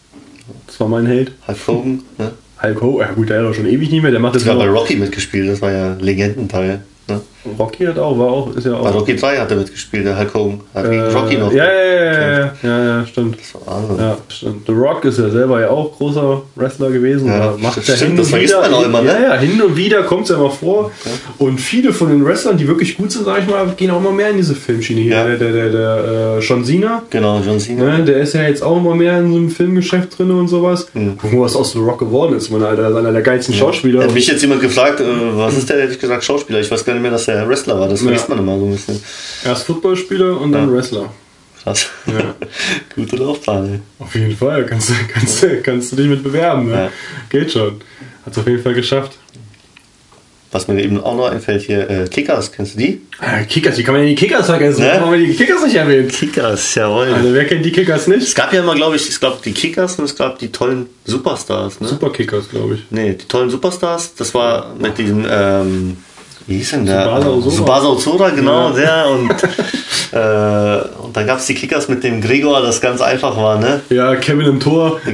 Das 0.66 0.78
war 0.80 0.88
mein 0.88 1.06
Held. 1.06 1.32
Hulk 1.46 1.58
Hogan, 1.68 2.02
ne? 2.18 2.30
Hulk 2.62 2.82
Hogan, 2.82 3.08
ja 3.08 3.14
gut, 3.14 3.30
der 3.30 3.40
hat 3.40 3.50
auch 3.50 3.54
schon 3.54 3.66
ewig 3.66 3.90
nicht 3.90 4.02
mehr. 4.02 4.10
Der 4.10 4.20
macht 4.20 4.34
das. 4.34 4.42
Ich 4.42 4.48
habe 4.48 4.58
bei 4.60 4.68
Rocky 4.68 4.96
mitgespielt, 4.96 5.48
das 5.48 5.62
war 5.62 5.70
ja 5.72 5.94
Legendenteil. 6.00 6.80
Ne? 7.08 7.20
Rocky 7.58 7.84
hat 7.84 7.98
auch, 7.98 8.18
war 8.18 8.28
auch, 8.28 8.56
ist 8.56 8.66
ja 8.66 8.74
auch. 8.74 8.84
Bei 8.84 8.90
Rocky 8.90 9.16
3 9.16 9.36
hat 9.36 9.50
er 9.50 9.58
mitgespielt, 9.58 10.06
der 10.06 10.18
Hulk 10.18 10.34
Hogan. 10.34 10.60
Hat 10.74 10.84
äh, 10.86 11.00
Rocky 11.00 11.36
noch. 11.36 11.52
Ja, 11.52 11.64
ja, 11.64 11.84
ja, 11.84 12.02
ja, 12.04 12.52
ja, 12.62 12.84
ja, 12.84 13.06
stimmt. 13.06 13.36
Das 13.38 13.54
war 13.54 13.76
Wahnsinn. 13.76 13.98
Ja, 13.98 14.16
stimmt. 14.28 14.66
The 14.66 14.72
Rock 14.72 15.04
ist 15.04 15.18
ja 15.18 15.28
selber 15.28 15.60
ja 15.60 15.68
auch 15.68 15.96
großer 15.96 16.42
Wrestler 16.54 16.90
gewesen. 16.90 17.28
Ja, 17.28 17.54
macht 17.60 17.82
stimmt, 17.82 17.98
hin 17.98 18.16
das 18.16 18.28
vergisst 18.28 18.54
man 18.54 18.72
auch 18.72 18.84
immer, 18.84 19.02
ne? 19.02 19.12
Ja, 19.12 19.34
ja, 19.34 19.36
hin 19.36 19.60
und 19.60 19.76
wieder 19.76 20.02
kommt 20.04 20.24
es 20.24 20.30
ja 20.30 20.38
mal 20.38 20.50
vor. 20.50 20.86
Okay. 20.86 21.10
Und 21.38 21.58
viele 21.58 21.92
von 21.92 22.08
den 22.08 22.24
Wrestlern, 22.24 22.56
die 22.56 22.66
wirklich 22.66 22.96
gut 22.96 23.12
sind, 23.12 23.24
sag 23.24 23.40
ich 23.40 23.46
mal, 23.46 23.66
gehen 23.76 23.90
auch 23.90 24.00
immer 24.00 24.12
mehr 24.12 24.30
in 24.30 24.36
diese 24.38 24.54
Filmschiene 24.54 25.02
hier. 25.02 25.16
Ja. 25.16 25.24
Der, 25.24 25.36
der, 25.36 25.52
der, 25.52 25.70
der 25.70 26.38
äh, 26.38 26.40
John 26.40 26.64
Cena. 26.64 27.02
Genau, 27.10 27.40
John 27.44 27.60
Cena. 27.60 27.98
Ne, 27.98 28.04
der 28.04 28.16
ist 28.18 28.34
ja 28.34 28.42
jetzt 28.42 28.62
auch 28.62 28.76
immer 28.76 28.94
mehr 28.94 29.18
in 29.18 29.30
so 29.30 29.38
einem 29.38 29.50
Filmgeschäft 29.50 30.18
drin 30.18 30.30
und 30.30 30.48
sowas. 30.48 30.88
Mhm. 30.94 31.18
Gucken, 31.18 31.40
was 31.40 31.56
aus 31.56 31.72
The 31.72 31.78
Rock 31.78 31.98
geworden 31.98 32.36
ist. 32.36 32.50
Man, 32.50 32.62
Alter, 32.62 32.96
einer 32.96 33.12
der 33.12 33.22
geilsten 33.22 33.54
Schauspieler. 33.54 34.04
Hat 34.04 34.14
mich 34.14 34.26
jetzt 34.26 34.40
jemand 34.40 34.60
gefragt, 34.60 35.00
äh, 35.00 35.04
was 35.34 35.56
ist 35.56 35.68
der, 35.68 35.82
hätte 35.82 35.92
ich 35.92 36.00
gesagt, 36.00 36.24
Schauspieler. 36.24 36.60
Ich 36.60 36.70
weiß 36.70 36.84
gar 36.84 36.94
nicht 36.94 37.02
mehr, 37.02 37.10
dass 37.10 37.26
der 37.34 37.48
Wrestler 37.48 37.78
war. 37.78 37.88
Das 37.88 38.02
vergisst 38.02 38.28
man 38.28 38.38
immer 38.38 38.58
so 38.58 38.66
ein 38.66 38.72
bisschen. 38.72 39.02
Erst 39.44 39.64
Footballspieler 39.64 40.40
und 40.40 40.52
dann 40.52 40.72
Wrestler. 40.72 41.10
Krass. 41.62 41.88
Ja. 42.06 42.34
Gute 42.94 43.16
Laufbahn. 43.16 43.82
Auf 43.98 44.14
jeden 44.14 44.36
Fall. 44.36 44.66
Kannst, 44.66 44.92
kannst, 45.08 45.46
kannst 45.62 45.92
du 45.92 45.96
dich 45.96 46.08
mit 46.08 46.22
bewerben. 46.22 46.68
Ne? 46.68 46.74
Ja. 46.74 46.90
Geht 47.30 47.52
schon. 47.52 47.80
Hat 48.24 48.32
es 48.32 48.38
auf 48.38 48.46
jeden 48.46 48.62
Fall 48.62 48.74
geschafft. 48.74 49.18
Was 50.54 50.68
mir 50.68 50.80
eben 50.80 51.02
auch 51.02 51.16
noch 51.16 51.32
einfällt 51.32 51.62
hier, 51.62 51.90
äh, 51.90 52.06
Kickers, 52.06 52.52
kennst 52.52 52.74
du 52.74 52.78
die? 52.78 53.00
Äh, 53.20 53.44
Kickers, 53.44 53.76
wie 53.76 53.82
kann 53.82 53.94
man 53.94 54.02
denn 54.02 54.10
die 54.10 54.14
Kickers 54.14 54.46
vergessen? 54.46 54.82
Ne? 54.82 54.90
Warum 54.92 55.06
haben 55.06 55.18
wir 55.18 55.26
die 55.26 55.34
Kickers 55.34 55.64
nicht 55.64 55.74
erwähnt? 55.74 56.12
Kickers, 56.12 56.76
jawohl. 56.76 57.12
Also 57.12 57.34
wer 57.34 57.44
kennt 57.44 57.64
die 57.64 57.72
Kickers 57.72 58.06
nicht? 58.06 58.22
Es 58.22 58.36
gab 58.36 58.52
ja 58.52 58.60
immer, 58.60 58.76
glaube 58.76 58.94
ich, 58.94 59.08
es 59.08 59.18
gab 59.18 59.42
die 59.42 59.50
Kickers 59.50 59.98
und 59.98 60.04
es 60.04 60.14
gab 60.14 60.38
die 60.38 60.52
tollen 60.52 60.86
Superstars. 61.06 61.80
Ne? 61.80 61.88
Superkickers, 61.88 62.50
glaube 62.50 62.74
ich. 62.74 62.82
Nee, 62.90 63.14
die 63.14 63.26
tollen 63.26 63.50
Superstars, 63.50 64.14
das 64.14 64.32
war 64.32 64.76
mit 64.78 64.96
diesem, 64.96 65.26
ähm, 65.28 65.96
wie 66.46 66.58
hieß 66.58 66.70
denn 66.72 66.86
der? 66.86 67.20
Subasa 67.40 67.88
Ozora, 67.88 68.30
genau, 68.30 68.70
ja. 68.70 68.74
der. 68.74 69.08
Und, 69.14 69.30
äh, 70.12 70.80
und 71.02 71.16
dann 71.16 71.26
gab 71.26 71.38
es 71.38 71.46
die 71.46 71.54
Kickers 71.54 71.88
mit 71.88 72.04
dem 72.04 72.20
Gregor, 72.20 72.60
das 72.60 72.80
ganz 72.80 73.00
einfach 73.00 73.36
war, 73.36 73.58
ne? 73.58 73.80
Ja, 73.90 74.14
Kevin 74.14 74.46
im 74.46 74.60
Tor. 74.60 75.00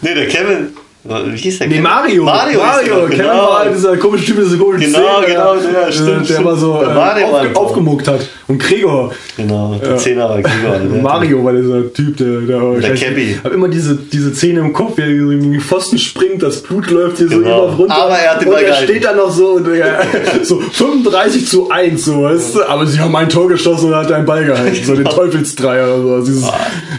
nee, 0.00 0.14
der 0.14 0.28
Kevin, 0.28 0.74
wie 1.04 1.36
hieß 1.36 1.58
der? 1.58 1.68
Nee, 1.68 1.80
Mario. 1.80 2.24
Mario, 2.24 2.60
Mario. 2.60 3.06
Genau. 3.10 3.50
war 3.50 3.68
dieser 3.68 3.96
komische 3.98 4.24
Typ, 4.24 4.36
dieser 4.42 4.56
komische 4.56 4.86
Genau, 4.86 5.20
Zehner, 5.20 5.26
genau, 5.26 5.56
der, 5.56 5.92
stimmt. 5.92 6.30
Der 6.30 6.38
immer 6.38 6.56
so 6.56 6.82
äh, 6.82 7.24
auf, 7.24 7.56
aufgemuckt 7.56 8.08
hat. 8.08 8.20
Und 8.48 8.58
Gregor. 8.58 9.12
Genau, 9.36 9.74
der 9.74 9.90
ja. 9.90 9.96
Zehner 9.98 10.30
war 10.30 10.40
Gregor. 10.40 10.78
Mario 11.02 11.44
war 11.44 11.52
dieser 11.52 11.92
Typ, 11.92 12.16
der. 12.16 12.40
Der, 12.40 12.80
der 12.80 12.94
Cappy. 12.94 13.32
Ich 13.32 13.44
habe 13.44 13.54
immer 13.54 13.68
diese, 13.68 13.96
diese 13.96 14.34
Szene 14.34 14.60
im 14.60 14.72
Kopf, 14.72 14.96
wie 14.96 15.02
er 15.02 15.08
gegen 15.08 15.52
die 15.52 15.60
Pfosten 15.60 15.98
springt, 15.98 16.42
das 16.42 16.62
Blut 16.62 16.90
läuft 16.90 17.18
hier 17.18 17.28
genau. 17.28 17.38
so 17.38 17.44
immer 17.44 17.76
runter. 17.76 17.94
Aber 17.96 18.18
er 18.18 18.30
hat 18.30 18.40
den 18.40 18.48
Und 18.48 18.62
er 18.62 18.74
steht 18.74 19.04
da 19.04 19.12
noch 19.12 19.30
so, 19.30 19.48
und, 19.56 19.74
ja, 19.74 19.98
so 20.42 20.58
35 20.58 21.46
zu 21.46 21.70
1, 21.70 22.02
so, 22.02 22.22
weißt 22.22 22.54
du? 22.54 22.64
Aber 22.64 22.86
sie 22.86 22.98
haben 22.98 23.14
ein 23.14 23.28
Tor 23.28 23.48
geschossen 23.48 23.86
und 23.86 23.92
er 23.92 23.98
hat 23.98 24.12
einen 24.12 24.24
Ball 24.24 24.46
gehalten. 24.46 24.84
So 24.84 24.94
den 24.94 25.04
Teufelsdreier 25.04 25.96
oder 25.96 26.22
so. 26.22 26.24
Dieses 26.24 26.50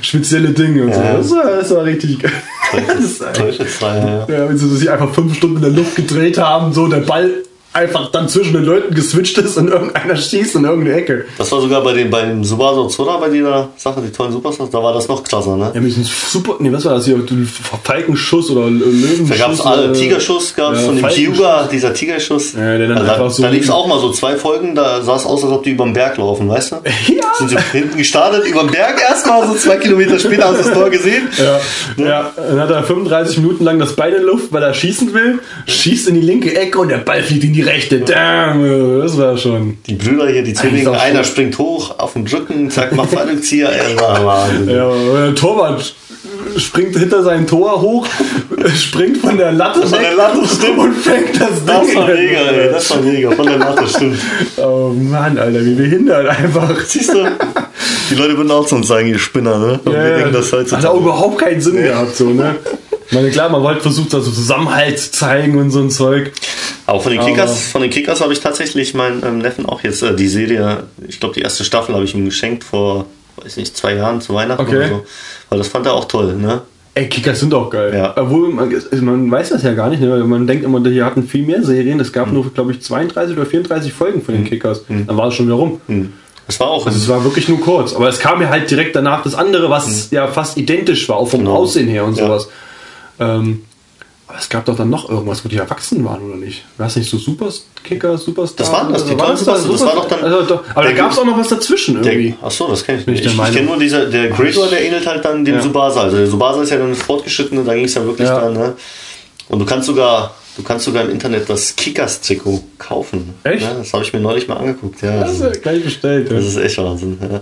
spezielle 0.02 0.50
Ding 0.50 0.80
und 0.80 0.94
so. 0.94 1.02
Das 1.02 1.32
war, 1.32 1.46
das 1.46 1.74
war 1.74 1.84
richtig 1.84 2.20
geil. 2.20 2.32
Teufelsdreier, 3.34 4.26
ja. 4.28 4.36
Ja, 4.36 4.50
wenn 4.50 4.58
sie 4.58 4.68
sich 4.76 4.90
einfach 4.90 5.14
fünf 5.14 5.36
Stunden 5.36 5.58
in 5.58 5.62
der 5.62 5.72
Luft 5.72 5.96
gedreht 5.96 6.38
haben, 6.38 6.74
so 6.74 6.88
der 6.88 7.02
Ball 7.02 7.44
einfach 7.76 8.10
dann 8.12 8.30
zwischen 8.30 8.54
den 8.54 8.64
Leuten 8.64 8.96
geswitcht 8.96 9.38
ist 9.38 9.58
und 9.58 9.68
irgendeiner 9.68 10.16
schießt 10.16 10.56
in 10.56 10.64
irgendeine 10.64 10.98
Ecke. 10.98 11.26
Das 11.38 11.52
war 11.52 11.60
sogar 11.60 11.84
bei 11.84 11.94
dem 11.94 12.10
beim 12.10 12.44
Subaru 12.44 12.88
Zora 12.88 13.18
bei 13.18 13.30
dieser 13.30 13.70
Sache, 13.76 14.02
die 14.02 14.12
tollen 14.12 14.32
Superstars, 14.32 14.70
da 14.70 14.82
war 14.82 14.94
das 14.94 15.08
noch 15.10 15.24
krasser, 15.24 15.58
ne? 15.58 15.72
Ja, 15.74 15.82
mit 15.82 15.90
diesem 15.92 16.06
super, 16.06 16.56
nee, 16.60 16.72
was 16.72 16.86
war 16.86 16.94
das 16.94 17.06
hier? 17.06 17.22
Falkenschuss 17.84 18.50
oder 18.52 18.70
Löwenschuss? 18.70 19.30
Da 19.30 19.36
gab 19.36 19.52
es 19.52 19.62
alle, 19.62 19.92
Tigerschuss 19.92 20.56
gab 20.56 20.74
es 20.74 20.82
ja, 20.82 20.86
von 20.86 20.96
dem 20.96 21.06
Kyuga, 21.06 21.68
dieser 21.70 21.94
Tigerschuss. 21.94 22.54
Ja, 22.54 22.78
der 22.78 22.88
dann 22.88 22.98
also 22.98 23.12
einfach 23.12 23.24
da, 23.26 23.30
so 23.30 23.44
da 23.44 23.50
lief 23.50 23.64
es 23.64 23.70
auch 23.70 23.88
mal 23.88 24.00
so 24.00 24.12
zwei 24.12 24.38
Folgen, 24.38 24.74
da 24.74 25.02
sah 25.02 25.18
es 25.18 25.26
aus, 25.26 25.44
als 25.44 25.52
ob 25.52 25.64
die 25.64 25.72
über 25.72 25.84
den 25.84 25.94
Berg 25.94 26.18
laufen, 26.18 26.48
weißt 26.50 26.72
du? 26.72 26.76
Ja. 27.16 27.34
Sind 27.38 27.50
sie 27.50 27.58
hinten 27.72 27.98
gestartet, 27.98 28.46
über 28.46 28.62
den 28.62 28.72
Berg 28.72 29.02
erstmal, 29.02 29.46
so 29.48 29.56
zwei 29.56 29.78
Kilometer 29.78 30.18
später 30.18 30.46
hast 30.46 30.60
du 30.60 30.64
das 30.64 30.74
Tor 30.74 30.90
gesehen. 30.90 31.28
Ja. 31.38 31.60
ja. 31.98 32.06
ja, 32.06 32.32
dann 32.36 32.60
hat 32.60 32.70
er 32.72 32.84
35 32.84 33.38
Minuten 33.40 33.64
lang 33.64 33.80
das 33.80 33.96
Bein 33.96 34.14
in 34.14 34.24
Luft, 34.24 34.52
weil 34.52 34.64
er 34.64 34.74
schießen 34.74 35.14
will, 35.14 35.40
schießt 35.68 36.08
in 36.08 36.16
die 36.16 36.22
linke 36.22 36.56
Ecke 36.56 36.80
und 36.80 36.90
der 36.90 36.98
Ball 36.98 37.22
fliegt 37.22 37.44
in 37.44 37.54
die 37.54 37.65
rechte. 37.66 38.00
Da 38.00 38.54
das 38.54 39.18
war 39.18 39.38
schon. 39.38 39.78
Die 39.88 39.96
Brüder 39.96 40.30
hier, 40.30 40.44
die 40.44 40.54
Zwillinge, 40.54 40.92
einer 40.92 41.24
springt 41.24 41.58
hoch 41.58 41.98
auf 42.00 42.14
den 42.14 42.28
Rücken, 42.28 42.70
zack, 42.70 42.94
macht 42.94 43.12
Fallrückzieher. 43.12 43.70
ja, 44.68 44.90
der 45.26 45.36
Torwart 45.36 45.96
springt 46.58 46.98
hinter 46.98 47.24
sein 47.24 47.46
Tor 47.48 47.82
hoch, 47.82 48.08
springt 48.76 49.18
von 49.18 49.38
der 49.38 49.52
Latte, 49.52 49.86
von 49.88 50.00
der 50.00 50.16
Latte 50.16 50.46
stimmt. 50.48 50.78
und 50.78 50.94
fängt 50.94 51.40
das 51.40 51.66
Ding. 51.66 51.68
Das 51.68 51.96
war 51.96 52.08
mega, 52.08 52.40
ey. 52.40 52.72
Das 52.72 52.90
war 52.92 53.02
mega. 53.02 53.32
Von 53.32 53.46
der 53.46 53.58
Latte, 53.58 53.88
stimmt. 53.88 54.20
Oh 54.58 54.94
Mann, 54.94 55.38
Alter, 55.38 55.66
wie 55.66 55.76
behindert 55.76 56.28
einfach. 56.28 56.80
Siehst 56.86 57.14
du? 57.14 57.26
Die 58.10 58.16
Leute 58.16 58.38
würden 58.38 58.52
auch 58.52 58.66
zu 58.66 58.76
uns 58.76 58.88
sagen, 58.88 59.08
ihr 59.08 59.20
Spinner, 59.20 59.58
ne? 59.58 59.80
Und 59.84 59.94
ja, 59.94 60.04
wir 60.04 60.16
denken, 60.16 60.34
das 60.34 60.52
heutzutage. 60.52 60.84
Hat 60.84 60.92
auch 60.92 61.02
überhaupt 61.02 61.40
keinen 61.40 61.62
Sinn 61.62 61.76
nee. 61.76 61.84
gehabt, 61.84 62.16
so, 62.16 62.30
ne? 62.30 62.56
meine, 63.12 63.32
klar, 63.32 63.50
man 63.50 63.64
wollte 63.64 63.82
versucht, 63.82 64.14
also 64.14 64.30
Zusammenhalt 64.30 65.00
zu 65.00 65.12
zeigen 65.12 65.58
und 65.58 65.72
so 65.72 65.80
ein 65.80 65.90
Zeug. 65.90 66.32
Auch 66.88 67.02
von 67.02 67.12
den 67.12 67.22
Kickers, 67.22 67.68
von 67.68 67.82
den 67.82 67.90
Kickers 67.90 68.22
habe 68.22 68.34
ich 68.34 68.40
tatsächlich 68.40 68.94
meinen 68.94 69.24
ähm, 69.26 69.40
Neffen 69.40 69.66
auch 69.66 69.82
jetzt 69.82 70.04
äh, 70.04 70.16
die 70.16 70.28
Serie, 70.28 70.84
ich 71.08 71.20
glaube 71.20 71.34
die 71.34 71.42
erste 71.42 71.64
Staffel 71.64 71.96
habe 71.96 72.06
ich 72.06 72.14
ihm 72.14 72.26
geschenkt 72.26 72.64
vor, 72.64 73.08
weiß 73.38 73.58
nicht, 73.58 73.76
zwei 73.76 73.96
Jahren 73.96 74.22
zu 74.22 74.34
Weihnachten 74.34 74.62
okay. 74.62 74.78
oder 74.78 74.88
so. 74.90 75.06
Weil 75.50 75.58
das 75.58 75.68
fand 75.68 75.86
er 75.88 75.94
auch 75.94 76.06
toll, 76.06 76.36
ne? 76.36 76.62
Ey, 76.98 77.10
Kickers 77.10 77.42
sind 77.42 77.54
auch 77.54 77.70
geil. 77.70 77.94
Ja. 77.94 78.14
Obwohl, 78.16 78.54
man, 78.54 78.74
man 79.02 79.30
weiß 79.30 79.50
das 79.50 79.64
ja 79.64 79.74
gar 79.74 79.90
nicht, 79.90 80.02
ne? 80.02 80.24
man 80.24 80.48
denkt 80.48 80.64
immer, 80.64 80.80
die 80.80 81.04
hatten 81.04 81.28
viel 81.28 81.46
mehr 81.46 81.62
Serien. 81.62 82.00
Es 82.00 82.14
gab 82.14 82.28
mhm. 82.28 82.36
nur, 82.36 82.54
glaube 82.54 82.72
ich, 82.72 82.82
32 82.82 83.36
oder 83.36 83.46
34 83.46 83.92
Folgen 83.92 84.22
von 84.22 84.34
den 84.34 84.44
mhm. 84.46 84.48
Kickers. 84.48 84.86
Mhm. 84.88 85.06
Dann 85.06 85.18
war 85.18 85.28
es 85.28 85.34
schon 85.34 85.48
wieder 85.48 85.56
rum. 85.56 85.82
Mhm. 85.88 86.14
Das 86.48 86.58
war 86.62 86.68
auch. 86.68 86.86
Also 86.86 86.98
es 86.98 87.10
war 87.10 87.22
wirklich 87.26 87.50
nur 87.50 87.60
kurz. 87.60 87.94
Aber 87.94 88.08
es 88.08 88.20
kam 88.20 88.42
ja 88.42 88.48
halt 88.48 88.72
direkt 88.72 88.96
danach 88.96 89.24
das 89.24 89.36
andere, 89.36 89.70
was 89.70 90.10
mhm. 90.10 90.16
ja 90.16 90.28
fast 90.28 90.58
identisch 90.58 91.10
war, 91.10 91.18
auch 91.18 91.28
vom 91.28 91.42
genau. 91.42 91.56
Aussehen 91.56 91.90
her 91.90 92.06
und 92.06 92.18
ja. 92.18 92.28
sowas. 92.28 92.48
Ähm, 93.20 93.64
aber 94.28 94.40
es 94.40 94.50
gab 94.50 94.66
doch 94.66 94.76
dann 94.76 94.90
noch 94.90 95.08
irgendwas, 95.08 95.46
wo 95.46 95.50
die 95.50 95.58
erwachsen 95.58 96.04
waren, 96.04 96.24
oder 96.24 96.36
nicht? 96.36 96.66
War 96.78 96.88
es 96.88 96.96
nicht 96.96 97.10
so 97.10 97.18
Superkicker, 97.18 98.18
Superstar? 98.18 98.66
Das 98.66 98.74
waren 98.74 98.92
das, 98.92 99.06
die 99.06 99.16
tollen 99.16 99.38
Superstars. 99.38 99.72
Das 99.72 99.82
war 99.82 99.96
doch 99.96 100.08
dann. 100.08 100.24
Also, 100.24 100.42
doch, 100.42 100.64
aber 100.74 100.84
da 100.84 100.92
gab 100.94 101.12
es 101.12 101.20
auch 101.20 101.26
noch 101.26 101.38
was 101.38 101.50
dazwischen 101.50 102.04
irgendwie. 102.04 102.32
Der, 102.32 102.44
achso, 102.44 102.68
das 102.68 102.84
kenne 102.84 103.02
ich 103.02 103.06
nicht. 103.06 103.26
Ich, 103.26 103.32
ich 103.32 103.54
kenne 103.54 103.68
nur 103.68 103.78
dieser, 103.78 104.08
der 104.08 104.30
Gregor, 104.30 104.68
der 104.68 104.84
ähnelt 104.84 105.06
halt 105.06 105.24
dann 105.24 105.46
dem 105.46 105.56
ja. 105.56 105.62
Subasa. 105.62 106.02
Also 106.02 106.18
der 106.18 106.28
Subasa 106.28 106.64
ist 106.64 106.72
ja 106.72 106.78
dann 106.78 106.96
fortgeschritten 106.96 107.60
und 107.60 107.66
da 107.66 107.76
ging 107.76 107.86
es 107.86 107.94
ja 107.94 108.04
wirklich 108.04 108.28
ja. 108.28 108.40
dann, 108.40 108.54
ne? 108.54 108.74
Und 109.48 109.60
du 109.60 109.66
kannst 109.66 109.86
sogar, 109.86 110.34
du 110.58 110.64
kannst 110.64 110.86
sogar 110.86 111.04
im 111.04 111.12
Internet 111.12 111.48
das 111.48 111.76
Kickers-Trikot 111.76 112.64
kaufen. 112.80 113.36
Echt? 113.44 113.62
Ja, 113.62 113.76
das 113.76 113.94
habe 113.94 114.04
ich 114.04 114.12
mir 114.12 114.22
neulich 114.22 114.48
mal 114.48 114.58
angeguckt. 114.58 115.04
Ja, 115.04 115.20
das, 115.20 115.40
ist 115.40 115.62
gleich 115.62 115.84
bestellt. 115.84 116.32
Das 116.32 116.46
ist 116.46 116.58
echt 116.58 116.80
Wahnsinn. 116.80 117.20
Ja. 117.22 117.42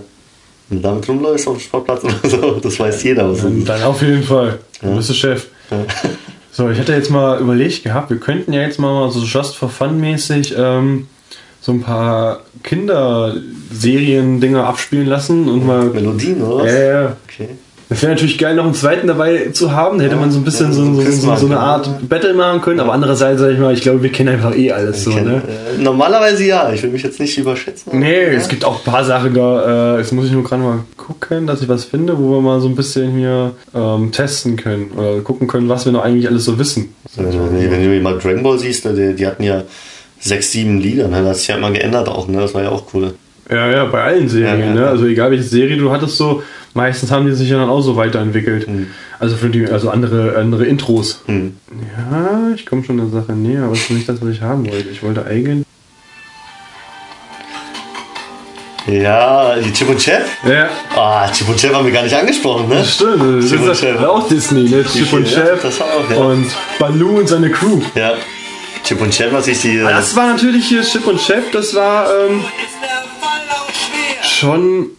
Wenn 0.68 0.82
du 0.82 0.88
damit 0.88 1.08
rumläufst 1.08 1.48
auf 1.48 1.56
dem 1.56 1.60
Sportplatz 1.60 2.04
oder 2.04 2.20
so, 2.24 2.50
das 2.62 2.78
weiß 2.78 3.02
jeder. 3.04 3.30
Was 3.30 3.40
dann, 3.40 3.64
dann 3.64 3.82
auf 3.84 4.02
jeden 4.02 4.22
Fall. 4.22 4.58
Du 4.82 4.96
bist 4.96 5.08
der 5.08 5.14
Chef. 5.14 5.46
So, 6.56 6.70
ich 6.70 6.78
hatte 6.78 6.92
jetzt 6.92 7.10
mal 7.10 7.40
überlegt 7.40 7.82
gehabt, 7.82 8.10
wir 8.10 8.18
könnten 8.18 8.52
ja 8.52 8.60
jetzt 8.60 8.78
mal 8.78 9.10
so 9.10 9.24
just 9.24 9.56
for 9.56 9.68
fun 9.68 10.00
mäßig 10.00 10.54
ähm, 10.56 11.08
so 11.60 11.72
ein 11.72 11.80
paar 11.80 12.42
Kinderserien-Dinger 12.62 14.64
abspielen 14.64 15.08
lassen 15.08 15.48
und 15.48 15.66
mal. 15.66 15.86
Melodien, 15.86 16.40
oder? 16.42 16.72
Ja, 16.72 17.02
ja. 17.02 17.16
Okay. 17.26 17.48
Es 17.90 18.02
wäre 18.02 18.12
natürlich 18.12 18.38
geil, 18.38 18.54
noch 18.54 18.64
einen 18.64 18.74
zweiten 18.74 19.06
dabei 19.06 19.50
zu 19.52 19.72
haben. 19.72 19.98
Da 19.98 20.04
hätte 20.04 20.16
man 20.16 20.30
so 20.30 20.38
ein 20.38 20.44
bisschen 20.44 20.68
ja, 20.68 20.72
so, 20.72 20.94
so, 20.94 21.10
so, 21.10 21.36
so, 21.36 21.46
eine 21.46 21.58
Art 21.58 22.08
Battle 22.08 22.32
machen 22.32 22.62
können. 22.62 22.80
Aber 22.80 22.92
andererseits, 22.92 23.40
sag 23.40 23.52
ich 23.52 23.58
mal, 23.58 23.74
ich 23.74 23.82
glaube, 23.82 24.02
wir 24.02 24.10
kennen 24.10 24.30
einfach 24.30 24.56
eh 24.56 24.72
alles 24.72 25.04
so. 25.04 25.10
Ne? 25.10 25.42
Äh, 25.46 25.82
normalerweise 25.82 26.44
ja. 26.44 26.72
Ich 26.72 26.82
will 26.82 26.90
mich 26.90 27.02
jetzt 27.02 27.20
nicht 27.20 27.36
überschätzen. 27.36 27.98
Nee, 27.98 28.22
ja. 28.22 28.38
es 28.38 28.48
gibt 28.48 28.64
auch 28.64 28.78
ein 28.78 28.90
paar 28.90 29.04
Sachen 29.04 29.34
da. 29.34 29.96
Äh, 29.96 29.98
jetzt 29.98 30.12
muss 30.12 30.26
ich 30.26 30.32
nur 30.32 30.44
gerade 30.44 30.62
mal 30.62 30.78
gucken, 30.96 31.46
dass 31.46 31.60
ich 31.60 31.68
was 31.68 31.84
finde, 31.84 32.18
wo 32.18 32.30
wir 32.30 32.40
mal 32.40 32.60
so 32.60 32.68
ein 32.68 32.74
bisschen 32.74 33.16
hier 33.16 33.52
ähm, 33.74 34.12
testen 34.12 34.56
können. 34.56 34.90
Oder 34.96 35.20
gucken 35.20 35.46
können, 35.46 35.68
was 35.68 35.84
wir 35.84 35.92
noch 35.92 36.02
eigentlich 36.02 36.26
alles 36.28 36.46
so 36.46 36.58
wissen. 36.58 36.94
Also, 37.16 37.38
wenn 37.52 37.82
du 37.82 38.00
mal 38.00 38.18
Dragon 38.18 38.42
Ball 38.42 38.58
siehst, 38.58 38.86
die, 38.86 39.14
die 39.14 39.26
hatten 39.26 39.42
ja 39.42 39.62
sechs, 40.20 40.50
sieben 40.52 40.80
Lieder. 40.80 41.08
Ne? 41.08 41.18
Das 41.18 41.28
hat 41.28 41.36
sich 41.36 41.48
ja 41.48 41.56
immer 41.56 41.70
geändert 41.70 42.08
auch. 42.08 42.28
Ne? 42.28 42.40
Das 42.40 42.54
war 42.54 42.62
ja 42.62 42.70
auch 42.70 42.84
cool. 42.94 43.14
Ja, 43.50 43.70
ja, 43.70 43.84
bei 43.84 44.02
allen 44.02 44.28
Serien. 44.28 44.74
Ja, 44.74 44.74
ne? 44.74 44.86
Also 44.88 45.04
egal 45.04 45.30
welche 45.30 45.44
Serie 45.44 45.76
du 45.76 45.92
hattest, 45.92 46.16
so 46.16 46.42
meistens 46.74 47.10
haben 47.10 47.26
die 47.26 47.32
sich 47.32 47.48
ja 47.48 47.58
dann 47.58 47.70
auch 47.70 47.80
so 47.80 47.96
weiterentwickelt. 47.96 48.68
Mhm. 48.68 48.88
Also 49.18 49.36
für 49.36 49.48
die, 49.48 49.66
also 49.66 49.90
andere, 49.90 50.36
andere 50.36 50.66
Intros. 50.66 51.22
Mhm. 51.26 51.56
Ja, 52.10 52.50
ich 52.54 52.66
komme 52.66 52.84
schon 52.84 52.98
der 52.98 53.08
Sache 53.08 53.32
näher, 53.32 53.64
aber 53.64 53.72
es 53.72 53.82
ist 53.82 53.90
nicht 53.90 54.08
das, 54.08 54.20
was 54.20 54.28
ich 54.28 54.42
haben 54.42 54.66
wollte. 54.66 54.88
Ich 54.90 55.02
wollte 55.02 55.24
eigentlich. 55.24 55.64
Ja, 58.86 59.56
die 59.56 59.72
Chip 59.72 59.88
und 59.88 59.98
Chap? 59.98 60.24
Ja. 60.46 60.68
Ah, 60.94 61.30
Chip 61.32 61.48
und 61.48 61.56
Chap 61.56 61.72
haben 61.72 61.86
wir 61.86 61.92
gar 61.92 62.02
nicht 62.02 62.14
angesprochen, 62.14 62.68
ne? 62.68 62.76
Das 62.76 62.94
stimmt, 62.94 63.42
das 63.42 63.50
Chip 63.50 63.66
ist 63.66 63.82
ja 63.82 64.08
auch 64.08 64.28
Disney, 64.28 64.68
ne? 64.68 64.84
Chip 64.84 65.10
und 65.10 65.26
Chap 65.26 65.64
ja, 65.64 65.70
auch, 65.70 66.10
ja. 66.10 66.16
und 66.16 66.46
Baloo 66.78 67.18
und 67.18 67.28
seine 67.28 67.50
Crew. 67.50 67.80
Ja. 67.94 68.12
Chip 68.84 69.00
und 69.00 69.10
Chap, 69.10 69.32
was 69.32 69.46
ich 69.46 69.62
die. 69.62 69.78
Das 69.78 70.14
war 70.14 70.26
natürlich 70.26 70.66
hier 70.66 70.82
Chip 70.82 71.06
und 71.06 71.18
Chap, 71.18 71.50
das 71.52 71.74
war 71.74 72.08
ähm, 72.28 72.44
schon 74.22 74.90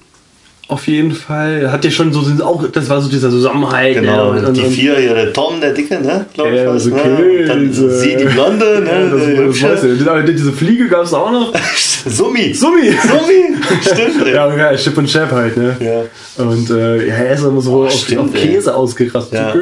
auf 0.67 0.87
jeden 0.87 1.11
Fall. 1.11 1.71
Hat 1.71 1.85
ja 1.85 1.91
schon 1.91 2.11
so, 2.11 2.21
auch, 2.43 2.67
das 2.67 2.89
war 2.89 2.99
so 2.99 3.07
dieser 3.07 3.29
Zusammenhalt. 3.29 3.95
Genau, 3.95 4.33
ne? 4.33 4.47
und, 4.47 4.57
die 4.57 4.63
vier, 4.63 4.95
der 4.95 5.31
Tom, 5.31 5.61
der 5.61 5.73
Dicke, 5.73 6.01
ne? 6.01 6.25
Glaube 6.33 6.55
ich. 6.55 6.55
Ja, 6.57 6.73
was, 6.73 6.87
okay, 6.87 7.07
ne? 7.07 7.45
dann 7.45 7.71
sie, 7.71 8.15
die 8.15 8.25
Blonde, 8.25 8.81
ne? 8.81 8.89
Ja, 8.89 9.45
das, 9.45 9.61
das 9.61 9.83
weißt 9.83 9.83
du. 9.83 10.33
Diese 10.33 10.51
Fliege 10.51 10.87
gab 10.87 11.03
es 11.03 11.13
auch 11.13 11.31
noch. 11.31 11.53
Summi. 12.05 12.53
Summi. 12.53 12.91
Summi. 12.91 13.57
Stimmt, 13.81 14.27
ja. 14.27 14.55
Ja, 14.55 14.75
Chip 14.75 14.97
und 14.97 15.07
Chap 15.07 15.31
halt, 15.31 15.55
ne? 15.55 15.77
Ja. 15.79 16.43
Und 16.43 16.69
äh, 16.71 17.07
ja, 17.07 17.13
er 17.13 17.33
ist 17.33 17.43
immer 17.43 17.61
so 17.61 17.71
oh, 17.71 17.85
auf, 17.85 17.91
stimmt, 17.91 18.21
auf, 18.21 18.33
Käse 18.33 18.71
ey. 18.71 18.75
ausgerastet. 18.75 19.39
Ja. 19.39 19.53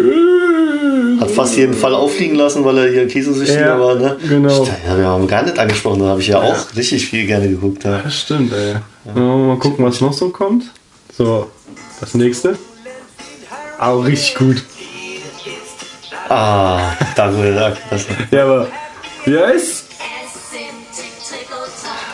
Hat 1.20 1.32
fast 1.32 1.58
jeden 1.58 1.74
Fall 1.74 1.94
auffliegen 1.94 2.38
lassen, 2.38 2.64
weil 2.64 2.78
er 2.78 2.90
hier 2.90 3.08
Käsesüchtiger 3.08 3.60
ja, 3.60 3.80
war, 3.80 3.96
ne? 3.96 4.16
Genau. 4.28 4.66
Ja, 4.88 4.98
wir 4.98 5.06
haben 5.06 5.28
gar 5.28 5.44
nicht 5.44 5.60
angesprochen, 5.60 6.00
da 6.00 6.06
habe 6.08 6.22
ich 6.22 6.28
ja, 6.28 6.40
auch 6.40 6.66
richtig 6.76 7.06
viel 7.06 7.26
gerne 7.26 7.50
geguckt. 7.50 7.84
Ja. 7.84 8.00
Das 8.04 8.22
stimmt, 8.22 8.54
ey. 8.54 8.76
Mal 9.14 9.58
gucken, 9.58 9.86
was 9.86 10.00
noch 10.00 10.14
so 10.14 10.30
kommt. 10.30 10.64
So, 11.18 11.52
das 12.00 12.14
nächste. 12.16 12.58
Auch 13.80 14.02
richtig 14.02 14.36
gut. 14.36 14.64
Ah, 16.30 16.94
danke, 17.16 17.54
danke. 17.54 17.80
ja, 18.32 18.44
aber 18.44 18.68
wie 19.26 19.38
heißt? 19.38 19.86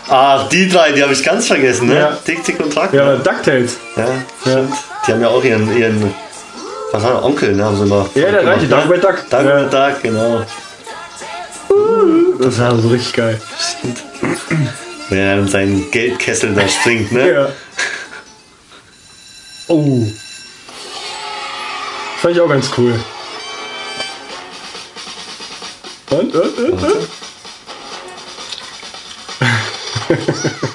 Ah, 0.10 0.48
die 0.52 0.68
drei, 0.68 0.92
die 0.92 1.04
habe 1.04 1.14
ich 1.14 1.24
ganz 1.24 1.48
vergessen, 1.48 1.88
ne? 1.88 1.96
Ja. 1.96 2.18
Tick, 2.26 2.44
Tick 2.44 2.60
und 2.60 2.74
Track. 2.74 2.92
Ja, 2.94 3.06
ne? 3.06 3.20
DuckTales. 3.20 3.78
Ja, 3.96 4.08
ja. 4.52 4.68
Die 5.06 5.12
haben 5.12 5.22
ja 5.22 5.28
auch 5.28 5.44
ihren, 5.44 5.78
ihren 5.78 6.14
was 6.92 7.04
war 7.04 7.12
der 7.12 7.24
Onkel, 7.24 7.56
ne? 7.56 7.64
Haben 7.64 7.78
sie 7.78 7.86
mal. 7.86 8.10
Ja, 8.16 8.32
der 8.32 8.46
reiche, 8.46 8.68
Dagobert 8.68 9.04
Duck. 9.04 9.30
Dagobert 9.30 9.72
ja. 9.72 9.90
Duck, 9.90 10.02
genau. 10.02 10.46
Das 12.40 12.60
war 12.60 12.76
so 12.78 12.88
richtig 12.90 13.14
geil. 13.14 13.40
Wenn 15.10 15.20
er 15.20 15.40
in 15.40 15.48
seinen 15.48 15.92
Geldkessel 15.92 16.56
da 16.56 16.68
springt, 16.68 17.12
ne? 17.12 17.32
Ja. 17.32 17.50
Oh. 19.70 20.04
Fand 22.18 22.36
ich 22.36 22.42
auch 22.42 22.50
ganz 22.50 22.70
cool. 22.78 23.00
Und, 26.10 26.34
und, 26.36 26.58
und, 26.58 26.84
und. 26.84 27.08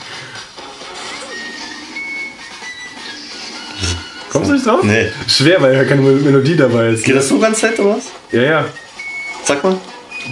Kommst 4.30 4.48
du 4.48 4.54
nicht 4.54 4.64
drauf? 4.64 4.84
Nee. 4.84 5.10
Schwer, 5.26 5.60
weil 5.60 5.74
ja 5.74 5.84
keine 5.84 6.02
Melodie 6.02 6.56
dabei 6.56 6.90
ist. 6.90 7.04
Geht 7.04 7.16
das 7.16 7.28
so 7.28 7.40
ganz 7.40 7.58
fett 7.58 7.80
oder 7.80 7.96
was? 7.96 8.04
Ja, 8.30 8.42
ja. 8.42 8.64
Sag 9.44 9.64
mal. 9.64 9.76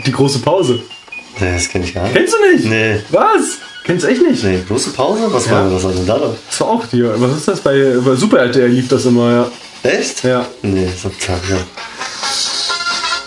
Die 0.07 0.13
große 0.13 0.39
Pause. 0.39 0.81
Nee, 1.41 1.53
das 1.55 1.69
kenn 1.69 1.83
ich 1.83 1.95
gar 1.95 2.05
nicht. 2.05 2.15
Kennst 2.15 2.33
du 2.33 2.39
nicht? 2.53 2.65
Nee. 2.67 3.01
Was? 3.11 3.59
Kennst 3.85 4.05
du 4.05 4.09
echt 4.09 4.23
nicht? 4.23 4.45
Nee, 4.45 4.63
große 4.67 4.91
Pause? 4.91 5.23
Was 5.29 5.47
ja. 5.47 5.53
war, 5.53 5.83
war 5.83 5.93
denn 5.93 6.07
da 6.07 6.19
doch? 6.19 6.37
Das 6.49 6.61
war 6.61 6.69
auch 6.69 6.85
hier. 6.91 7.13
Was 7.21 7.37
ist 7.37 7.49
das? 7.49 7.61
Bei, 7.61 7.97
bei 8.05 8.15
Super 8.15 8.39
RTL 8.39 8.69
lief 8.69 8.89
das 8.89 9.07
immer, 9.07 9.31
ja. 9.33 9.91
Echt? 9.91 10.23
Ja. 10.23 10.47
Nee, 10.63 10.89
so 10.97 11.09
klar, 11.09 11.41
ja. 11.51 11.57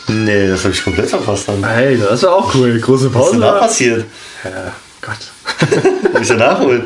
Nee, 0.07 0.47
das 0.47 0.63
habe 0.63 0.73
ich 0.73 0.83
komplett 0.83 1.09
verpasst 1.09 1.49
dann. 1.49 1.63
Hey, 1.63 1.97
das 1.97 2.23
war 2.23 2.35
auch 2.35 2.55
cool. 2.55 2.79
Große 2.79 3.09
Pause. 3.09 3.19
Was 3.19 3.25
ist 3.25 3.33
denn 3.33 3.41
da 3.41 3.51
passiert? 3.51 4.05
Ja, 4.43 4.71
Gott. 5.01 5.83
Muss 6.13 6.21
ich 6.21 6.29
ja 6.29 6.35
nachholen. 6.35 6.83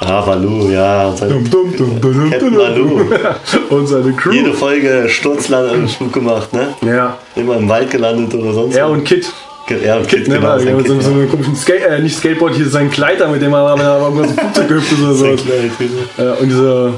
Ah, 0.00 0.20
Balu, 0.22 0.70
ja. 0.70 1.10
Dum, 1.12 1.48
dum, 1.48 1.76
dum, 1.76 2.00
dum, 2.00 2.30
Captain 2.30 2.54
Balu. 2.54 3.00
und 3.70 3.86
seine 3.86 4.12
Crew. 4.12 4.32
Jede 4.32 4.52
Folge 4.52 5.08
Sturzland 5.08 5.90
Flug 5.92 6.12
gemacht, 6.12 6.52
ne? 6.52 6.74
Ja. 6.82 7.18
Immer 7.36 7.56
im 7.56 7.68
Wald 7.68 7.90
gelandet 7.90 8.34
oder 8.34 8.52
sonst 8.52 8.74
Er 8.74 8.88
und 8.88 9.04
Kit. 9.04 9.32
Er 9.70 9.96
und 9.98 10.08
Kit, 10.08 10.28
ne, 10.28 10.34
genau. 10.36 10.58
Ja, 10.58 10.84
so, 10.84 11.00
so 11.00 11.10
einen 11.10 11.30
komischen 11.30 11.56
Skate, 11.56 11.84
äh, 11.84 11.98
nicht 12.00 12.16
Skateboard, 12.18 12.54
hier 12.54 12.68
sein 12.68 12.90
Kleider, 12.90 13.28
mit 13.28 13.40
dem 13.40 13.54
er 13.54 13.76
irgendwas 13.76 14.30
im 14.30 14.36
Flugzeug 14.36 14.68
gehüpft 14.68 14.92
ist 14.92 15.02
oder 15.02 15.14
so. 15.14 15.26
Äh, 15.26 16.40
und 16.40 16.48
dieser 16.48 16.94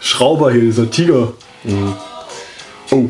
Schrauber 0.00 0.50
hier, 0.50 0.62
dieser 0.62 0.90
Tiger. 0.90 1.32
Mhm. 1.64 1.94
Oh. 2.90 3.08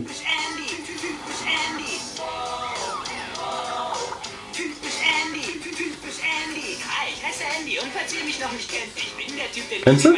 Kennst 9.85 10.05
du? 10.05 10.15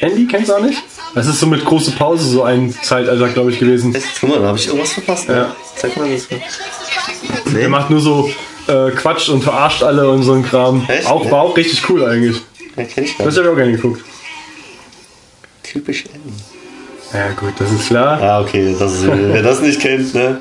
Andy, 0.00 0.26
kennst 0.26 0.48
du 0.48 0.54
auch 0.54 0.60
nicht? 0.60 0.82
Das 1.14 1.26
ist 1.26 1.40
so 1.40 1.46
mit 1.46 1.64
große 1.64 1.92
Pause 1.92 2.28
so 2.28 2.42
ein 2.42 2.72
Zeitalter, 2.82 3.28
glaube 3.28 3.50
ich, 3.50 3.58
gewesen. 3.58 3.96
Guck 4.20 4.28
mal, 4.28 4.38
da 4.40 4.48
habe 4.48 4.58
ich 4.58 4.66
irgendwas 4.66 4.92
verpasst. 4.92 5.28
Ne? 5.28 5.34
Ja. 5.34 5.56
Zeig 5.76 5.96
mal 5.96 6.08
das. 6.10 6.28
Nee. 7.46 7.60
Der 7.60 7.68
macht 7.68 7.90
nur 7.90 8.00
so 8.00 8.30
äh, 8.68 8.90
Quatsch 8.90 9.28
und 9.28 9.42
verarscht 9.42 9.82
alle 9.82 10.08
und 10.08 10.22
so 10.22 10.32
ein 10.32 10.44
Kram. 10.44 10.84
Echt? 10.88 11.06
Auch, 11.06 11.30
war 11.30 11.42
auch 11.42 11.56
richtig 11.56 11.88
cool 11.88 12.04
eigentlich. 12.04 12.42
Das 12.76 13.18
habe 13.18 13.30
ich 13.30 13.38
auch 13.48 13.56
gerne 13.56 13.72
geguckt. 13.72 14.02
Typisch 15.62 16.04
Andy. 16.06 16.32
Ja 17.12 17.30
gut, 17.32 17.54
das 17.58 17.72
ist 17.72 17.86
klar. 17.86 18.20
Ah, 18.20 18.40
okay, 18.40 18.74
das 18.78 18.94
ist, 18.94 19.06
wer 19.06 19.42
das 19.42 19.60
nicht 19.60 19.80
kennt, 19.80 20.14
ne? 20.14 20.40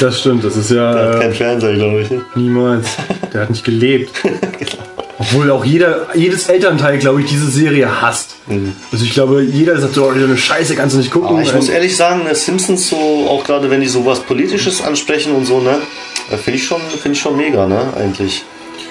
Das 0.00 0.20
stimmt, 0.20 0.42
das 0.42 0.56
ist 0.56 0.70
ja. 0.70 0.92
Der 0.92 1.08
hat 1.08 1.20
keinen 1.20 1.34
Fernseher, 1.34 1.74
glaube 1.74 2.00
ich. 2.02 2.08
Niemals. 2.34 2.96
Der 3.32 3.42
hat 3.42 3.50
nicht 3.50 3.64
gelebt. 3.64 4.10
genau. 4.22 4.82
Obwohl 5.24 5.50
auch 5.50 5.64
jeder, 5.64 6.08
jedes 6.14 6.48
Elternteil, 6.48 6.98
glaube 6.98 7.20
ich, 7.20 7.28
diese 7.28 7.50
Serie 7.50 8.02
hasst. 8.02 8.36
Mhm. 8.46 8.72
Also 8.92 9.04
ich 9.04 9.14
glaube, 9.14 9.42
jeder 9.42 9.80
sagt 9.80 9.94
so, 9.94 10.04
oh, 10.04 10.10
eine 10.10 10.36
Scheiße, 10.36 10.74
kannst 10.74 10.94
du 10.94 10.98
nicht 10.98 11.10
gucken. 11.10 11.30
Aber 11.30 11.42
ich 11.42 11.54
muss 11.54 11.68
ehrlich 11.68 11.96
sagen, 11.96 12.22
Simpsons 12.32 12.88
so, 12.88 12.96
auch 13.28 13.44
gerade 13.44 13.70
wenn 13.70 13.80
die 13.80 13.88
sowas 13.88 14.20
Politisches 14.20 14.82
ansprechen 14.82 15.34
und 15.34 15.46
so, 15.46 15.60
ne, 15.60 15.78
äh, 16.30 16.36
finde 16.36 16.58
ich 16.58 16.64
schon, 16.64 16.80
finde 16.80 17.12
ich 17.12 17.20
schon 17.20 17.36
mega, 17.36 17.66
ne, 17.66 17.92
eigentlich. 17.96 18.44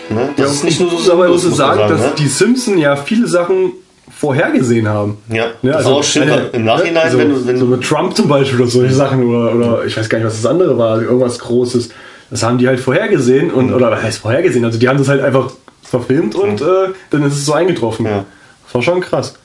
Ne? 0.10 0.30
Das 0.36 0.46
ja, 0.48 0.52
ist 0.54 0.64
nicht 0.64 0.80
nur 0.80 1.00
so. 1.00 1.14
Aber 1.14 1.26
ich 1.26 1.32
muss 1.32 1.44
sagen, 1.44 1.56
sagen, 1.56 1.90
dass 1.90 2.02
ne? 2.02 2.14
die 2.18 2.28
Simpsons 2.28 2.80
ja 2.80 2.96
viele 2.96 3.28
Sachen 3.28 3.74
vorhergesehen 4.20 4.88
haben. 4.88 5.18
Ja, 5.30 5.48
ne? 5.62 5.72
das 5.72 5.78
also, 5.78 5.90
auch 5.92 6.04
stimmt. 6.04 6.32
Eine, 6.32 6.48
Im 6.48 6.66
Nachhinein, 6.66 7.12
so, 7.12 7.18
wenn 7.18 7.30
du. 7.30 7.48
Wenn 7.48 7.58
so 7.58 7.66
mit 7.66 7.84
Trump 7.84 8.16
zum 8.16 8.28
Beispiel 8.28 8.60
oder 8.62 8.70
solche 8.70 8.94
Sachen 8.94 9.24
oder, 9.24 9.56
oder 9.56 9.86
ich 9.86 9.96
weiß 9.96 10.10
gar 10.10 10.18
nicht, 10.18 10.28
was 10.28 10.42
das 10.42 10.50
andere 10.50 10.78
war, 10.78 11.02
irgendwas 11.02 11.40
Großes. 11.40 11.90
Das 12.30 12.44
haben 12.44 12.58
die 12.58 12.68
halt 12.68 12.80
vorhergesehen 12.80 13.52
und, 13.52 13.72
oder 13.74 13.92
was 13.92 14.02
heißt 14.02 14.20
vorhergesehen? 14.20 14.66
Also 14.66 14.80
die 14.80 14.90
haben 14.90 14.98
das 14.98 15.08
halt 15.08 15.22
einfach 15.22 15.52
verfilmt 15.94 16.34
und 16.34 16.60
äh, 16.60 16.92
dann 17.12 17.24
ist 17.24 17.36
es 17.36 17.46
so 17.46 17.54
eingetroffen. 17.54 18.08
Ja. 18.08 18.26
Das 18.66 18.74
war 18.74 18.82
schon 18.82 19.00
krass. 19.00 19.36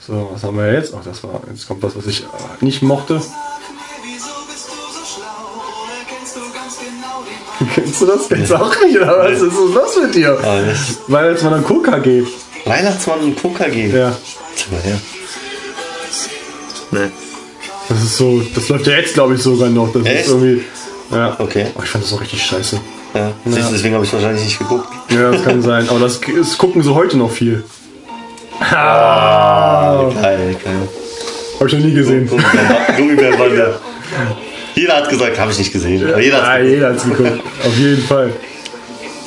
So, 0.00 0.30
was 0.32 0.42
haben 0.42 0.56
wir 0.56 0.72
jetzt? 0.72 0.92
Ach, 0.92 1.04
das 1.04 1.22
war, 1.22 1.40
jetzt 1.48 1.68
kommt 1.68 1.84
was, 1.84 1.96
was 1.96 2.06
ich 2.06 2.22
äh, 2.22 2.64
nicht 2.64 2.82
mochte. 2.82 3.20
Kennst 7.74 8.00
du 8.00 8.06
das? 8.06 8.28
Kennst 8.28 8.50
du 8.50 8.56
auch 8.56 8.74
nicht, 8.82 8.96
oder 8.96 9.18
was 9.18 9.40
ist 9.40 9.54
los 9.54 9.96
mit 10.02 10.14
dir? 10.16 10.36
Weihnachtsmann 11.06 11.64
und 11.64 11.84
KKG. 11.84 12.24
Weihnachtsmann 12.64 13.20
und 13.20 13.36
KKG? 13.40 13.96
Ja. 13.96 14.16
Mal 14.72 14.80
her. 14.82 15.00
Nee. 16.90 17.10
Das 17.88 18.02
ist 18.02 18.16
so, 18.16 18.42
das 18.52 18.68
läuft 18.68 18.88
ja 18.88 18.94
jetzt, 18.94 19.14
glaube 19.14 19.34
ich, 19.34 19.42
sogar 19.42 19.70
noch. 19.70 19.92
Das 19.92 20.04
Echt? 20.04 20.26
ist 20.26 20.32
irgendwie. 20.32 20.64
Ja. 21.12 21.36
Okay. 21.38 21.68
Oh, 21.76 21.82
ich 21.84 21.90
fand 21.90 22.04
das 22.04 22.12
auch 22.12 22.20
richtig 22.20 22.42
scheiße. 22.42 22.80
Ja. 23.14 23.20
ja. 23.20 23.32
Deswegen 23.72 23.94
habe 23.94 24.04
ich 24.04 24.12
wahrscheinlich 24.12 24.44
nicht 24.44 24.58
geguckt. 24.58 24.88
Ja, 25.10 25.30
das 25.30 25.44
kann 25.44 25.62
sein. 25.62 25.88
Aber 25.88 26.00
das, 26.00 26.20
das 26.20 26.58
gucken 26.58 26.82
sie 26.82 26.94
heute 26.94 27.16
noch 27.16 27.30
viel. 27.30 27.64
Ah, 28.60 30.10
geil, 30.20 30.56
geil. 30.64 30.88
Hab 31.60 31.66
ich 31.66 31.72
noch 31.72 31.80
nie 31.80 31.94
gesehen. 31.94 32.28
Gummibärenbande. 32.96 33.80
Jeder 34.74 34.96
hat 34.96 35.08
gesagt, 35.08 35.38
habe 35.38 35.52
ich 35.52 35.58
nicht 35.58 35.72
gesehen. 35.72 36.04
Aber 36.06 36.20
jeder 36.20 36.42
hat 36.44 36.64
ja, 36.64 36.90
es 36.90 37.04
geguckt. 37.04 37.40
Auf 37.64 37.78
jeden 37.78 38.02
Fall. 38.02 38.32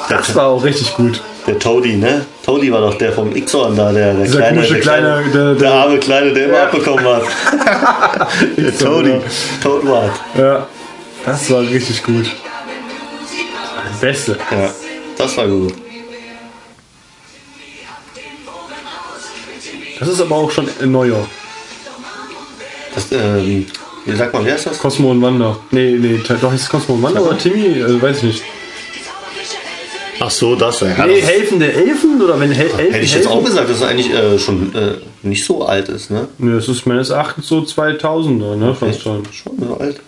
Das 0.10 0.36
war 0.36 0.48
auch 0.48 0.64
richtig 0.64 0.94
gut. 0.94 1.22
Der 1.48 1.58
Toady, 1.58 1.96
ne? 1.96 2.26
Toady 2.46 2.72
war 2.72 2.82
doch 2.82 2.98
der 2.98 3.14
vom 3.14 3.34
Ixon 3.34 3.76
da, 3.76 3.94
der, 3.94 4.14
der 4.14 4.24
Dieser 4.26 4.40
kleine, 4.40 4.62
der, 4.62 4.80
kleine, 4.80 5.24
der, 5.24 5.32
der, 5.32 5.56
der, 5.56 5.72
arme 5.72 5.98
Kleine, 6.00 6.34
der 6.34 6.46
immer 6.48 6.58
ja. 6.58 6.64
abbekommen 6.64 7.06
hat. 7.06 7.24
der 8.58 8.78
Toady. 8.78 9.22
Toadwart. 9.64 10.12
Ja, 10.38 10.68
das 11.26 11.50
war 11.50 11.62
richtig 11.62 12.04
gut. 12.04 12.30
Das 14.00 14.02
Beste. 14.02 14.38
Ja, 14.52 14.72
das 15.18 15.38
war 15.38 15.48
gut. 15.48 15.74
Das 20.00 20.08
ist 20.08 20.22
aber 20.22 20.36
auch 20.36 20.52
schon 20.52 20.70
ein 20.80 20.92
neuer. 20.92 21.28
Das, 22.94 23.12
ähm, 23.12 23.66
wie 24.06 24.16
sagt 24.16 24.34
man, 24.34 24.46
wer 24.46 24.56
ist 24.56 24.68
das? 24.68 24.78
Cosmo 24.78 25.10
und 25.10 25.22
Wanda. 25.24 25.58
Nee, 25.72 25.98
nee, 26.00 26.20
doch 26.42 26.54
ist 26.54 26.62
es 26.62 26.70
Cosmo 26.70 26.94
und 26.94 27.02
Wanda 27.02 27.22
oder 27.22 27.40
Timmy? 27.40 27.82
Also, 27.82 28.00
weiß 28.00 28.18
ich 28.18 28.24
nicht. 28.24 28.44
Ach 30.20 30.30
so, 30.30 30.56
das. 30.56 30.82
Ja, 30.82 31.08
nee, 31.08 31.20
das 31.20 31.30
helfende 31.30 31.74
Elfen 31.74 32.22
oder 32.22 32.40
wenn 32.40 32.52
Hel 32.52 32.68
Elfen. 32.68 32.94
Hätte 32.94 33.04
ich 33.04 33.16
jetzt 33.16 33.28
auch 33.28 33.44
gesagt, 33.44 33.68
dass 33.68 33.78
es 33.78 33.84
eigentlich 33.84 34.14
äh, 34.14 34.38
schon 34.38 34.76
äh, 34.76 34.98
nicht 35.24 35.44
so 35.44 35.66
alt 35.66 35.90
ist, 35.90 36.12
ne? 36.12 36.28
Nee, 36.38 36.58
es 36.58 36.68
ist 36.68 36.86
meines 36.86 37.10
Erachtens 37.10 37.48
so 37.48 37.62
2000er, 37.62 38.56
ne? 38.56 38.70
Okay. 38.70 38.92
Fast 38.92 39.02
schon. 39.02 39.24
Schon 39.32 39.54
so 39.60 39.78
alt. 39.78 40.00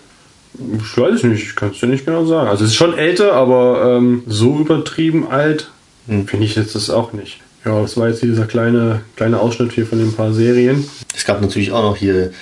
Ich 0.82 0.96
weiß 0.96 1.14
es 1.14 1.22
nicht, 1.22 1.42
ich 1.42 1.56
kann 1.56 1.70
es 1.70 1.80
dir 1.80 1.86
nicht 1.86 2.04
genau 2.04 2.24
sagen. 2.24 2.48
Also 2.48 2.64
es 2.64 2.70
ist 2.70 2.76
schon 2.76 2.96
älter, 2.96 3.32
aber 3.32 3.96
ähm, 3.96 4.22
so 4.26 4.58
übertrieben 4.58 5.28
alt 5.28 5.70
hm. 6.06 6.26
finde 6.26 6.46
ich 6.46 6.54
jetzt 6.54 6.74
das 6.74 6.90
auch 6.90 7.12
nicht. 7.12 7.40
Ja, 7.64 7.80
das 7.82 7.96
war 7.96 8.08
jetzt 8.08 8.22
dieser 8.22 8.46
kleine, 8.46 9.02
kleine 9.16 9.38
Ausschnitt 9.38 9.72
hier 9.72 9.86
von 9.86 9.98
den 9.98 10.14
paar 10.14 10.32
Serien. 10.32 10.88
Es 11.14 11.24
gab 11.24 11.40
natürlich 11.40 11.72
auch 11.72 11.82
noch 11.82 11.96
hier 11.96 12.32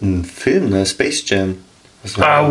einen 0.00 0.24
Film, 0.24 0.70
ne? 0.70 0.86
Space 0.86 1.22
Jam. 1.26 1.56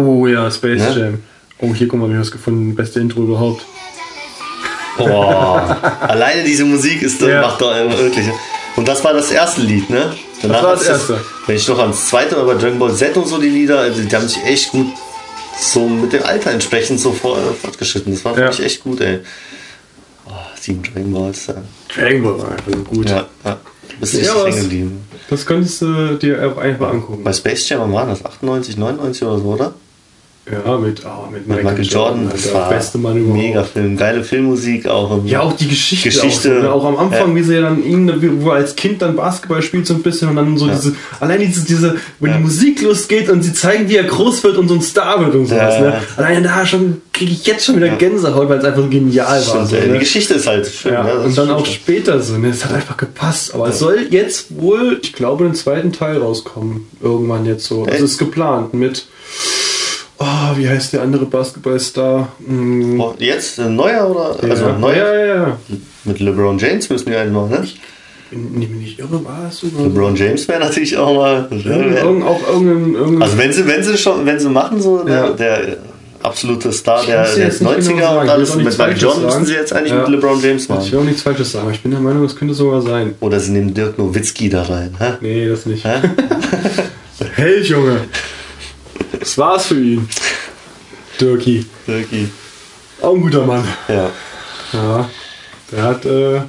Oh 0.06 0.28
ja, 0.28 0.50
Space 0.52 0.96
ne? 0.96 1.00
Jam. 1.00 1.20
Oh, 1.60 1.74
hier 1.74 1.88
guck 1.88 2.00
mal, 2.00 2.10
wie 2.10 2.14
ich 2.14 2.20
das 2.20 2.32
gefunden. 2.32 2.76
Beste 2.76 3.00
Intro 3.00 3.22
überhaupt. 3.22 3.66
Boah, 4.98 5.98
alleine 6.02 6.44
diese 6.44 6.66
Musik 6.66 7.02
ist, 7.02 7.22
ja. 7.22 7.42
macht 7.42 7.62
doch 7.62 7.74
wirklich. 7.74 8.28
Und 8.76 8.88
das 8.88 9.04
war 9.04 9.14
das 9.14 9.32
erste 9.32 9.62
Lied, 9.62 9.90
ne? 9.90 10.12
Danach 10.42 10.56
das 10.56 10.64
war 10.64 10.76
das 10.76 10.86
erste. 10.86 11.14
Das, 11.14 11.22
wenn 11.48 11.56
ich 11.56 11.68
noch 11.68 11.80
ans 11.80 12.08
zweite, 12.10 12.38
aber 12.38 12.54
bei 12.54 12.62
Dragon 12.62 12.80
Ball 12.80 12.94
Z 12.94 13.18
und 13.18 13.28
so 13.28 13.38
die 13.40 13.50
Lieder, 13.50 13.80
also 13.80 14.02
die 14.02 14.16
haben 14.16 14.28
sich 14.28 14.44
echt 14.44 14.72
gut 14.72 14.88
so 15.60 15.88
mit 15.88 16.14
dem 16.14 16.24
Alter 16.24 16.52
entsprechend 16.52 17.00
so 17.00 17.12
fortgeschritten. 17.12 18.14
Das 18.14 18.24
war 18.24 18.34
ja. 18.34 18.40
wirklich 18.40 18.66
echt 18.66 18.84
gut, 18.84 19.02
ey. 19.02 19.20
Oh, 20.28 20.32
sieben 20.60 20.84
Dragon 20.84 21.14
Balls. 21.14 21.48
Ja. 21.48 21.56
Dragon 21.96 22.24
Ball 22.24 22.40
war 22.40 22.52
einfach 22.52 22.72
so 22.72 22.84
gut. 22.84 23.10
Ja, 23.10 23.26
ja. 23.44 23.58
Bist 24.00 24.14
du 24.14 24.20
ja, 24.20 24.46
hängen 24.46 24.62
geblieben. 24.62 25.08
Das 25.30 25.46
könntest 25.46 25.82
du 25.82 26.18
dir 26.18 26.52
auch 26.52 26.58
einfach 26.58 26.90
angucken. 26.90 27.24
Bei 27.24 27.34
Space 27.34 27.68
Jam 27.68 27.92
war 27.92 28.06
das 28.06 28.24
98, 28.24 28.78
99 28.78 29.24
oder 29.24 29.40
so, 29.40 29.46
oder? 29.46 29.74
Ja, 30.50 30.78
mit, 30.78 31.02
oh, 31.06 31.30
mit, 31.30 31.46
Michael, 31.46 31.66
Michael 31.66 31.86
Jordan, 31.86 32.22
Jordan 32.22 32.30
das 32.32 32.54
war 32.54 32.70
beste 32.70 32.98
Mann 32.98 33.18
überhaupt. 33.18 33.38
Mega 33.38 33.64
Film, 33.64 33.98
geile 33.98 34.24
Filmmusik 34.24 34.88
auch. 34.88 35.20
Ja, 35.26 35.42
auch 35.42 35.52
die 35.54 35.68
Geschichte. 35.68 36.08
Geschichte 36.08 36.60
auch, 36.60 36.62
ne? 36.62 36.72
auch 36.72 36.86
am 36.86 36.98
Anfang, 36.98 37.32
ja. 37.32 37.36
wie 37.36 37.44
sie 37.44 37.60
dann 37.60 37.84
ihn, 37.84 38.42
wo 38.42 38.52
er 38.52 38.56
als 38.56 38.78
Kind 38.78 39.02
dann 39.02 39.18
Basketball 39.18 39.62
spielt 39.62 39.86
so 39.86 39.96
ein 39.96 40.02
bisschen 40.02 40.30
und 40.30 40.38
dann 40.38 40.58
so 40.58 40.68
ja. 40.68 40.76
diese, 40.76 40.96
allein 41.20 41.42
diese, 41.42 41.66
diese, 41.66 41.98
wenn 42.22 42.32
ja. 42.32 42.38
die 42.38 42.44
Musik 42.44 42.82
losgeht 42.82 43.30
und 43.30 43.44
sie 43.44 43.52
zeigen, 43.52 43.90
wie 43.90 43.98
er 43.98 44.06
groß 44.06 44.42
wird 44.46 44.56
und 44.56 44.70
so 44.70 44.76
ein 44.76 44.82
Star 44.82 45.20
wird 45.20 45.36
und 45.36 45.48
sowas. 45.48 45.82
Ne? 45.82 46.02
Allein 46.16 46.44
da 46.44 46.66
schon 46.66 47.02
kriege 47.12 47.32
ich 47.32 47.46
jetzt 47.46 47.66
schon 47.66 47.76
wieder 47.76 47.90
Gänsehaut, 47.90 48.48
weil 48.48 48.60
es 48.60 48.64
einfach 48.64 48.84
so 48.84 48.88
genial 48.88 49.42
Stimmt, 49.42 49.56
war. 49.56 49.66
So, 49.66 49.76
ne? 49.76 49.94
Die 49.94 50.00
Geschichte 50.00 50.36
ist 50.36 50.48
halt 50.48 50.68
schön. 50.68 50.94
Ja. 50.94 51.04
und 51.04 51.38
dann 51.38 51.50
auch 51.50 51.66
später 51.66 52.22
so, 52.22 52.38
ne? 52.38 52.50
Es 52.50 52.64
hat 52.64 52.74
einfach 52.74 52.96
gepasst. 52.96 53.54
Aber 53.54 53.68
es 53.68 53.80
soll 53.80 54.08
jetzt 54.12 54.58
wohl, 54.62 55.00
ich 55.02 55.12
glaube, 55.12 55.44
den 55.44 55.56
zweiten 55.56 55.92
Teil 55.92 56.20
rauskommen. 56.20 56.88
Irgendwann 57.02 57.46
jetzt 57.46 57.66
so. 57.66 57.86
Es 57.86 58.00
ist 58.00 58.18
geplant 58.18 58.74
mit 58.74 59.08
Wie 60.58 60.68
heißt 60.68 60.94
der 60.94 61.02
andere 61.02 61.26
Basketballstar? 61.26 62.30
Hm. 62.46 63.00
Oh, 63.00 63.14
jetzt 63.20 63.60
ein 63.60 63.76
neuer 63.76 64.10
oder? 64.10 64.36
Ja. 64.44 64.50
Also 64.50 64.72
neuer? 64.74 64.96
Ja, 64.96 65.16
ja, 65.16 65.36
ja. 65.36 65.58
Mit 66.04 66.20
LeBron 66.20 66.58
James 66.58 66.90
müssen 66.90 67.10
wir 67.10 67.20
eigentlich 67.20 67.34
noch, 67.34 67.50
ne? 67.50 67.62
Ich 67.64 67.80
bin 68.30 68.60
nicht, 68.60 68.72
nicht 68.72 69.00
irre, 69.00 69.24
war 69.24 69.48
es 69.50 69.60
sogar? 69.60 69.84
LeBron 69.84 70.16
James 70.16 70.48
wäre 70.48 70.60
natürlich 70.60 70.98
auch 70.98 71.16
mal. 71.16 71.48
Irgend, 71.52 72.24
auch 72.24 72.42
irgendein, 72.48 72.94
irgendein, 72.94 73.22
Also 73.22 73.38
wenn 73.38 73.54
sie, 73.54 73.68
wenn 73.68 73.84
sie 73.84 73.98
schon, 73.98 74.26
wenn 74.26 74.40
sie 74.40 74.50
machen 74.50 74.82
so, 74.82 75.08
ja. 75.08 75.30
der, 75.30 75.60
der 75.62 75.78
absolute 76.24 76.72
Star 76.74 77.06
der, 77.06 77.24
der 77.34 77.54
90er 77.54 77.88
genau 77.88 78.22
und 78.22 78.30
alles 78.30 78.56
mit 78.56 78.66
Michael 78.66 78.98
Jordan 78.98 79.26
müssen 79.26 79.46
sie 79.46 79.54
jetzt 79.54 79.74
eigentlich 79.74 79.94
ja. 79.94 80.00
mit 80.00 80.10
LeBron 80.10 80.42
James 80.42 80.68
machen. 80.68 80.84
Ich 80.84 80.92
will 80.92 81.00
auch 81.00 81.04
nichts 81.04 81.22
Falsches 81.22 81.52
sagen, 81.52 81.66
aber 81.66 81.74
ich 81.74 81.82
bin 81.82 81.92
der 81.92 82.00
Meinung, 82.00 82.24
das 82.24 82.36
könnte 82.36 82.54
sogar 82.54 82.82
sein. 82.82 83.16
Oder 83.20 83.40
sie 83.40 83.52
nehmen 83.52 83.74
Dirk 83.74 83.98
Nowitzki 83.98 84.50
da 84.50 84.64
rein. 84.64 84.96
Hä? 85.00 85.14
Nee, 85.22 85.48
das 85.48 85.66
nicht. 85.66 85.86
Held, 87.36 87.66
Junge! 87.68 88.02
Das 89.20 89.38
war's 89.38 89.68
für 89.68 89.80
ihn. 89.80 90.08
Dirki. 91.20 91.66
Dirki. 91.88 92.30
Auch 93.02 93.16
ein 93.16 93.22
guter 93.22 93.46
Mann. 93.46 93.64
Ja. 93.88 94.10
Ja. 94.74 95.10
Der 95.72 95.84
hat 95.84 96.06
äh, 96.06 96.42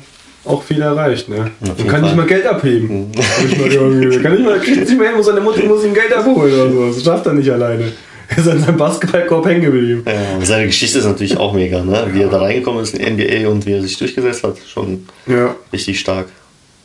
auch 0.45 0.63
viel 0.63 0.81
erreicht, 0.81 1.29
ne? 1.29 1.51
Und 1.61 1.77
kann 1.79 1.89
Fall. 1.89 2.01
nicht 2.03 2.17
mal 2.17 2.27
Geld 2.27 2.47
abheben. 2.47 3.11
Mhm. 3.11 4.23
kann 4.23 4.33
nicht 4.33 4.45
mal, 4.45 4.59
kriegt 4.59 4.81
nicht 4.81 4.99
mehr 4.99 5.15
hin, 5.15 5.23
seine 5.23 5.41
Mutter 5.41 5.65
muss 5.65 5.85
ihm 5.85 5.95
Geld 5.95 6.13
abholen 6.13 6.55
oder 6.55 6.71
so. 6.71 6.87
Das 6.93 7.05
schafft 7.05 7.27
er 7.27 7.35
nicht 7.35 7.51
alleine. 7.51 7.93
Er 8.31 8.37
ist 8.37 8.47
an 8.47 8.61
seinem 8.61 8.77
Basketballkorb 8.77 9.47
hängen 9.47 9.63
geblieben. 9.63 10.05
Ja, 10.07 10.45
seine 10.45 10.67
Geschichte 10.67 10.99
ist 10.99 11.07
natürlich 11.07 11.39
auch 11.39 11.55
mega, 11.55 11.83
ne? 11.83 12.09
Wie 12.13 12.21
er 12.21 12.29
da 12.29 12.41
reingekommen 12.41 12.83
ist 12.83 12.95
in 12.95 13.17
die 13.17 13.25
NBA 13.25 13.49
und 13.49 13.65
wie 13.65 13.73
er 13.73 13.81
sich 13.81 13.97
durchgesetzt 13.97 14.45
hat. 14.45 14.59
Schon 14.71 15.07
ja. 15.27 15.57
richtig 15.73 15.99
stark. 15.99 16.27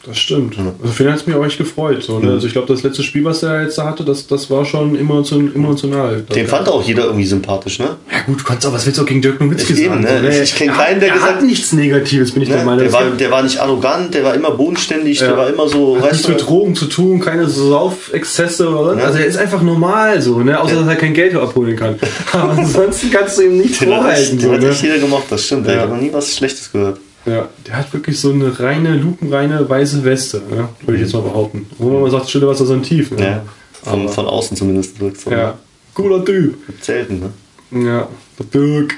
Das 0.05 0.17
stimmt. 0.17 0.57
Also 0.57 0.93
für 0.93 1.03
den 1.03 1.13
hat 1.13 1.21
es 1.21 1.27
mich 1.27 1.33
auch 1.33 1.45
echt 1.45 1.57
gefreut. 1.57 2.03
So, 2.03 2.19
ne? 2.19 2.31
Also 2.31 2.45
ich 2.45 2.51
glaube, 2.51 2.67
das 2.67 2.83
letzte 2.83 3.03
Spiel, 3.03 3.23
was 3.23 3.41
er 3.41 3.63
jetzt 3.63 3.77
da 3.77 3.85
hatte, 3.85 4.03
das, 4.03 4.27
das 4.27 4.49
war 4.49 4.65
schon 4.65 4.97
emotional. 4.97 6.23
Den 6.23 6.45
fand 6.45 6.67
auch 6.67 6.83
jeder 6.83 7.05
irgendwie 7.05 7.25
sympathisch, 7.25 7.79
ne? 7.79 7.95
Ja 8.11 8.19
gut, 8.25 8.41
du 8.41 8.43
kannst 8.43 8.65
auch, 8.65 8.73
was 8.73 8.85
willst 8.85 8.99
du 8.99 9.03
auch 9.03 9.07
gegen 9.07 9.21
Dirk 9.21 9.39
Nowitzki 9.39 9.73
sagen? 9.73 10.01
Ne? 10.01 10.09
So, 10.09 10.27
ne? 10.27 10.43
Ich 10.43 10.55
kenne 10.55 10.73
keinen, 10.73 10.99
der 10.99 11.07
er 11.07 11.15
gesagt 11.15 11.35
hat 11.35 11.43
nichts 11.43 11.71
Negatives, 11.71 12.33
bin 12.33 12.43
ich 12.43 12.49
ne? 12.49 12.55
der 12.55 12.65
Meinung. 12.65 12.83
Der 12.83 12.91
war, 12.91 13.09
der 13.11 13.31
war 13.31 13.43
nicht 13.43 13.59
arrogant, 13.59 14.13
der 14.13 14.25
war 14.25 14.35
immer 14.35 14.51
bodenständig, 14.51 15.21
ja. 15.21 15.27
der 15.27 15.37
war 15.37 15.49
immer 15.49 15.69
so... 15.69 15.97
Hat 16.01 16.11
nichts 16.11 16.27
mit 16.27 16.45
Drogen 16.45 16.75
zu 16.75 16.87
tun, 16.87 17.21
keine 17.21 17.47
Saufexzesse 17.47 18.67
oder 18.67 18.97
ja. 18.97 19.05
Also 19.05 19.19
er 19.19 19.25
ist 19.25 19.37
einfach 19.37 19.61
normal 19.61 20.21
so, 20.21 20.39
ne? 20.39 20.59
Außer, 20.59 20.73
ja. 20.73 20.79
dass 20.81 20.89
er 20.89 20.95
kein 20.97 21.13
Geld 21.13 21.33
abholen 21.33 21.77
kann. 21.77 21.97
Aber 22.33 22.51
ansonsten 22.57 23.09
kannst 23.09 23.37
du 23.37 23.43
ihm 23.43 23.57
nicht 23.57 23.79
den 23.79 23.87
vorhalten. 23.87 24.33
Hat, 24.35 24.41
so, 24.41 24.51
den 24.51 24.59
ne? 24.59 24.65
hat 24.65 24.73
nicht 24.73 24.83
jeder 24.83 24.97
gemacht, 24.97 25.23
das 25.29 25.45
stimmt. 25.45 25.65
Ja. 25.65 25.75
Ich 25.75 25.79
habe 25.79 25.93
noch 25.93 26.01
nie 26.01 26.11
was 26.11 26.35
Schlechtes 26.35 26.69
gehört. 26.73 26.99
Ja, 27.25 27.47
der 27.65 27.77
hat 27.77 27.93
wirklich 27.93 28.19
so 28.19 28.31
eine 28.31 28.59
reine, 28.59 28.95
lupenreine 28.97 29.69
weiße 29.69 30.03
Weste, 30.03 30.41
ne? 30.49 30.67
würde 30.81 30.95
ich 30.95 31.01
jetzt 31.01 31.13
mal 31.13 31.21
behaupten. 31.21 31.65
Wo 31.77 31.89
man 31.89 32.11
sagt, 32.11 32.29
stille 32.29 32.47
Wasser 32.47 32.65
sind 32.65 32.83
tief. 32.83 33.11
Ne? 33.11 33.23
Ja, 33.23 33.43
von, 33.83 34.09
von 34.09 34.25
außen 34.25 34.57
zumindest 34.57 34.99
wirkt 34.99 35.21
so. 35.21 35.31
Ja, 35.31 35.57
cooler 35.93 36.23
Typ. 36.25 36.55
Selten, 36.81 37.19
ne? 37.19 37.85
Ja, 37.85 38.07
der 38.37 38.45
Dirk. 38.47 38.95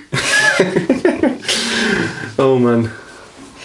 oh 2.38 2.55
Mann. 2.55 2.89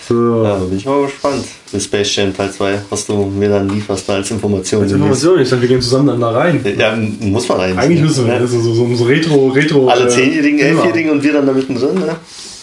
So. 0.07 0.45
Ja, 0.45 0.57
bin 0.57 0.77
ich 0.77 0.85
mal 0.85 1.03
gespannt. 1.03 1.45
Mit 1.73 1.83
Space 1.83 2.17
Jam 2.17 2.37
Teil 2.37 2.51
2, 2.51 2.83
was 2.91 3.07
du 3.07 3.27
mir 3.27 3.49
dann 3.49 3.69
lieferst 3.69 4.11
als 4.11 4.31
Information. 4.31 4.83
Als 4.83 4.93
Information, 4.93 5.41
ich 5.41 5.49
dachte, 5.49 5.63
wir 5.63 5.69
gehen 5.69 5.81
zusammen 5.81 6.09
dann 6.09 6.21
da 6.21 6.33
rein. 6.33 6.61
Ja, 6.77 6.97
muss 6.97 7.49
man 7.49 7.61
rein. 7.61 7.79
Eigentlich 7.79 8.03
müssen 8.03 8.27
wir, 8.27 8.35
ja. 8.35 8.41
also 8.41 8.61
so, 8.61 8.75
so, 8.75 8.95
so 8.95 9.05
Retro, 9.05 9.49
Retro. 9.49 9.89
Alle 9.89 10.07
äh, 10.07 10.09
Zehnjährigen, 10.09 10.59
Elfjährigen 10.59 11.13
und 11.13 11.23
wir 11.23 11.33
dann 11.33 11.47
da 11.47 11.53
mittendrin, 11.53 11.95
ne? 11.95 12.17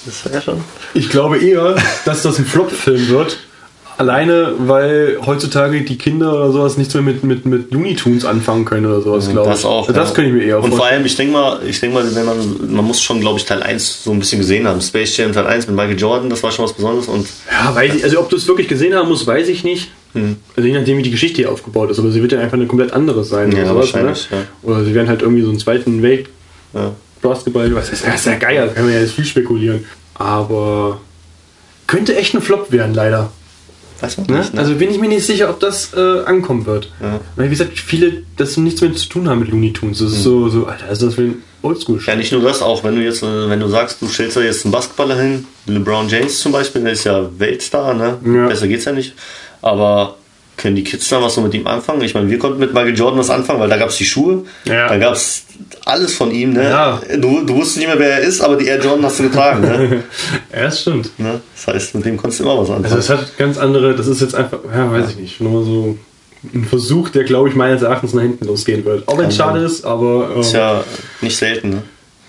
Das 0.08 0.32
wäre 0.32 0.42
schon. 0.42 0.64
Ich 0.94 1.10
glaube 1.10 1.38
eher, 1.38 1.76
dass 2.06 2.24
das 2.24 2.40
ein 2.40 2.46
Flop-Film 2.46 3.10
wird. 3.10 3.38
Alleine, 3.98 4.54
weil 4.60 5.18
heutzutage 5.26 5.82
die 5.82 5.98
Kinder 5.98 6.32
oder 6.32 6.52
sowas 6.52 6.78
nichts 6.78 6.94
mehr 6.94 7.02
mit, 7.02 7.24
mit, 7.24 7.48
mit 7.48 7.72
Looney 7.72 7.96
Tunes 7.96 8.26
anfangen 8.26 8.64
können 8.64 8.86
oder 8.86 9.02
sowas, 9.02 9.28
glaube 9.28 9.50
ich. 9.50 9.56
Das 9.56 9.66
auch. 9.66 9.92
Das 9.92 10.10
ja. 10.10 10.16
kann 10.16 10.26
ich 10.26 10.34
mir 10.34 10.44
eher 10.44 10.64
Und 10.64 10.76
vor 10.76 10.86
allem, 10.86 11.04
ich 11.04 11.16
denke 11.16 11.34
mal, 11.34 11.60
ich 11.68 11.80
denke 11.80 11.96
mal, 11.96 12.16
wenn 12.16 12.26
man, 12.26 12.76
man 12.76 12.86
muss 12.86 13.02
schon, 13.02 13.20
glaube 13.20 13.40
ich, 13.40 13.46
Teil 13.46 13.64
1 13.64 14.04
so 14.04 14.12
ein 14.12 14.20
bisschen 14.20 14.40
gesehen 14.40 14.68
haben. 14.68 14.80
Space 14.82 15.18
Jam 15.18 15.34
Teil 15.34 15.48
1 15.48 15.66
mit 15.68 15.76
Michael 15.76 16.00
Jordan, 16.00 16.30
das 16.30 16.44
war 16.44 16.52
schon 16.52 16.64
was 16.66 16.74
Besonderes. 16.74 17.08
Und 17.08 17.28
Ja, 17.52 17.74
weiß 17.74 17.96
ich, 17.96 18.04
also 18.04 18.20
ob 18.20 18.30
du 18.30 18.36
es 18.36 18.48
wirklich 18.48 18.68
gesehen 18.68 18.94
haben 18.94 19.10
musst, 19.10 19.26
weiß 19.26 19.50
ich 19.50 19.64
nicht. 19.64 19.90
Also 20.56 20.68
je 20.68 20.78
nachdem, 20.78 20.98
wie 20.98 21.04
die 21.04 21.12
Geschichte 21.12 21.38
hier 21.38 21.52
aufgebaut 21.52 21.92
ist. 21.92 22.00
Aber 22.00 22.12
sie 22.12 22.22
wird 22.22 22.32
ja 22.32 22.40
einfach 22.40 22.58
eine 22.58 22.68
komplett 22.68 22.94
andere 22.94 23.24
sein. 23.24 23.52
Ja, 23.52 23.60
oder 23.60 23.68
sowas, 23.70 23.94
wahrscheinlich, 23.94 24.32
ne? 24.32 24.38
ja. 24.38 24.70
Oder 24.70 24.84
sie 24.84 24.94
werden 24.94 25.10
halt 25.10 25.22
irgendwie 25.22 25.44
so 25.44 25.50
einen 25.50 25.60
zweiten 25.60 26.02
Welt 26.02 26.28
ja. 26.74 26.92
Basketball, 27.22 27.74
was 27.76 27.90
ist, 27.90 28.06
das 28.06 28.16
ist 28.16 28.26
ja 28.26 28.36
geil, 28.36 28.68
da 28.68 28.74
kann 28.74 28.86
man 28.86 28.94
ja 28.94 29.00
jetzt 29.00 29.14
viel 29.14 29.26
spekulieren. 29.26 29.86
Aber 30.16 31.00
könnte 31.88 32.16
echt 32.16 32.34
ein 32.34 32.42
Flop 32.42 32.72
werden, 32.72 32.94
leider. 32.94 33.32
weiß 34.02 34.18
man 34.18 34.28
Ne? 34.28 34.38
nicht. 34.40 34.54
Ne? 34.54 34.60
Also 34.60 34.76
bin 34.76 34.90
ich 34.92 35.00
mir 35.00 35.08
nicht 35.10 35.26
sicher, 35.26 35.50
ob 35.50 35.60
das 35.60 35.94
äh, 35.96 36.24
ankommen 36.26 36.66
wird. 36.66 36.92
Ja. 37.02 37.20
Weil, 37.36 37.46
wie 37.46 37.50
gesagt, 37.52 37.78
viele 37.80 38.24
das 38.36 38.58
nichts 38.58 38.82
mehr 38.82 38.94
zu 38.94 39.08
tun 39.10 39.30
haben 39.30 39.40
mit 39.40 39.50
Looney 39.50 39.74
Tunes. 39.74 40.00
Das 40.00 40.12
ist 40.12 40.24
so, 40.24 40.50
so, 40.50 40.66
Alter, 40.66 40.90
ist 40.90 41.02
das 41.02 41.16
für 41.16 41.22
ein 41.22 41.44
oldschool 41.62 42.00
ja, 42.06 42.16
nicht 42.16 42.32
nur 42.32 42.42
das, 42.42 42.62
auch 42.62 42.84
wenn 42.84 42.96
du 42.96 43.02
jetzt, 43.04 43.24
äh, 43.24 43.50
wenn 43.50 43.60
du 43.60 43.68
sagst, 43.68 44.02
du 44.02 44.08
stellst 44.08 44.38
da 44.38 44.42
jetzt 44.42 44.66
einen 44.66 44.72
Basketballer 44.72 45.20
hin, 45.20 45.46
LeBron 45.66 46.08
James 46.10 46.40
zum 46.40 46.52
Beispiel, 46.52 46.84
der 46.84 46.94
ist 46.94 47.04
ja 47.04 47.30
Weltstar, 47.38 47.94
ne? 47.94 48.18
Ja. 48.26 48.48
Besser 48.48 48.68
geht's 48.68 48.86
ja 48.86 48.92
nicht. 48.92 49.14
Aber 49.62 50.16
können 50.58 50.76
die 50.76 50.84
Kids 50.84 51.08
da 51.10 51.22
was 51.22 51.36
so 51.36 51.42
mit 51.42 51.54
ihm 51.54 51.66
anfangen? 51.68 52.02
Ich 52.02 52.14
meine, 52.14 52.30
wir 52.30 52.40
konnten 52.40 52.60
mit 52.60 52.74
Michael 52.74 52.98
Jordan 52.98 53.20
was 53.20 53.30
anfangen, 53.30 53.60
weil 53.60 53.70
da 53.70 53.78
gab 53.78 53.90
es 53.90 53.98
die 53.98 54.06
Schuhe, 54.06 54.44
Ja. 54.66 54.88
da 54.90 54.98
gab 54.98 55.14
es 55.14 55.44
alles 55.86 56.16
von 56.16 56.32
ihm, 56.32 56.54
ne? 56.54 56.64
Ja. 56.64 57.00
Du, 57.18 57.46
du 57.46 57.56
wusstest 57.56 57.78
nicht 57.78 57.88
mehr, 57.88 58.00
wer 58.00 58.10
er 58.14 58.20
ist, 58.22 58.42
aber 58.42 58.56
die 58.58 58.66
Air 58.66 58.82
Jordan 58.82 59.06
hast 59.06 59.20
du 59.20 59.24
getragen, 59.24 59.62
ne? 59.62 60.04
Ja, 60.54 60.64
das 60.64 60.82
stimmt. 60.82 61.18
ne? 61.20 61.42
Das 61.56 61.74
heißt, 61.74 61.96
mit 61.96 62.06
dem 62.06 62.18
konntest 62.18 62.40
du 62.40 62.44
immer 62.46 62.58
was 62.58 62.70
anfangen. 62.70 62.86
Also 62.86 62.98
es 62.98 63.10
hat 63.10 63.38
ganz 63.38 63.58
andere, 63.58 63.96
das 63.96 64.08
ist 64.08 64.20
jetzt 64.22 64.36
einfach, 64.36 64.60
ja, 64.74 64.92
weiß 64.92 65.12
ich 65.12 65.18
nicht, 65.18 65.42
nur 65.42 65.64
so 65.64 65.98
ein 66.54 66.66
Versuch, 66.66 67.10
der 67.10 67.24
glaube 67.24 67.50
ich 67.50 67.56
meines 67.56 67.82
Erachtens 67.82 68.14
nach 68.14 68.22
hinten 68.24 68.46
losgehen 68.46 68.84
wird. 68.86 69.08
Auch 69.08 69.18
wenn 69.18 69.28
es 69.30 69.36
schade 69.38 69.60
ist, 69.60 69.86
aber 69.86 70.30
ähm, 70.34 70.42
ist 70.42 70.54
ja 70.54 70.84
nicht 71.22 71.38
selten, 71.38 71.70
ne? 71.70 71.84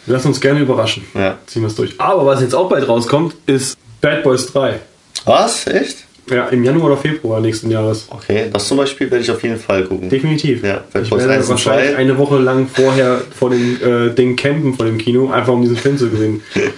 lassen 0.06 0.28
uns 0.28 0.40
gerne 0.40 0.60
überraschen. 0.60 1.04
Ja. 1.14 1.36
Ziehen 1.46 1.62
wir 1.62 1.66
es 1.68 1.74
durch. 1.74 1.94
Aber 1.98 2.24
was 2.26 2.40
jetzt 2.40 2.54
auch 2.54 2.68
bald 2.68 2.88
rauskommt, 2.88 3.34
ist 3.46 3.76
Bad 4.00 4.22
Boys 4.22 4.46
3. 4.52 4.80
Was? 5.26 5.66
Echt? 5.66 5.98
Ja, 6.30 6.46
im 6.48 6.64
Januar 6.64 6.86
oder 6.86 6.96
Februar 6.96 7.40
nächsten 7.40 7.70
Jahres. 7.70 8.06
Okay, 8.10 8.48
das 8.52 8.68
zum 8.68 8.76
Beispiel 8.76 9.10
werde 9.10 9.22
ich 9.24 9.30
auf 9.30 9.42
jeden 9.42 9.58
Fall 9.58 9.84
gucken. 9.84 10.08
Definitiv. 10.08 10.62
Ja, 10.62 10.84
ich 11.00 11.10
werde 11.10 11.30
1 11.30 11.44
und 11.44 11.50
wahrscheinlich 11.50 11.92
2. 11.92 11.96
eine 11.96 12.18
Woche 12.18 12.38
lang 12.38 12.68
vorher 12.68 13.20
vor 13.36 13.50
dem 13.50 13.78
äh, 13.82 14.10
Ding 14.14 14.36
campen 14.36 14.74
vor 14.74 14.86
dem 14.86 14.98
Kino, 14.98 15.30
einfach 15.30 15.52
um 15.52 15.62
diesen 15.62 15.76
Film 15.76 15.98
zu 15.98 16.08
sehen. 16.08 16.42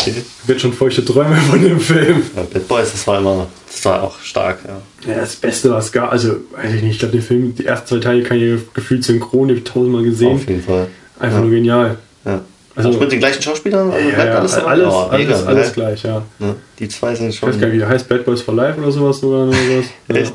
Okay. 0.00 0.14
Wird 0.46 0.60
schon 0.60 0.72
feuchte 0.72 1.04
Träume 1.04 1.36
von 1.36 1.62
dem 1.62 1.78
Film. 1.78 2.22
Ja, 2.34 2.42
Bad 2.42 2.66
Boys, 2.66 2.90
das 2.90 3.06
war 3.06 3.18
immer, 3.18 3.46
das 3.68 3.84
war 3.84 4.02
auch 4.02 4.18
stark, 4.20 4.58
ja. 4.66 4.82
Ja, 5.08 5.20
das 5.20 5.36
Beste, 5.36 5.70
was 5.70 5.86
es 5.86 5.92
gab. 5.92 6.10
Also, 6.10 6.36
weiß 6.52 6.74
ich 6.74 6.82
nicht, 6.82 6.92
ich 6.94 6.98
glaube, 6.98 7.12
den 7.12 7.22
Film, 7.22 7.54
die 7.54 7.66
ersten 7.66 7.86
zwei 7.86 7.98
Teile 7.98 8.22
kann 8.22 8.36
ich 8.36 8.60
gefühlt 8.74 9.04
synchron, 9.04 9.50
ich 9.50 9.62
tausendmal 9.62 10.02
gesehen. 10.02 10.34
Auf 10.34 10.48
jeden 10.48 10.62
Fall. 10.62 10.88
Einfach 11.20 11.38
ja. 11.38 11.44
nur 11.44 11.50
genial. 11.50 11.98
Ja. 12.24 12.40
Also- 12.74 12.88
Also, 12.88 13.00
mit 13.00 13.12
den 13.12 13.18
gleichen 13.18 13.42
Schauspielern? 13.42 13.90
Also 13.90 14.08
Ja, 14.08 14.14
bleibt 14.14 14.32
ja, 14.32 14.38
alles, 14.38 14.52
alles, 14.54 14.64
dabei? 14.64 14.70
alles, 14.70 14.86
Oh, 14.94 15.08
mega, 15.16 15.32
alles, 15.34 15.46
alles 15.46 15.66
ne? 15.68 15.72
gleich, 15.74 16.02
ja. 16.04 16.22
Ne? 16.38 16.54
Die 16.78 16.88
zwei 16.88 17.14
sind 17.14 17.28
Ich 17.28 17.36
schon. 17.38 17.48
weiß 17.50 17.58
gar 17.60 17.66
nicht, 17.66 17.74
wie 17.74 17.78
der 17.80 17.88
heißt, 17.88 18.08
Bad 18.08 18.24
Boys 18.24 18.40
for 18.42 18.54
Life 18.54 18.80
oder 18.80 18.90
sowas 18.90 19.22
oder 19.22 19.46
sowas. 19.52 19.84
Ja. 20.08 20.14
Echt? 20.16 20.32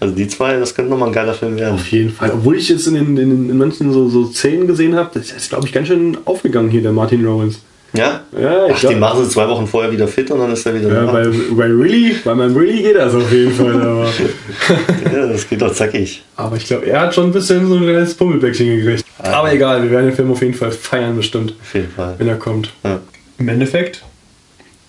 Also 0.00 0.14
die 0.14 0.26
zwei, 0.28 0.58
das 0.58 0.74
könnte 0.74 0.90
nochmal 0.90 1.08
ein 1.08 1.14
geiler 1.14 1.32
Film 1.34 1.56
werden. 1.56 1.74
Auf 1.76 1.86
jeden 1.92 2.10
Fall. 2.10 2.30
Obwohl 2.32 2.56
ich 2.56 2.68
jetzt 2.68 2.86
in, 2.88 2.94
den, 2.94 3.16
in, 3.16 3.50
in 3.50 3.56
manchen 3.56 3.92
so, 3.92 4.08
so 4.08 4.26
Szenen 4.26 4.66
gesehen 4.66 4.96
habe, 4.96 5.10
das 5.14 5.30
ist, 5.30 5.48
glaube 5.50 5.66
ich, 5.66 5.72
ganz 5.72 5.88
schön 5.88 6.18
aufgegangen 6.24 6.68
hier, 6.70 6.82
der 6.82 6.92
Martin 6.92 7.24
Lawrence. 7.24 7.58
Ja? 7.96 8.22
Ja, 8.38 8.66
ich 8.66 8.72
Ach, 8.74 8.80
glaub- 8.80 8.92
die 8.92 8.98
machen 8.98 9.24
sie 9.24 9.30
zwei 9.30 9.48
Wochen 9.48 9.66
vorher 9.68 9.90
wieder 9.92 10.08
fit 10.08 10.28
und 10.30 10.40
dann 10.40 10.52
ist 10.52 10.66
er 10.66 10.74
wieder 10.74 10.88
Ja, 10.92 11.06
da. 11.06 11.12
bei, 11.12 11.24
bei 11.52 11.64
Really, 11.66 12.16
bei 12.24 12.34
meinem 12.34 12.56
Really 12.56 12.82
geht 12.82 12.96
das 12.96 13.14
auf 13.14 13.30
jeden 13.32 13.52
Fall. 13.52 13.80
Aber, 13.80 14.06
Ja, 15.14 15.26
das 15.28 15.48
geht 15.48 15.62
doch 15.62 15.72
zackig. 15.72 16.22
aber 16.36 16.56
ich 16.56 16.66
glaube, 16.66 16.86
er 16.86 17.00
hat 17.02 17.14
schon 17.14 17.26
ein 17.26 17.32
bisschen 17.32 17.66
so 17.68 17.76
ein 17.76 17.82
kleines 17.82 18.14
Pummelbäckchen 18.14 18.66
gekriegt. 18.78 19.04
Aber 19.18 19.52
egal, 19.52 19.82
wir 19.84 19.90
werden 19.92 20.06
den 20.06 20.14
Film 20.16 20.32
auf 20.32 20.42
jeden 20.42 20.54
Fall 20.54 20.72
feiern 20.72 21.16
bestimmt, 21.16 21.54
Auf 21.62 21.74
jeden 21.74 21.90
Fall. 21.90 22.14
wenn 22.18 22.26
er 22.28 22.36
kommt. 22.36 22.70
Ja. 22.82 23.00
Im 23.38 23.48
Endeffekt 23.48 24.02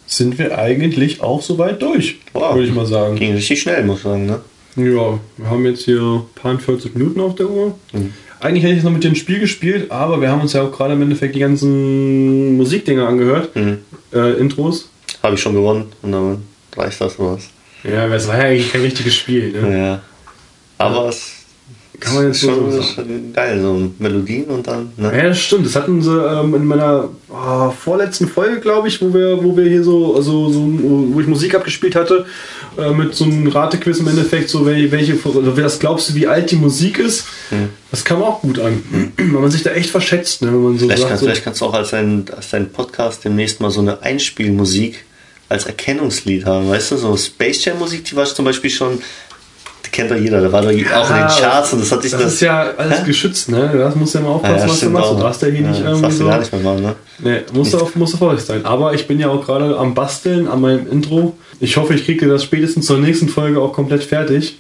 sind 0.08 0.38
wir 0.40 0.58
eigentlich 0.58 1.22
auch 1.22 1.42
soweit 1.42 1.82
durch, 1.82 2.18
Wow. 2.34 2.56
würde 2.56 2.68
ich 2.68 2.74
mal 2.74 2.86
sagen. 2.86 3.16
Ging 3.18 3.34
richtig 3.34 3.62
schnell, 3.62 3.84
muss 3.84 3.98
ich 3.98 4.04
sagen, 4.04 4.26
ne? 4.26 4.40
Ja, 4.78 5.20
wir 5.38 5.50
haben 5.50 5.66
jetzt 5.66 5.84
hier 5.86 6.02
ein 6.02 6.22
paar 6.42 6.58
40 6.60 6.96
Minuten 6.96 7.22
auf 7.22 7.36
der 7.36 7.50
Uhr. 7.50 7.76
Mhm. 7.94 8.14
Eigentlich 8.46 8.64
hätte 8.64 8.76
ich 8.76 8.84
noch 8.84 8.92
mit 8.92 9.04
dem 9.04 9.16
Spiel 9.16 9.40
gespielt, 9.40 9.90
aber 9.90 10.22
wir 10.22 10.30
haben 10.30 10.42
uns 10.42 10.54
ja 10.54 10.62
auch 10.62 10.72
gerade 10.72 10.94
im 10.94 11.02
Endeffekt 11.02 11.34
die 11.34 11.40
ganzen 11.40 12.56
Musikdinger 12.58 13.08
angehört, 13.08 13.56
Mhm. 13.56 13.80
äh, 14.14 14.34
Intros. 14.34 14.90
Habe 15.24 15.34
ich 15.34 15.42
schon 15.42 15.56
gewonnen 15.56 15.86
und 16.04 16.12
dann 16.12 16.38
reicht 16.78 17.02
das 17.02 17.18
was. 17.18 17.50
Ja, 17.84 18.06
es 18.14 18.28
war 18.28 18.38
ja 18.38 18.44
eigentlich 18.44 18.72
kein 18.72 18.82
richtiges 18.82 19.16
Spiel. 19.16 19.52
Ne? 19.52 19.78
Ja. 19.78 20.02
Aber 20.78 21.10
es 21.10 21.32
Kann 22.00 22.14
man 22.16 22.28
jetzt 22.28 22.36
ist 22.36 22.42
so 22.44 22.50
schon, 22.50 22.72
sagen. 22.72 22.84
schon 22.94 23.34
geil, 23.34 23.60
so 23.62 23.92
Melodien 23.98 24.46
und 24.46 24.68
dann. 24.68 24.92
Ne? 24.98 25.12
Ja, 25.18 25.30
das 25.30 25.40
stimmt. 25.40 25.66
Das 25.66 25.76
hatten 25.76 26.02
sie 26.02 26.12
ähm, 26.12 26.54
in 26.54 26.66
meiner 26.66 27.10
oh, 27.30 27.70
vorletzten 27.72 28.28
Folge, 28.28 28.60
glaube 28.60 28.90
ich, 28.90 29.02
wo 29.02 29.12
wir, 29.14 29.44
wo 29.44 29.56
wir 29.58 29.66
hier 29.66 29.84
so, 29.84 30.16
also, 30.16 30.50
so, 30.50 30.68
wo 31.14 31.20
ich 31.20 31.28
Musik 31.28 31.56
abgespielt 31.56 31.96
hatte, 31.96 32.26
äh, 32.78 32.92
mit 32.92 33.16
so 33.16 33.26
einem 33.26 33.48
Ratequiz 33.48 34.00
im 34.00 34.08
Endeffekt, 34.08 34.50
so 34.50 34.66
welche, 34.66 34.92
welche 34.92 35.14
also, 35.14 35.58
was 35.58 35.80
glaubst 35.80 36.10
du, 36.10 36.16
wie 36.16 36.28
alt 36.28 36.52
die 36.52 36.56
Musik 36.56 37.00
ist? 37.00 37.26
Hm. 37.50 37.70
Das 37.92 38.04
kam 38.04 38.22
auch 38.22 38.42
gut 38.42 38.60
an. 38.60 38.84
Weil 39.18 39.42
man 39.42 39.52
sich 39.52 39.64
da 39.64 39.72
echt 39.72 39.90
verschätzt, 39.90 40.42
ne? 40.42 40.50
wenn 40.50 40.64
man 40.64 40.78
so 40.78 40.86
Vielleicht, 40.86 41.02
sagt. 41.02 41.10
kannst, 41.10 41.20
So, 41.22 41.26
vielleicht 41.28 41.44
kannst 41.44 41.62
du 41.62 41.66
auch 41.66 41.74
als 41.74 41.92
dein, 41.92 42.26
als 42.36 42.50
dein 42.50 42.72
Podcast 42.72 43.24
demnächst 43.26 43.62
mal 43.62 43.72
so 43.72 43.82
eine 43.82 44.02
Einspielmusik 44.02 45.06
als 45.48 45.66
Erkennungslied 45.66 46.46
haben, 46.46 46.70
weißt 46.70 46.92
du? 46.92 46.98
So 46.98 47.16
Space 47.18 47.64
Jam 47.66 47.78
Musik, 47.80 48.06
die 48.06 48.16
war 48.16 48.26
zum 48.26 48.46
Beispiel 48.46 48.70
schon, 48.72 49.02
kennt 49.92 50.12
doch 50.12 50.16
jeder, 50.16 50.42
da 50.42 50.52
war 50.52 50.62
doch 50.62 50.70
auch 50.70 50.72
in 50.74 50.76
den 51.18 51.28
Charts 51.28 51.74
und 51.74 51.82
das 51.82 51.92
hat 51.92 52.02
sich 52.04 52.12
das 52.12 52.22
ist 52.24 52.42
ja 52.42 52.68
alles 52.78 53.00
Hä? 53.00 53.06
geschützt, 53.06 53.50
ne? 53.50 53.72
Da 53.78 53.92
musst 53.96 54.14
du 54.16 54.20
ja 54.20 54.24
mal 54.24 54.30
Ja, 54.32 54.36
aufpassen, 54.36 54.60
ja, 54.60 54.68
was 54.70 54.80
du 54.80 54.90
machst. 54.90 55.08
auch. 55.10 55.16
Du 55.18 55.22
darfst 55.24 55.42
ja 55.42 55.48
hier 55.50 55.62
Ja, 55.62 55.68
nicht 55.70 55.80
das 55.82 55.86
irgendwie 55.88 56.02
darfst 56.04 56.20
du 56.20 56.24
so. 56.24 56.30
gar 56.30 56.40
nicht 56.40 56.54
mehr 56.54 56.62
machen, 56.62 56.82
ne? 56.84 56.96
Nee, 57.20 57.38
musst 57.54 57.74
du, 57.74 57.78
auf, 57.80 57.96
musst 57.96 58.14
du 58.14 58.18
vorsichtig 58.18 58.48
sein. 58.48 58.66
Aber 58.66 58.94
ich 58.94 59.08
bin 59.08 59.20
ja 59.20 59.30
auch 59.30 59.46
gerade 59.46 59.78
am 59.78 59.94
Basteln 59.94 60.48
an 60.48 60.62
meinem 60.62 60.90
Intro. 60.92 61.36
Ich 61.60 61.78
hoffe, 61.78 61.94
ich 61.94 62.06
kriege 62.06 62.28
das 62.28 62.44
spätestens 62.44 62.86
zur 62.86 62.98
nächsten 63.00 63.30
Folge 63.30 63.60
auch 63.62 63.74
komplett 63.74 64.04
fertig. 64.04 64.58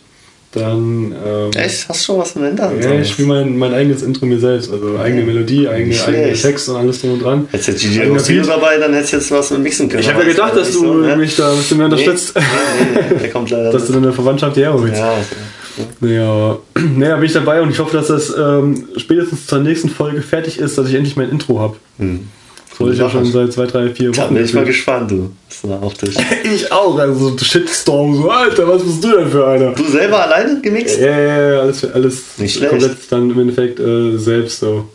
Dann. 0.56 1.14
Ähm, 1.26 1.52
Echt? 1.54 1.90
Hast 1.90 2.02
du 2.02 2.06
schon 2.06 2.18
was 2.20 2.34
den 2.34 2.44
Händen? 2.44 2.82
Ja, 2.82 2.94
ich 2.94 3.12
spiele 3.12 3.28
mein, 3.28 3.58
mein 3.58 3.74
eigenes 3.74 4.02
Intro 4.04 4.26
mir 4.26 4.40
selbst. 4.40 4.72
Also 4.72 4.98
eigene 4.98 5.24
Melodie, 5.24 5.68
eigene, 5.68 5.96
eigene. 6.08 6.34
Text 6.34 6.70
und 6.70 6.78
alles 6.78 7.02
drum 7.02 7.14
und 7.14 7.24
dran. 7.24 7.48
Hättest 7.52 7.68
jetzt 7.70 7.82
Gigi 7.82 8.02
Agostino 8.02 8.42
Beat. 8.42 8.56
dabei, 8.56 8.78
dann 8.78 8.94
hättest 8.94 9.14
du 9.14 9.18
jetzt 9.18 9.32
was 9.32 9.52
mixen 9.52 9.90
können. 9.90 10.02
Ich 10.02 10.10
habe 10.10 10.24
ja 10.24 10.30
gedacht, 10.30 10.56
dass 10.56 10.72
du 10.72 10.80
so, 10.80 10.94
ne? 10.94 11.16
mich 11.18 11.36
da 11.36 11.52
ein 11.52 11.58
bisschen 11.58 11.78
mehr 11.78 11.88
unterstützt, 11.88 12.36
Nee, 12.36 12.42
nee, 12.42 13.08
nee, 13.10 13.20
der 13.20 13.30
kommt 13.32 13.50
leider 13.50 13.72
dass 13.74 13.88
du 13.88 13.94
deine 13.94 14.14
Verwandtschaft 14.14 14.56
hierher 14.56 14.74
holst. 14.74 14.96
Ja, 14.98 15.14
Nee, 16.00 16.18
aber 16.20 16.62
naja, 16.96 17.16
bin 17.18 17.26
ich 17.26 17.34
dabei 17.34 17.62
und 17.62 17.70
ich 17.70 17.80
hoffe, 17.80 17.98
dass 17.98 18.08
das 18.08 18.34
ähm, 18.38 18.88
spätestens 18.96 19.46
zur 19.46 19.60
nächsten 19.60 19.90
Folge 19.90 20.22
fertig 20.22 20.58
ist, 20.58 20.78
dass 20.78 20.88
ich 20.88 20.96
endlich 20.96 21.18
mein 21.18 21.30
Intro 21.30 21.60
habe. 21.60 21.76
hm. 21.98 22.28
Wollte 22.78 22.94
ich 22.96 23.00
ja 23.00 23.10
schon 23.10 23.26
seit 23.26 23.54
zwei, 23.54 23.66
drei, 23.68 23.90
vier 23.90 24.12
Da 24.12 24.24
Wochen. 24.24 24.36
bin 24.36 24.44
ich 24.46 24.54
mal 24.54 24.66
gespannt, 24.66 25.12
du. 25.12 25.32
Das 25.48 25.58
ist 25.58 25.66
ein 25.66 25.84
Auftisch. 25.84 26.16
Ich 26.44 26.72
auch, 26.72 26.98
also 26.98 27.30
so 27.30 27.38
Shitstorm, 27.38 28.16
so, 28.16 28.30
Alter, 28.30 28.68
was 28.68 28.84
bist 28.84 29.04
du 29.04 29.12
denn 29.12 29.30
für 29.30 29.48
einer? 29.48 29.72
Du 29.72 29.84
selber 29.86 30.24
alleine 30.24 30.60
gemixt? 30.62 31.00
Ja, 31.00 31.18
ja, 31.20 31.52
ja, 31.54 31.60
alles, 31.62 31.86
alles 31.92 32.22
Nicht 32.38 32.56
schlecht. 32.58 32.72
komplett 32.72 32.98
dann 33.10 33.30
im 33.32 33.40
Endeffekt 33.40 33.80
äh, 33.80 34.18
selbst 34.18 34.60
so. 34.60 34.86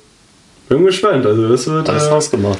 Bin 0.68 0.84
gespannt, 0.84 1.26
also 1.26 1.48
das 1.48 1.66
wird. 1.66 1.88
Alles 1.88 2.04
Äh, 2.06 2.10
ausgemacht. 2.10 2.58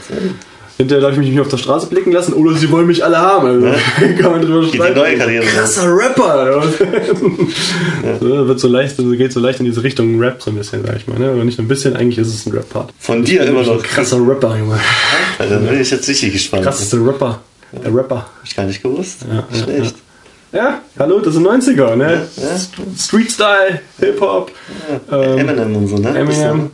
Hinterher 0.80 1.02
darf 1.02 1.12
ich 1.12 1.18
mich 1.18 1.26
nicht 1.26 1.34
mehr 1.34 1.42
auf 1.42 1.50
der 1.50 1.58
Straße 1.58 1.88
blicken 1.88 2.10
lassen 2.12 2.32
oder 2.32 2.56
sie 2.56 2.70
wollen 2.70 2.86
mich 2.86 3.04
alle 3.04 3.18
haben. 3.18 3.46
Also 3.46 3.66
kann 4.20 4.32
man 4.32 4.40
drüber 4.40 4.66
streiten. 4.66 4.98
neue 4.98 5.16
Karriere. 5.16 5.44
Krasser 5.44 5.94
Rapper! 5.94 6.62
so, 8.20 8.48
wird 8.48 8.60
so 8.60 8.68
leicht, 8.68 8.98
also 8.98 9.10
geht 9.10 9.32
so 9.32 9.40
leicht 9.40 9.60
in 9.60 9.66
diese 9.66 9.82
Richtung 9.82 10.18
Rap 10.18 10.42
so 10.42 10.50
ein 10.50 10.56
bisschen, 10.56 10.84
sag 10.84 10.96
ich 10.96 11.06
mal. 11.06 11.18
Ne? 11.18 11.30
Aber 11.30 11.44
nicht 11.44 11.58
nur 11.58 11.66
ein 11.66 11.68
bisschen, 11.68 11.96
eigentlich 11.96 12.18
ist 12.18 12.28
es 12.28 12.46
ein 12.46 12.52
Rap-Part. 12.52 12.92
Von 12.98 13.24
dir 13.24 13.42
immer 13.44 13.62
noch. 13.62 13.82
Krasser 13.82 14.26
Rapper, 14.26 14.56
Junge. 14.56 14.80
Da 15.38 15.44
bin 15.44 15.80
ich 15.80 15.90
jetzt 15.90 16.08
richtig 16.08 16.32
gespannt. 16.32 16.64
Krasseste 16.64 16.96
Rapper. 16.96 17.40
Der 17.72 17.94
Rapper. 17.94 18.16
Hab 18.16 18.44
ich 18.44 18.56
gar 18.56 18.64
nicht 18.64 18.82
gewusst. 18.82 19.26
Ja, 19.28 19.44
ja, 19.52 19.64
Schlecht. 19.64 19.94
Ja, 20.52 20.80
hallo, 20.98 21.20
das 21.20 21.34
sind 21.34 21.46
90er, 21.46 21.94
ne? 21.94 22.26
Ja. 22.36 22.42
Street 22.98 23.30
Style, 23.30 23.80
Hip-Hop. 24.00 24.50
Ähm, 25.12 25.38
Eminem 25.38 25.76
und 25.76 25.86
so, 25.86 25.96
ne? 25.96 26.18
Eminem 26.18 26.70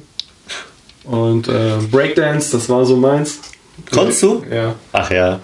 und 1.05 1.49
äh, 1.49 1.75
Breakdance, 1.91 2.53
das 2.53 2.69
war 2.69 2.85
so 2.85 2.97
meins. 2.97 3.39
Konntest 3.93 4.23
du? 4.23 4.43
Ja. 4.53 4.75
Ach 4.93 5.11
ja. 5.11 5.39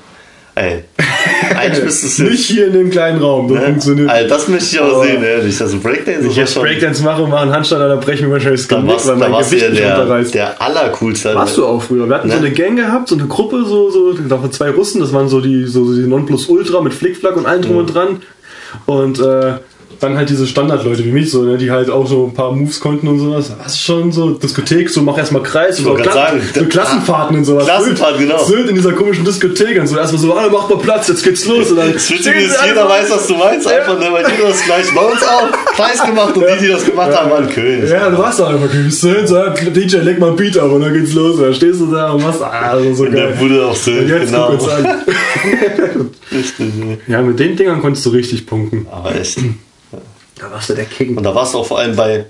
Ey. 0.54 0.84
Eigentlich 1.58 1.84
bist 1.84 2.18
du 2.18 2.24
Nicht 2.24 2.44
hier 2.44 2.66
in 2.66 2.74
dem 2.74 2.90
kleinen 2.90 3.22
Raum, 3.22 3.52
das 3.54 3.64
funktioniert. 3.64 4.10
Alter, 4.10 4.28
das 4.28 4.48
möchte 4.48 4.66
ich 4.76 4.80
auch 4.80 4.96
Aber- 4.96 5.06
sehen, 5.06 5.22
ehrlich. 5.22 5.58
Also 5.60 5.78
Breakdance 5.78 6.22
Wenn 6.24 6.30
ich 6.30 6.36
jetzt. 6.36 6.54
Breakdance 6.60 7.02
mache 7.02 7.22
und 7.22 7.30
mache 7.30 7.42
einen 7.42 7.52
Handstand, 7.54 7.80
dann 7.80 8.00
breche 8.00 8.18
ich 8.18 8.26
mir 8.26 8.32
wahrscheinlich 8.32 8.60
das 8.60 8.68
Da 8.68 8.76
Genick, 8.76 9.06
weil 9.06 9.16
mein 9.16 9.32
Gewicht 9.32 9.62
ja 9.62 9.68
nicht 9.70 9.80
der, 9.82 9.98
runterreißt. 9.98 10.34
der 10.34 10.60
allercoolste. 10.60 11.34
Warst 11.34 11.56
du 11.56 11.64
auch 11.66 11.82
früher. 11.82 12.06
Wir 12.06 12.16
hatten 12.16 12.28
so 12.30 12.36
Ne? 12.38 12.46
eine 12.46 12.54
Gang 12.54 12.76
gehabt, 12.76 13.08
so 13.08 13.14
eine 13.16 13.26
Gruppe, 13.28 13.64
so, 13.64 13.90
so, 13.90 14.12
da 14.12 14.42
waren 14.42 14.52
zwei 14.52 14.68
Russen, 14.70 15.00
das 15.00 15.12
waren 15.14 15.28
so 15.28 15.40
die, 15.40 15.64
so 15.64 15.90
die 15.94 16.00
Nonplusultra 16.06 16.82
mit 16.82 16.92
Flickflack 16.92 17.36
und 17.36 17.46
allem 17.46 17.62
drum 17.62 17.76
und 17.78 17.86
dran. 17.94 18.20
Und 18.84 19.20
äh, 19.20 19.54
dann 20.02 20.16
halt 20.16 20.28
diese 20.28 20.46
Standardleute 20.46 21.04
wie 21.04 21.12
mich, 21.12 21.30
so, 21.30 21.42
ne, 21.42 21.56
die 21.56 21.70
halt 21.70 21.90
auch 21.90 22.06
so 22.06 22.26
ein 22.26 22.34
paar 22.34 22.52
Moves 22.52 22.80
konnten 22.80 23.08
und 23.08 23.18
sowas. 23.18 23.52
Was 23.62 23.78
schon 23.78 24.12
so 24.12 24.30
Diskothek, 24.30 24.90
so 24.90 25.02
mach 25.02 25.16
erstmal 25.16 25.42
Kreis, 25.42 25.78
so, 25.78 25.94
Kla 25.94 26.12
sagen, 26.12 26.40
so 26.54 26.64
Klassenfahrten 26.64 27.36
und 27.36 27.44
sowas. 27.44 27.64
Klassenfahrt, 27.64 28.16
Sylt, 28.16 28.28
genau. 28.28 28.44
Sylt 28.44 28.68
in 28.68 28.74
dieser 28.74 28.92
komischen 28.92 29.24
Diskothek 29.24 29.80
und 29.80 29.86
so 29.86 29.96
erstmal 29.96 30.20
so, 30.20 30.34
alle 30.34 30.50
mach 30.50 30.68
mal 30.68 30.78
Platz, 30.78 31.08
jetzt 31.08 31.22
geht's 31.22 31.46
los. 31.46 31.70
Und 31.70 31.76
dann 31.76 31.92
das 31.92 32.10
Witzige 32.10 32.40
ist, 32.40 32.56
jeder 32.66 32.88
weiß, 32.88 33.10
was 33.10 33.26
du 33.26 33.34
meinst, 33.36 33.66
einfach, 33.66 33.98
ne, 33.98 34.06
weil 34.10 34.30
jeder 34.30 34.48
das 34.48 34.64
gleich 34.64 34.94
bei 34.94 35.02
uns 35.02 35.22
auch 35.22 35.74
Kreis 35.76 36.04
gemacht 36.04 36.36
und 36.36 36.44
die, 36.44 36.66
die 36.66 36.72
das 36.72 36.84
gemacht 36.84 37.16
haben, 37.16 37.30
waren 37.30 37.48
Köln. 37.48 37.88
Ja, 37.88 38.10
du 38.10 38.18
warst 38.18 38.40
da 38.40 38.48
einfach 38.48 38.70
König 38.70 38.98
Sylt, 38.98 39.28
so, 39.28 39.36
DJ, 39.74 39.96
leg 39.98 40.18
mal 40.18 40.30
ein 40.30 40.36
Beat 40.36 40.58
ab 40.58 40.70
und 40.70 40.80
dann 40.80 40.92
geht's 40.92 41.12
los. 41.14 41.36
Und 41.36 41.42
dann 41.42 41.54
stehst 41.54 41.80
du 41.80 41.86
da 41.86 42.10
und 42.12 42.22
machst, 42.22 42.42
ah, 42.42 42.78
so, 42.78 42.94
so 42.94 43.04
In 43.04 43.12
der 43.12 43.28
geil. 43.28 43.36
Bude 43.38 43.66
auf 43.66 43.78
Sylt, 43.78 44.08
Jetzt 44.08 44.26
genau. 44.26 44.50
guck 44.50 44.60
uns 44.62 44.68
an. 44.68 44.86
Richtig, 46.32 46.74
ne. 46.74 46.98
Ja, 47.06 47.22
mit 47.22 47.38
den 47.38 47.56
Dingern 47.56 47.80
konntest 47.80 48.06
du 48.06 48.10
richtig 48.10 48.46
punkten. 48.46 48.86
Aber 48.90 49.14
echt. 49.14 49.38
Da 50.42 50.50
warst 50.50 50.68
du 50.70 50.74
der 50.74 50.84
King. 50.86 51.16
Und 51.16 51.22
da 51.22 51.34
warst 51.34 51.54
du 51.54 51.58
auch 51.58 51.66
vor 51.66 51.78
allem 51.78 51.94
bei, 51.96 52.24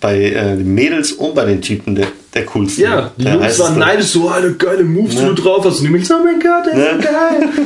bei 0.00 0.16
äh, 0.24 0.56
den 0.56 0.74
Mädels 0.74 1.12
und 1.12 1.34
bei 1.34 1.44
den 1.44 1.60
Typen 1.60 1.94
der, 1.94 2.06
der 2.34 2.46
coolste. 2.46 2.82
Ja, 2.82 3.10
die 3.18 3.24
der 3.24 3.34
Jungs 3.34 3.58
waren 3.58 3.78
neidisch, 3.78 4.06
so 4.06 4.28
eine 4.28 4.52
geile 4.54 4.84
Moves, 4.84 5.14
Ne? 5.16 5.26
du 5.26 5.34
drauf 5.34 5.64
hast. 5.66 5.78
Und 5.80 5.84
die 5.84 5.90
mich 5.90 6.06
so, 6.08 6.14
oh 6.14 6.24
mein 6.24 6.40
Gott, 6.40 6.64
der 6.66 6.72
ist 6.72 6.78
Ne? 6.78 7.02
so 7.02 7.08
geil. 7.08 7.48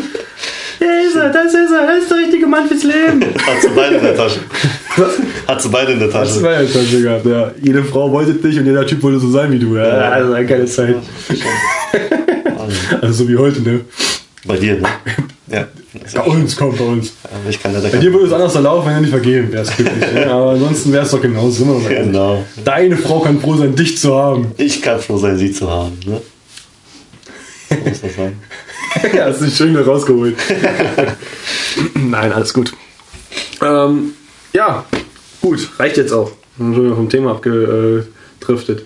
Der 0.80 1.00
ist 1.07 1.14
er, 1.14 1.28
das 1.30 1.55
ist 1.55 1.70
er, 1.70 1.86
das 1.86 1.98
ist 2.03 2.11
der 2.11 2.16
richtige 2.18 2.44
Mann 2.48 2.66
fürs 2.66 2.82
Leben. 2.82 3.22
Hat 3.22 3.62
sie 3.62 3.68
beide 3.72 3.96
in 3.96 4.03
der 4.03 4.16
Tasche. 4.16 4.40
Hat 5.46 5.62
sie 5.62 5.68
beide 5.68 5.92
in 5.92 6.00
der 6.00 6.11
Tasche. 6.11 6.42
war 6.42 6.61
ja 6.61 6.64
Tasche 6.68 7.00
gehabt, 7.00 7.24
ja. 7.24 7.53
Jede 7.62 7.84
Frau 7.84 8.11
wollte 8.11 8.34
dich 8.34 8.59
und 8.59 8.66
jeder 8.66 8.84
Typ 8.84 9.00
wollte 9.05 9.20
so 9.20 9.30
sein 9.30 9.53
wie 9.53 9.61
du. 9.61 9.76
Ja, 9.76 9.86
Ja. 9.86 10.18
das 10.18 10.28
war 10.28 10.34
eine 10.34 10.46
geile 10.46 10.64
Zeit. 10.64 10.96
Also 13.00 13.24
so 13.24 13.28
wie 13.28 13.36
heute, 13.36 13.61
ne? 13.61 13.80
Bei 14.45 14.57
dir, 14.57 14.80
ne? 14.80 14.88
Ja. 15.49 15.68
Bei 16.14 16.22
uns, 16.22 16.57
komm, 16.57 16.76
bei 16.76 16.84
uns. 16.84 17.12
Ich 17.49 17.62
kann 17.62 17.72
ja 17.74 17.80
Bei 17.80 17.99
dir 17.99 18.12
würde 18.12 18.26
es 18.26 18.32
anders 18.32 18.55
laufen, 18.55 18.86
wenn 18.86 18.95
er 18.95 19.01
nicht 19.03 19.11
vergeben 19.11 19.53
wärst, 19.53 19.76
glücklich. 19.76 20.12
ne? 20.12 20.26
Aber 20.30 20.51
ansonsten 20.53 20.93
wäre 20.93 21.05
es 21.05 21.11
doch 21.11 21.20
genauso. 21.20 21.80
Ehrlich. 21.84 22.07
Genau. 22.07 22.45
Deine 22.64 22.97
Frau 22.97 23.20
kann 23.20 23.40
froh 23.40 23.57
sein, 23.57 23.74
dich 23.76 23.99
zu 23.99 24.16
haben. 24.16 24.53
Ich 24.57 24.82
kann 24.82 24.99
froh 25.01 25.18
sein, 25.18 25.36
sie 25.38 25.53
zu 25.53 25.70
haben. 25.70 25.99
Ne? 26.07 26.20
So 27.68 27.76
muss 27.88 28.01
das 28.01 28.16
sein. 28.16 28.38
ja, 29.14 29.26
hast 29.26 29.43
dich 29.43 29.55
schön 29.57 29.70
wieder 29.70 29.84
rausgeholt. 29.86 30.36
Nein, 31.95 32.32
alles 32.32 32.53
gut. 32.53 32.72
Ähm, 33.62 34.12
ja, 34.53 34.84
gut, 35.40 35.68
reicht 35.78 35.97
jetzt 35.99 36.12
auch. 36.12 36.32
Schon 36.57 36.84
wieder 36.84 36.97
vom 36.97 37.09
Thema 37.09 37.30
abgedriftet. 37.32 38.84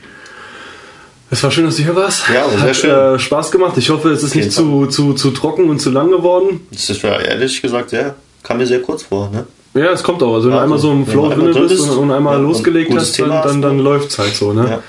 Es 1.31 1.43
war 1.43 1.51
schön, 1.51 1.65
dass 1.65 1.77
du 1.77 1.83
hier 1.83 1.97
warst. 1.97 2.29
Ja, 2.33 2.49
sehr 2.49 2.61
Hat 2.61 2.77
schön. 2.77 2.91
Äh, 2.91 3.19
Spaß 3.19 3.51
gemacht. 3.51 3.77
Ich 3.77 3.91
hoffe, 3.91 4.11
es 4.11 4.23
ist 4.23 4.37
nicht 4.37 4.53
zu, 4.53 4.87
zu, 4.87 5.13
zu 5.15 5.31
trocken 5.33 5.69
und 5.69 5.81
zu 5.81 5.91
lang 5.91 6.11
geworden. 6.11 6.67
Das 6.71 6.89
ist 6.89 7.03
ja 7.03 7.19
ehrlich 7.19 7.61
gesagt 7.61 7.91
sehr, 7.91 8.15
kam 8.43 8.59
mir 8.59 8.67
sehr 8.67 8.81
kurz 8.81 9.03
vor. 9.03 9.31
Ne? 9.31 9.47
Ja, 9.75 9.91
es 9.93 10.03
kommt 10.03 10.23
auch. 10.23 10.35
Also, 10.35 10.49
wenn 10.49 10.53
du 10.53 10.57
Ja, 10.59 10.63
einmal 10.63 10.79
so 10.79 10.93
im 10.93 11.05
Flow 11.05 11.29
drin 11.29 11.53
bist 11.69 11.81
und, 11.81 11.99
und 11.99 12.11
einmal 12.13 12.35
ja, 12.35 12.39
und 12.39 12.47
losgelegt 12.47 12.91
gutes 12.91 13.09
hast, 13.09 13.19
dann, 13.19 13.29
dann, 13.29 13.39
hast, 13.39 13.61
dann 13.61 13.77
ne? 13.77 13.83
läuft 13.83 14.11
es 14.11 14.19
halt 14.19 14.35
so. 14.35 14.53
Ne? 14.53 14.81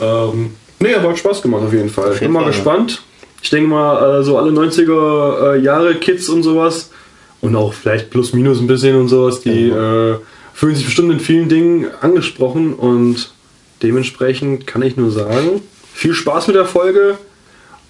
Ja. 0.00 0.24
Ähm, 0.24 0.52
nee, 0.80 0.94
aber 0.94 1.10
hat 1.10 1.18
Spaß 1.18 1.42
gemacht 1.42 1.62
auf 1.66 1.72
jeden 1.72 1.90
Fall. 1.90 2.12
jeden 2.12 2.20
Bin 2.20 2.32
mal 2.32 2.40
Fall, 2.40 2.50
ja. 2.50 2.56
gespannt. 2.56 3.02
Ich 3.42 3.50
denke 3.50 3.68
mal, 3.68 4.20
äh, 4.20 4.24
so 4.24 4.38
alle 4.38 4.50
90er 4.50 5.54
äh, 5.54 5.60
Jahre 5.60 5.94
Kids 5.96 6.28
und 6.28 6.42
sowas 6.42 6.90
und 7.40 7.54
auch 7.54 7.72
vielleicht 7.74 8.10
plus 8.10 8.32
minus 8.32 8.58
ein 8.60 8.66
bisschen 8.66 8.96
und 8.96 9.08
sowas, 9.08 9.40
die 9.42 9.68
äh, 9.68 10.16
fühlen 10.54 10.74
sich 10.74 10.86
bestimmt 10.86 11.12
in 11.12 11.20
vielen 11.20 11.48
Dingen 11.48 11.86
angesprochen 12.00 12.74
und 12.74 13.30
dementsprechend 13.82 14.66
kann 14.66 14.82
ich 14.82 14.96
nur 14.96 15.10
sagen, 15.10 15.62
viel 15.92 16.14
Spaß 16.14 16.48
mit 16.48 16.56
der 16.56 16.66
Folge 16.66 17.18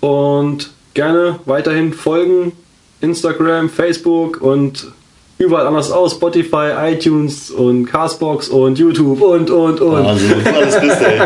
und 0.01 0.70
gerne 0.95 1.41
weiterhin 1.45 1.93
folgen. 1.93 2.53
Instagram, 3.01 3.70
Facebook 3.70 4.41
und 4.41 4.89
überall 5.39 5.66
anders 5.66 5.93
aus. 5.93 6.12
Spotify, 6.12 6.72
iTunes 6.93 7.51
und 7.51 7.86
Castbox 7.86 8.49
und 8.49 8.78
YouTube 8.78 9.20
und 9.20 9.51
und 9.51 9.80
und. 9.80 10.07
Also, 10.07 10.26
du 10.26 10.55
alles 10.55 10.80
bist, 10.80 11.01
ey. 11.01 11.20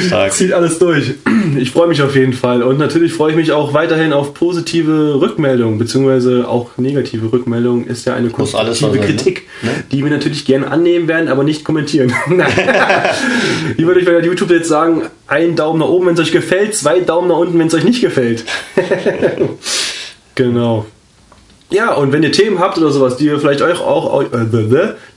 Stark. 0.06 0.32
Zieht 0.32 0.52
alles 0.52 0.78
durch. 0.78 1.14
Ich 1.56 1.70
freue 1.70 1.88
mich 1.88 2.02
auf 2.02 2.14
jeden 2.14 2.32
Fall. 2.32 2.62
Und 2.62 2.78
natürlich 2.78 3.12
freue 3.12 3.30
ich 3.30 3.36
mich 3.36 3.52
auch 3.52 3.72
weiterhin 3.74 4.12
auf 4.12 4.34
positive 4.34 5.20
Rückmeldungen, 5.20 5.78
beziehungsweise 5.78 6.48
auch 6.48 6.76
negative 6.76 7.32
Rückmeldungen 7.32 7.86
ist 7.86 8.04
ja 8.06 8.14
eine 8.14 8.30
konstruktive 8.30 8.74
sein, 8.74 8.92
ne? 8.92 8.98
Kritik, 8.98 9.46
Ne? 9.62 9.70
die 9.90 10.04
wir 10.04 10.10
natürlich 10.10 10.44
gerne 10.44 10.70
annehmen 10.70 11.08
werden, 11.08 11.28
aber 11.28 11.44
nicht 11.44 11.64
kommentieren. 11.64 12.12
Wie 13.76 13.86
würde 13.86 14.00
ich 14.00 14.06
bei 14.06 14.20
YouTube 14.20 14.50
jetzt 14.50 14.68
sagen, 14.68 15.02
einen 15.26 15.56
Daumen 15.56 15.80
nach 15.80 15.88
oben, 15.88 16.06
wenn 16.06 16.14
es 16.14 16.20
euch 16.20 16.32
gefällt, 16.32 16.74
zwei 16.74 17.00
Daumen 17.00 17.28
nach 17.28 17.36
unten, 17.36 17.58
wenn 17.58 17.66
es 17.66 17.74
euch 17.74 17.84
nicht 17.84 18.00
gefällt. 18.00 18.44
genau. 20.34 20.86
Ja, 21.70 21.92
und 21.94 22.12
wenn 22.12 22.22
ihr 22.22 22.32
Themen 22.32 22.60
habt 22.60 22.78
oder 22.78 22.90
sowas, 22.90 23.18
die 23.18 23.26
ihr 23.26 23.38
vielleicht 23.38 23.60
euch 23.60 23.78
auch, 23.78 24.22
äh, 24.22 24.28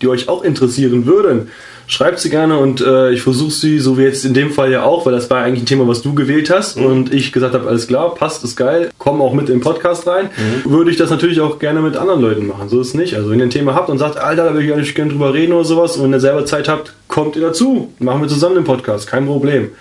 die 0.02 0.08
euch 0.08 0.28
auch 0.28 0.44
interessieren 0.44 1.06
würden, 1.06 1.48
schreibt 1.92 2.20
sie 2.20 2.30
gerne 2.30 2.58
und 2.58 2.80
äh, 2.80 3.12
ich 3.12 3.22
versuche 3.22 3.52
sie, 3.52 3.80
so 3.80 3.98
wie 3.98 4.04
jetzt 4.04 4.24
in 4.24 4.34
dem 4.34 4.52
Fall 4.52 4.72
ja 4.72 4.84
auch, 4.84 5.06
weil 5.06 5.12
das 5.12 5.30
war 5.30 5.44
eigentlich 5.44 5.64
ein 5.64 5.66
Thema, 5.66 5.88
was 5.88 6.02
du 6.02 6.16
gewählt 6.16 6.50
hast 6.50 6.78
und 6.78 7.14
ich 7.14 7.34
gesagt 7.34 7.54
habe, 7.54 7.68
alles 7.68 7.88
klar, 7.88 8.16
passt, 8.16 8.44
ist 8.46 8.56
geil, 8.56 8.90
komm 8.98 9.22
auch 9.22 9.34
mit 9.34 9.50
im 9.50 9.60
Podcast 9.60 10.08
rein, 10.08 10.30
würde 10.64 10.90
ich 10.90 10.98
das 10.98 11.10
natürlich 11.10 11.42
auch 11.42 11.60
gerne 11.60 11.82
mit 11.82 11.98
anderen 11.98 12.22
Leuten 12.22 12.48
machen. 12.48 12.70
So 12.70 12.80
ist 12.80 12.90
es 12.90 12.94
nicht. 12.94 13.16
Also 13.16 13.30
wenn 13.30 13.40
ihr 13.40 13.46
ein 13.46 13.52
Thema 13.52 13.76
habt 13.76 13.90
und 13.90 13.98
sagt, 13.98 14.18
Alter, 14.18 14.46
da 14.46 14.54
will 14.54 14.66
ich 14.66 14.74
eigentlich 14.74 14.96
gerne 14.96 15.12
drüber 15.12 15.34
reden 15.34 15.52
oder 15.52 15.66
sowas 15.66 15.98
und 15.98 16.04
wenn 16.04 16.14
ihr 16.14 16.22
selber 16.22 16.46
Zeit 16.46 16.70
habt, 16.70 16.94
kommt 17.10 17.36
ihr 17.36 17.42
dazu. 17.42 17.92
Machen 18.00 18.22
wir 18.22 18.30
zusammen 18.30 18.56
den 18.56 18.64
Podcast, 18.64 19.08
kein 19.08 19.26
Problem. 19.26 19.72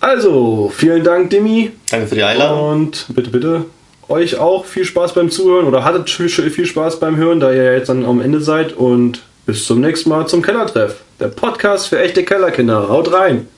Also, 0.00 0.72
vielen 0.74 1.04
Dank, 1.04 1.30
Dimi. 1.30 1.70
Danke 1.90 2.08
für 2.08 2.14
die 2.16 2.24
Einladung. 2.24 2.70
Und 2.70 3.06
bitte, 3.10 3.30
bitte 3.30 3.64
euch 4.08 4.38
auch 4.38 4.64
viel 4.64 4.84
Spaß 4.84 5.14
beim 5.14 5.30
Zuhören 5.30 5.66
oder 5.66 5.84
hattet 5.84 6.10
viel 6.10 6.28
viel 6.28 6.66
Spaß 6.66 6.98
beim 6.98 7.16
Hören, 7.16 7.38
da 7.38 7.52
ihr 7.52 7.62
ja 7.62 7.72
jetzt 7.74 7.88
dann 7.88 8.04
am 8.04 8.20
Ende 8.20 8.40
seid. 8.40 8.72
Und 8.72 9.20
bis 9.46 9.64
zum 9.66 9.80
nächsten 9.80 10.10
Mal 10.10 10.26
zum 10.26 10.42
Kellertreff. 10.42 11.02
Der 11.18 11.28
Podcast 11.28 11.88
für 11.88 12.00
echte 12.00 12.24
Kellerkinder. 12.24 12.88
Haut 12.88 13.12
rein! 13.12 13.48